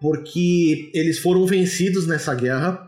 porque 0.00 0.90
eles 0.94 1.18
foram 1.18 1.46
vencidos 1.46 2.06
nessa 2.06 2.34
guerra. 2.34 2.82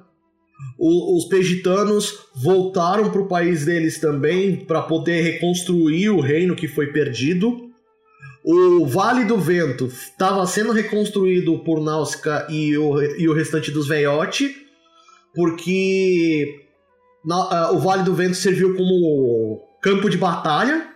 O- 0.79 1.17
os 1.17 1.27
Pegitanos 1.27 2.15
voltaram 2.35 3.11
pro 3.11 3.29
país 3.29 3.65
deles 3.65 4.01
também 4.01 4.57
para 4.57 4.83
poder 4.83 5.21
reconstruir 5.23 6.11
o 6.11 6.21
reino 6.21 6.57
que 6.57 6.67
foi 6.67 6.89
perdido. 6.93 7.68
O 8.45 8.87
Vale 8.87 9.25
do 9.25 9.37
Vento 9.37 9.87
estava 9.87 10.47
sendo 10.47 10.73
reconstruído 10.73 11.59
por 11.65 11.81
Náusica 11.81 12.47
e 12.49 12.77
o, 12.79 13.01
e 13.03 13.29
o 13.29 13.35
restante 13.35 13.71
dos 13.71 13.87
Veiote, 13.89 14.55
porque 15.35 16.67
na- 17.25 17.49
ah, 17.51 17.73
o 17.73 17.79
Vale 17.79 18.03
do 18.03 18.15
Vento 18.15 18.37
serviu 18.37 18.77
como 18.77 19.61
campo 19.83 20.09
de 20.09 20.17
batalha 20.17 20.89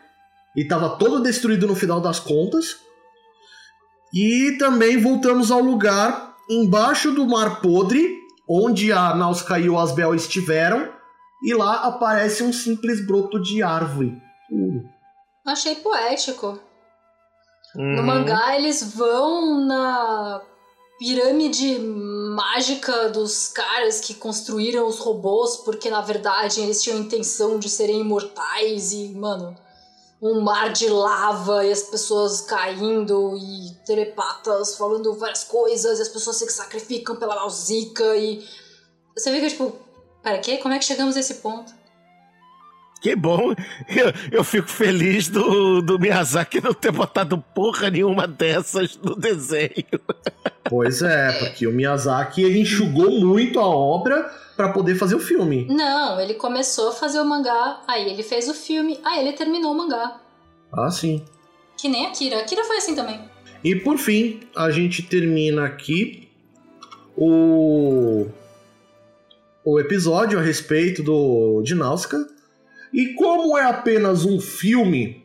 e 0.56 0.62
estava 0.62 0.90
todo 0.96 1.22
destruído 1.22 1.66
no 1.66 1.74
final 1.74 2.00
das 2.00 2.18
contas. 2.20 2.76
E 4.14 4.56
também 4.58 4.98
voltamos 4.98 5.50
ao 5.50 5.60
lugar 5.60 6.34
embaixo 6.50 7.12
do 7.12 7.26
Mar 7.26 7.60
Podre, 7.60 8.16
onde 8.48 8.92
a 8.92 9.14
Náusica 9.14 9.58
e 9.58 9.68
o 9.68 9.78
Asbel 9.78 10.14
estiveram, 10.14 10.92
e 11.44 11.54
lá 11.54 11.86
aparece 11.86 12.42
um 12.42 12.52
simples 12.52 13.04
broto 13.06 13.40
de 13.40 13.62
árvore. 13.62 14.12
puro. 14.48 14.82
Achei 15.46 15.76
poético. 15.76 16.60
Uhum. 17.76 17.96
No 17.96 18.02
mangá, 18.02 18.56
eles 18.56 18.82
vão 18.94 19.66
na 19.66 20.42
pirâmide 20.98 21.78
mágica 21.78 23.08
dos 23.08 23.48
caras 23.48 24.00
que 24.00 24.14
construíram 24.14 24.86
os 24.86 24.98
robôs, 24.98 25.56
porque 25.56 25.90
na 25.90 26.00
verdade 26.00 26.60
eles 26.60 26.82
tinham 26.82 26.98
a 26.98 27.00
intenção 27.00 27.58
de 27.58 27.68
serem 27.68 28.00
imortais 28.00 28.92
e, 28.92 29.08
mano, 29.14 29.56
um 30.20 30.40
mar 30.40 30.72
de 30.72 30.88
lava 30.88 31.64
e 31.64 31.72
as 31.72 31.82
pessoas 31.82 32.40
caindo 32.42 33.36
e 33.36 33.74
telepatas 33.84 34.76
falando 34.76 35.12
várias 35.14 35.42
coisas 35.42 35.98
e 35.98 36.02
as 36.02 36.08
pessoas 36.08 36.36
se 36.36 36.48
sacrificam 36.48 37.16
pela 37.16 37.34
Nausicaa 37.34 38.16
e. 38.16 38.46
Você 39.16 39.32
fica 39.32 39.48
tipo, 39.48 39.72
pera, 40.22 40.38
que? 40.38 40.58
Como 40.58 40.72
é 40.72 40.78
que 40.78 40.84
chegamos 40.84 41.16
a 41.16 41.20
esse 41.20 41.34
ponto? 41.34 41.81
Que 43.02 43.16
bom. 43.16 43.52
Eu, 43.88 44.38
eu 44.38 44.44
fico 44.44 44.68
feliz 44.68 45.28
do, 45.28 45.82
do 45.82 45.98
Miyazaki 45.98 46.62
não 46.62 46.72
ter 46.72 46.92
botado 46.92 47.36
porra 47.52 47.90
nenhuma 47.90 48.28
dessas 48.28 48.96
no 48.96 49.16
desenho. 49.16 50.00
Pois 50.64 51.02
é, 51.02 51.32
porque 51.32 51.66
o 51.66 51.72
Miyazaki 51.72 52.42
ele 52.42 52.60
enxugou 52.60 53.10
muito 53.10 53.58
a 53.58 53.66
obra 53.66 54.30
para 54.56 54.68
poder 54.68 54.94
fazer 54.94 55.16
o 55.16 55.20
filme. 55.20 55.66
Não, 55.68 56.20
ele 56.20 56.34
começou 56.34 56.90
a 56.90 56.92
fazer 56.92 57.18
o 57.20 57.24
mangá, 57.24 57.80
aí 57.88 58.08
ele 58.08 58.22
fez 58.22 58.48
o 58.48 58.54
filme, 58.54 59.00
aí 59.04 59.20
ele 59.20 59.32
terminou 59.32 59.72
o 59.72 59.76
mangá. 59.76 60.20
Ah, 60.72 60.90
sim. 60.90 61.24
Que 61.76 61.88
nem 61.88 62.06
Akira. 62.06 62.38
Akira 62.38 62.64
foi 62.64 62.76
assim 62.76 62.94
também. 62.94 63.20
E 63.64 63.74
por 63.74 63.98
fim, 63.98 64.40
a 64.54 64.70
gente 64.70 65.02
termina 65.02 65.66
aqui 65.66 66.28
o 67.16 68.26
o 69.64 69.78
episódio 69.78 70.38
a 70.38 70.42
respeito 70.42 71.02
do 71.02 71.62
de 71.62 71.74
Náusica. 71.74 72.31
E 72.92 73.14
como 73.14 73.56
é 73.56 73.64
apenas 73.64 74.24
um 74.24 74.40
filme, 74.40 75.24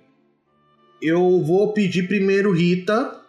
eu 1.01 1.41
vou 1.41 1.73
pedir 1.73 2.07
primeiro 2.07 2.51
Rita 2.51 3.19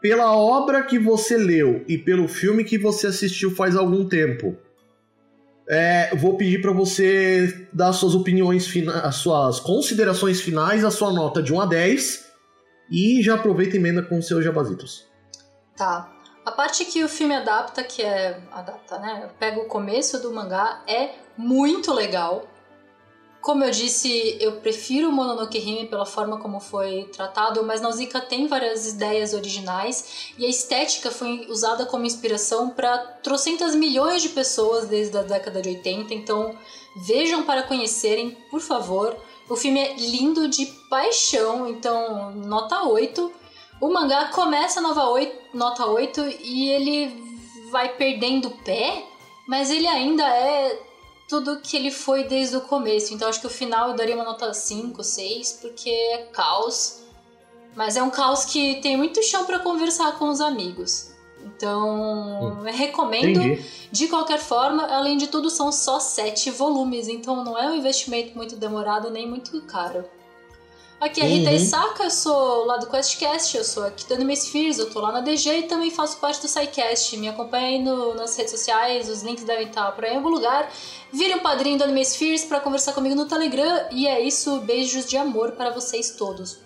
pela 0.00 0.34
obra 0.34 0.82
que 0.82 0.98
você 0.98 1.36
leu 1.36 1.84
e 1.86 1.98
pelo 1.98 2.26
filme 2.26 2.64
que 2.64 2.78
você 2.78 3.08
assistiu 3.08 3.54
faz 3.54 3.76
algum 3.76 4.08
tempo. 4.08 4.56
É, 5.68 6.14
vou 6.16 6.36
pedir 6.36 6.60
para 6.60 6.72
você 6.72 7.68
dar 7.72 7.92
suas 7.92 8.14
opiniões, 8.14 8.68
as 9.04 9.16
suas 9.16 9.60
considerações 9.60 10.40
finais, 10.40 10.84
a 10.84 10.90
sua 10.90 11.12
nota 11.12 11.42
de 11.42 11.52
1 11.52 11.60
a 11.60 11.66
10 11.66 12.30
e 12.90 13.22
já 13.22 13.34
aproveita 13.34 13.76
e 13.76 13.78
emenda 13.78 14.02
com 14.02 14.20
seus 14.20 14.44
jabazitos. 14.44 15.06
Tá. 15.76 16.12
A 16.44 16.50
parte 16.50 16.84
que 16.84 17.04
o 17.04 17.08
filme 17.08 17.34
adapta, 17.34 17.84
que 17.84 18.02
é. 18.02 18.40
Adapta, 18.50 18.98
né? 18.98 19.28
Pega 19.38 19.60
o 19.60 19.66
começo 19.66 20.20
do 20.20 20.32
mangá, 20.32 20.82
é 20.88 21.10
muito 21.36 21.92
legal. 21.92 22.48
Como 23.40 23.64
eu 23.64 23.70
disse, 23.70 24.36
eu 24.38 24.60
prefiro 24.60 25.10
Mononoke 25.10 25.58
Hime 25.58 25.86
pela 25.86 26.04
forma 26.04 26.38
como 26.38 26.60
foi 26.60 27.04
tratado, 27.04 27.64
mas 27.64 27.80
Nausicaa 27.80 28.20
tem 28.20 28.46
várias 28.46 28.86
ideias 28.86 29.32
originais 29.32 30.32
e 30.36 30.44
a 30.44 30.48
estética 30.48 31.10
foi 31.10 31.46
usada 31.48 31.86
como 31.86 32.04
inspiração 32.04 32.68
para 32.68 32.98
trocentas 33.22 33.74
milhões 33.74 34.20
de 34.20 34.28
pessoas 34.28 34.88
desde 34.88 35.16
a 35.16 35.22
década 35.22 35.62
de 35.62 35.70
80, 35.70 36.12
então 36.12 36.54
vejam 37.06 37.42
para 37.44 37.62
conhecerem, 37.62 38.36
por 38.50 38.60
favor. 38.60 39.16
O 39.48 39.56
filme 39.56 39.80
é 39.80 39.96
lindo 39.96 40.46
de 40.46 40.66
paixão, 40.90 41.66
então 41.66 42.32
nota 42.32 42.82
8. 42.82 43.32
O 43.80 43.88
mangá 43.88 44.26
começa 44.26 44.82
nova 44.82 45.08
8, 45.08 45.56
nota 45.56 45.86
8 45.86 46.20
e 46.42 46.68
ele 46.68 47.24
vai 47.70 47.88
perdendo 47.94 48.50
pé, 48.50 49.02
mas 49.48 49.70
ele 49.70 49.86
ainda 49.86 50.24
é 50.28 50.89
tudo 51.30 51.60
que 51.60 51.76
ele 51.76 51.92
foi 51.92 52.24
desde 52.24 52.56
o 52.56 52.60
começo. 52.60 53.14
Então 53.14 53.28
acho 53.28 53.40
que 53.40 53.46
o 53.46 53.50
final 53.50 53.90
eu 53.90 53.96
daria 53.96 54.16
uma 54.16 54.24
nota 54.24 54.52
5, 54.52 55.02
6, 55.02 55.60
porque 55.62 55.88
é 55.88 56.28
caos. 56.32 57.04
Mas 57.76 57.96
é 57.96 58.02
um 58.02 58.10
caos 58.10 58.44
que 58.44 58.80
tem 58.82 58.96
muito 58.96 59.22
chão 59.22 59.44
para 59.44 59.60
conversar 59.60 60.18
com 60.18 60.28
os 60.28 60.40
amigos. 60.40 61.12
Então, 61.46 62.58
eu 62.66 62.72
recomendo. 62.72 63.40
Entendi. 63.40 63.64
De 63.92 64.08
qualquer 64.08 64.40
forma, 64.40 64.84
além 64.86 65.16
de 65.16 65.28
tudo, 65.28 65.48
são 65.48 65.70
só 65.70 66.00
sete 66.00 66.50
volumes, 66.50 67.06
então 67.06 67.44
não 67.44 67.56
é 67.56 67.68
um 67.68 67.74
investimento 67.74 68.36
muito 68.36 68.56
demorado 68.56 69.08
nem 69.10 69.28
muito 69.28 69.60
caro. 69.62 70.04
Aqui 71.00 71.20
é 71.22 71.24
a 71.24 71.26
Rita 71.26 71.48
Uhum. 71.48 71.56
Isaka, 71.56 72.04
eu 72.04 72.10
sou 72.10 72.66
lá 72.66 72.76
do 72.76 72.86
QuestCast, 72.86 73.56
eu 73.56 73.64
sou 73.64 73.84
aqui 73.86 74.06
do 74.06 74.12
Anime 74.12 74.36
Spheres, 74.36 74.78
eu 74.78 74.90
tô 74.90 75.00
lá 75.00 75.10
na 75.10 75.22
DG 75.22 75.60
e 75.60 75.62
também 75.62 75.90
faço 75.90 76.18
parte 76.20 76.42
do 76.42 76.46
SciCast. 76.48 77.16
Me 77.16 77.26
acompanha 77.26 77.68
aí 77.68 77.82
no- 77.82 78.14
nas 78.14 78.36
redes 78.36 78.50
sociais, 78.50 79.08
os 79.08 79.22
links 79.22 79.44
devem 79.44 79.68
estar 79.68 79.90
por 79.92 80.04
aí 80.04 80.12
em 80.12 80.16
algum 80.16 80.28
lugar. 80.28 80.70
Vire 81.10 81.34
um 81.34 81.38
padrinho 81.38 81.78
do 81.78 81.84
Anime 81.84 82.04
Spheres 82.04 82.44
pra 82.44 82.60
conversar 82.60 82.92
comigo 82.92 83.14
no 83.14 83.24
Telegram. 83.26 83.88
E 83.90 84.06
é 84.06 84.20
isso, 84.20 84.60
beijos 84.60 85.06
de 85.06 85.16
amor 85.16 85.52
para 85.52 85.70
vocês 85.70 86.10
todos. 86.10 86.58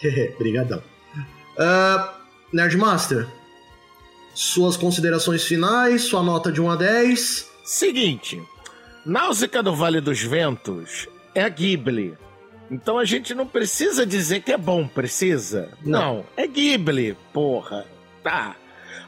Obrigadão. 0.36 0.82
Ah, 1.58 2.14
Nerdmaster, 2.52 3.28
suas 4.34 4.76
considerações 4.76 5.42
finais, 5.44 6.02
sua 6.04 6.22
nota 6.22 6.52
de 6.52 6.60
1 6.60 6.70
a 6.70 6.76
10. 6.76 7.48
Seguinte, 7.64 8.40
Náusica 9.04 9.62
do 9.62 9.74
Vale 9.74 10.00
dos 10.00 10.20
Ventos 10.22 11.08
é 11.40 11.44
a 11.44 11.48
Ghibli. 11.48 12.16
Então 12.70 12.98
a 12.98 13.04
gente 13.04 13.34
não 13.34 13.46
precisa 13.46 14.06
dizer 14.06 14.40
que 14.40 14.52
é 14.52 14.58
bom, 14.58 14.86
precisa? 14.86 15.70
Não. 15.84 16.00
Não, 16.00 16.24
é 16.36 16.46
Ghibli, 16.46 17.16
porra. 17.32 17.84
Tá. 18.22 18.54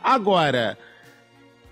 Agora, 0.03 0.77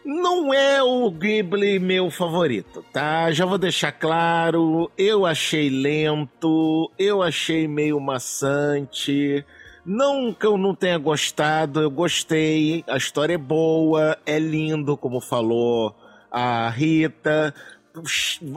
não 0.04 0.54
é 0.54 0.82
o 0.82 1.10
Ghibli 1.10 1.78
meu 1.78 2.10
favorito, 2.10 2.84
tá? 2.92 3.32
Já 3.32 3.44
vou 3.44 3.58
deixar 3.58 3.90
claro, 3.92 4.90
eu 4.96 5.26
achei 5.26 5.68
lento, 5.68 6.90
eu 6.98 7.22
achei 7.22 7.66
meio 7.66 7.98
maçante. 7.98 9.44
Não 9.84 10.32
que 10.32 10.46
eu 10.46 10.56
não 10.56 10.74
tenha 10.74 10.98
gostado, 10.98 11.80
eu 11.80 11.90
gostei. 11.90 12.84
A 12.86 12.96
história 12.96 13.34
é 13.34 13.38
boa, 13.38 14.16
é 14.24 14.38
lindo, 14.38 14.96
como 14.96 15.20
falou 15.20 15.96
a 16.30 16.70
Rita, 16.70 17.52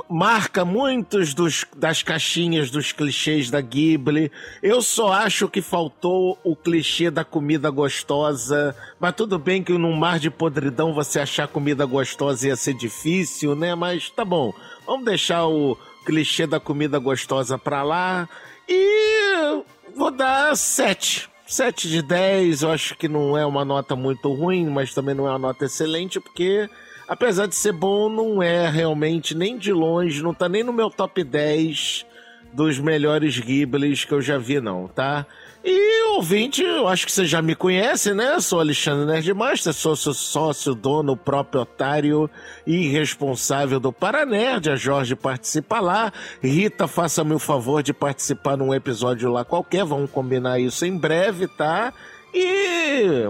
marca 0.10 0.64
muitos 0.64 1.34
dos, 1.34 1.66
das 1.76 2.04
caixinhas 2.04 2.70
dos 2.70 2.92
clichês 2.92 3.50
da 3.50 3.60
Ghibli. 3.60 4.32
Eu 4.62 4.82
só 4.82 5.12
acho 5.12 5.48
que 5.48 5.62
faltou 5.62 6.38
o 6.44 6.56
clichê 6.56 7.10
da 7.10 7.24
comida 7.24 7.70
gostosa. 7.70 8.76
Mas 9.00 9.16
tudo 9.16 9.40
bem 9.40 9.64
que 9.64 9.74
num 9.74 9.96
mar 9.96 10.20
de 10.20 10.30
podridão 10.30 10.94
você 10.94 11.20
achar 11.20 11.48
comida 11.48 11.86
gostosa 11.86 12.48
ia 12.48 12.56
ser 12.56 12.74
difícil, 12.74 13.56
né? 13.56 13.74
Mas 13.76 14.10
tá 14.10 14.24
bom. 14.24 14.54
Vamos 14.86 15.06
deixar 15.06 15.46
o 15.48 15.78
clichê 16.06 16.46
da 16.46 16.60
comida 16.60 17.00
gostosa 17.00 17.58
pra 17.58 17.84
lá. 17.84 18.30
E 18.68 19.64
vou 19.96 20.12
dar 20.12 20.56
sete. 20.56 21.30
7 21.46 21.90
de 21.90 22.02
10, 22.02 22.64
eu 22.64 22.72
acho 22.72 22.96
que 22.96 23.08
não 23.08 23.38
é 23.38 23.46
uma 23.46 23.66
nota 23.66 23.96
muito 23.96 24.32
ruim, 24.32 24.66
mas 24.66 24.94
também 24.94 25.14
não 25.14 25.28
é 25.28 25.32
uma 25.32 25.38
nota 25.38 25.66
excelente, 25.66 26.20
porque 26.20 26.68
apesar 27.14 27.46
de 27.46 27.56
ser 27.56 27.72
bom, 27.72 28.10
não 28.10 28.42
é 28.42 28.68
realmente 28.68 29.36
nem 29.36 29.56
de 29.56 29.72
longe, 29.72 30.24
não 30.24 30.34
tá 30.34 30.50
nem 30.50 30.64
no 30.64 30.74
meu 30.74 30.90
top 30.90 31.24
10 31.24 32.06
dos 32.52 32.80
melhores 32.80 33.40
Ghiblis 33.40 34.04
que 34.04 34.12
eu 34.12 34.22
já 34.22 34.38
vi, 34.38 34.60
não, 34.60 34.88
tá? 34.88 35.26
E 35.64 36.04
ouvinte, 36.16 36.62
eu 36.62 36.88
acho 36.88 37.06
que 37.06 37.12
você 37.12 37.26
já 37.26 37.42
me 37.42 37.56
conhece, 37.56 38.14
né? 38.14 38.40
Sou 38.40 38.60
Alexandre 38.60 39.06
Nerdmaster, 39.06 39.74
sou 39.74 39.96
seu 39.96 40.14
sócio, 40.14 40.76
dono, 40.76 41.16
próprio 41.16 41.62
otário 41.62 42.30
e 42.66 42.88
responsável 42.88 43.80
do 43.80 43.94
Paranerd. 43.94 44.70
A 44.70 44.76
Jorge 44.76 45.16
participa 45.16 45.80
lá. 45.80 46.12
Rita, 46.42 46.88
faça-me 46.88 47.34
o 47.34 47.40
favor 47.40 47.82
de 47.82 47.94
participar 47.94 48.58
num 48.58 48.74
episódio 48.74 49.32
lá 49.32 49.46
qualquer. 49.46 49.86
Vamos 49.86 50.12
combinar 50.12 50.60
isso 50.60 50.86
em 50.86 50.98
breve, 50.98 51.48
tá? 51.48 51.94
E. 52.34 53.30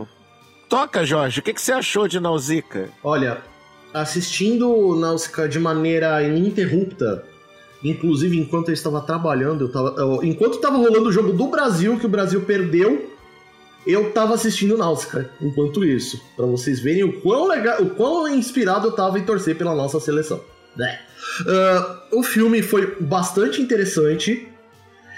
Toca, 0.68 1.06
Jorge, 1.06 1.40
o 1.40 1.44
que, 1.44 1.54
que 1.54 1.62
você 1.62 1.72
achou 1.72 2.08
de 2.08 2.20
Nausicaa? 2.20 2.88
Olha, 3.04 3.44
assistindo 3.94 4.96
Náusica 4.96 5.48
de 5.48 5.60
maneira 5.60 6.22
ininterrupta, 6.24 7.24
inclusive 7.84 8.38
enquanto 8.38 8.70
eu 8.70 8.74
estava 8.74 9.02
trabalhando, 9.02 9.66
eu 9.66 9.72
tava, 9.72 9.96
eu, 9.98 10.24
enquanto 10.24 10.56
estava 10.56 10.78
rolando 10.78 11.10
o 11.10 11.12
jogo 11.12 11.34
do 11.34 11.48
Brasil, 11.48 12.00
que 12.00 12.06
o 12.06 12.10
Brasil 12.10 12.42
perdeu, 12.42 13.12
eu 13.86 14.08
estava 14.08 14.34
assistindo 14.34 14.78
Náusica 14.78 15.30
enquanto 15.42 15.84
isso, 15.84 16.20
para 16.36 16.46
vocês 16.46 16.80
verem 16.80 17.04
o 17.04 17.22
quão 17.22 17.48
legal, 17.48 17.82
o 17.82 17.90
quão 17.92 18.28
inspirado 18.28 18.88
eu 18.88 18.92
estava 18.92 19.20
em 19.20 19.24
torcer 19.24 19.58
pela 19.58 19.76
nossa 19.76 20.00
seleção. 20.00 20.42
Né? 20.76 21.00
Uh, 21.42 22.20
o 22.20 22.24
filme 22.24 22.62
foi 22.62 22.96
bastante 23.00 23.62
interessante. 23.62 24.48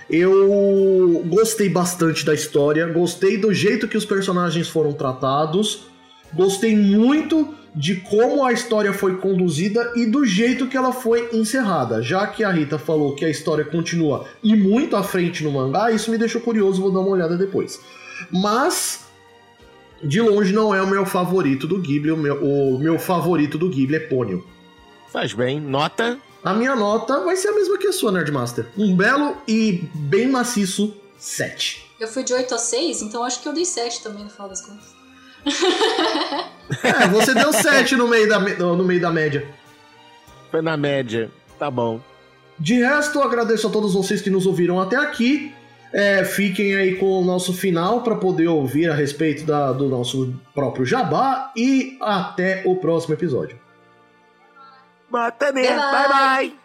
Eu 0.10 1.24
gostei 1.28 1.68
bastante 1.68 2.24
da 2.26 2.34
história, 2.34 2.88
gostei 2.88 3.38
do 3.38 3.52
jeito 3.54 3.88
que 3.88 3.98
os 3.98 4.06
personagens 4.06 4.68
foram 4.68 4.94
tratados, 4.94 5.88
gostei 6.34 6.76
muito 6.76 7.54
de 7.76 7.96
como 7.96 8.46
a 8.46 8.54
história 8.54 8.94
foi 8.94 9.18
conduzida 9.18 9.92
e 9.96 10.06
do 10.06 10.26
jeito 10.26 10.68
que 10.68 10.78
ela 10.78 10.94
foi 10.94 11.30
encerrada. 11.34 12.02
Já 12.02 12.26
que 12.26 12.44
a 12.44 12.50
Rita 12.50 12.80
falou 12.80 13.16
que 13.16 13.26
a 13.26 13.30
história 13.30 13.66
continua 13.66 14.26
e 14.42 14.56
muito 14.56 14.96
à 14.96 15.04
frente 15.04 15.44
no 15.44 15.52
mangá, 15.52 15.92
isso 15.92 16.10
me 16.10 16.18
deixou 16.18 16.40
curioso, 16.40 16.82
vou 16.82 16.92
dar 16.92 17.00
uma 17.00 17.10
olhada 17.10 17.38
depois. 17.38 17.82
Mas 18.32 19.06
de 20.02 20.22
longe 20.22 20.54
não 20.54 20.74
é 20.74 20.82
o 20.82 20.88
meu 20.88 21.06
favorito 21.06 21.68
do 21.68 21.80
Ghibli, 21.80 22.12
o 22.12 22.18
meu, 22.18 22.44
o 22.44 22.80
meu 22.80 22.98
favorito 22.98 23.58
do 23.58 23.70
Ghibli 23.70 23.98
é 23.98 24.00
Pônio. 24.00 24.46
Faz 25.12 25.34
bem. 25.34 25.60
Nota? 25.60 26.18
A 26.44 26.54
minha 26.54 26.76
nota 26.76 27.22
vai 27.22 27.36
ser 27.36 27.50
a 27.50 27.54
mesma 27.54 27.78
que 27.78 27.88
a 27.88 27.92
sua, 27.92 28.12
Nerdmaster. 28.12 28.68
Um 28.78 28.96
belo 28.96 29.36
e 29.48 29.90
bem 29.96 30.28
maciço 30.28 30.94
7. 31.18 31.84
Eu 32.00 32.08
fui 32.08 32.24
de 32.24 32.34
8 32.34 32.54
a 32.54 32.58
6, 32.58 33.02
então 33.02 33.24
acho 33.24 33.42
que 33.42 33.48
eu 33.48 33.54
dei 33.54 33.66
7 33.66 34.04
também 34.04 34.24
no 34.24 34.30
final 34.30 34.48
das 34.48 34.62
contas. 34.62 35.05
É, 36.84 37.08
você 37.08 37.34
deu 37.34 37.54
7 37.54 37.96
no 37.96 38.08
meio 38.08 38.28
da, 38.28 38.40
no 38.40 38.84
meio 38.84 39.00
da 39.00 39.12
média. 39.12 39.48
Foi 40.50 40.62
na 40.62 40.76
média. 40.76 41.30
Tá 41.60 41.70
bom. 41.70 42.02
De 42.58 42.76
resto, 42.76 43.22
agradeço 43.22 43.68
a 43.68 43.70
todos 43.70 43.94
vocês 43.94 44.22
que 44.22 44.30
nos 44.30 44.46
ouviram 44.46 44.80
até 44.80 44.96
aqui. 44.96 45.54
É, 45.94 46.24
fiquem 46.26 46.76
aí 46.76 46.96
com 46.96 47.22
o 47.22 47.24
nosso 47.24 47.54
final 47.54 48.02
para 48.02 48.16
poder 48.16 48.48
ouvir 48.48 48.90
a 48.90 48.94
respeito 48.94 49.46
da, 49.46 49.72
do 49.72 49.88
nosso 49.88 50.34
próprio 50.54 50.86
jabá. 50.86 51.52
E 51.56 51.98
até 52.02 52.64
o 52.66 52.76
próximo 52.78 53.14
episódio. 53.14 53.60
Bota 55.10 55.52
mesmo. 55.52 55.78
Bye 55.78 56.10
bye. 56.10 56.48
bye. 56.50 56.65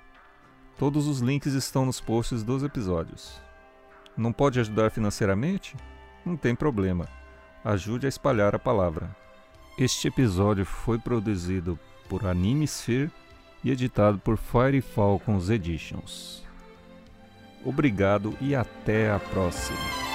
Todos 0.77 1.07
os 1.07 1.19
links 1.19 1.53
estão 1.53 1.85
nos 1.85 2.01
posts 2.01 2.43
dos 2.43 2.63
episódios. 2.63 3.41
Não 4.17 4.33
pode 4.33 4.59
ajudar 4.59 4.91
financeiramente? 4.91 5.75
Não 6.25 6.35
tem 6.35 6.55
problema. 6.55 7.07
Ajude 7.63 8.05
a 8.05 8.09
espalhar 8.09 8.55
a 8.55 8.59
palavra. 8.59 9.15
Este 9.77 10.07
episódio 10.07 10.65
foi 10.65 10.99
produzido 10.99 11.79
por 12.09 12.25
Animesphere 12.25 13.11
e 13.63 13.71
editado 13.71 14.17
por 14.17 14.37
Fire 14.37 14.81
Falcons 14.81 15.49
Editions. 15.49 16.43
Obrigado 17.63 18.35
e 18.41 18.55
até 18.55 19.11
a 19.11 19.19
próxima. 19.19 20.10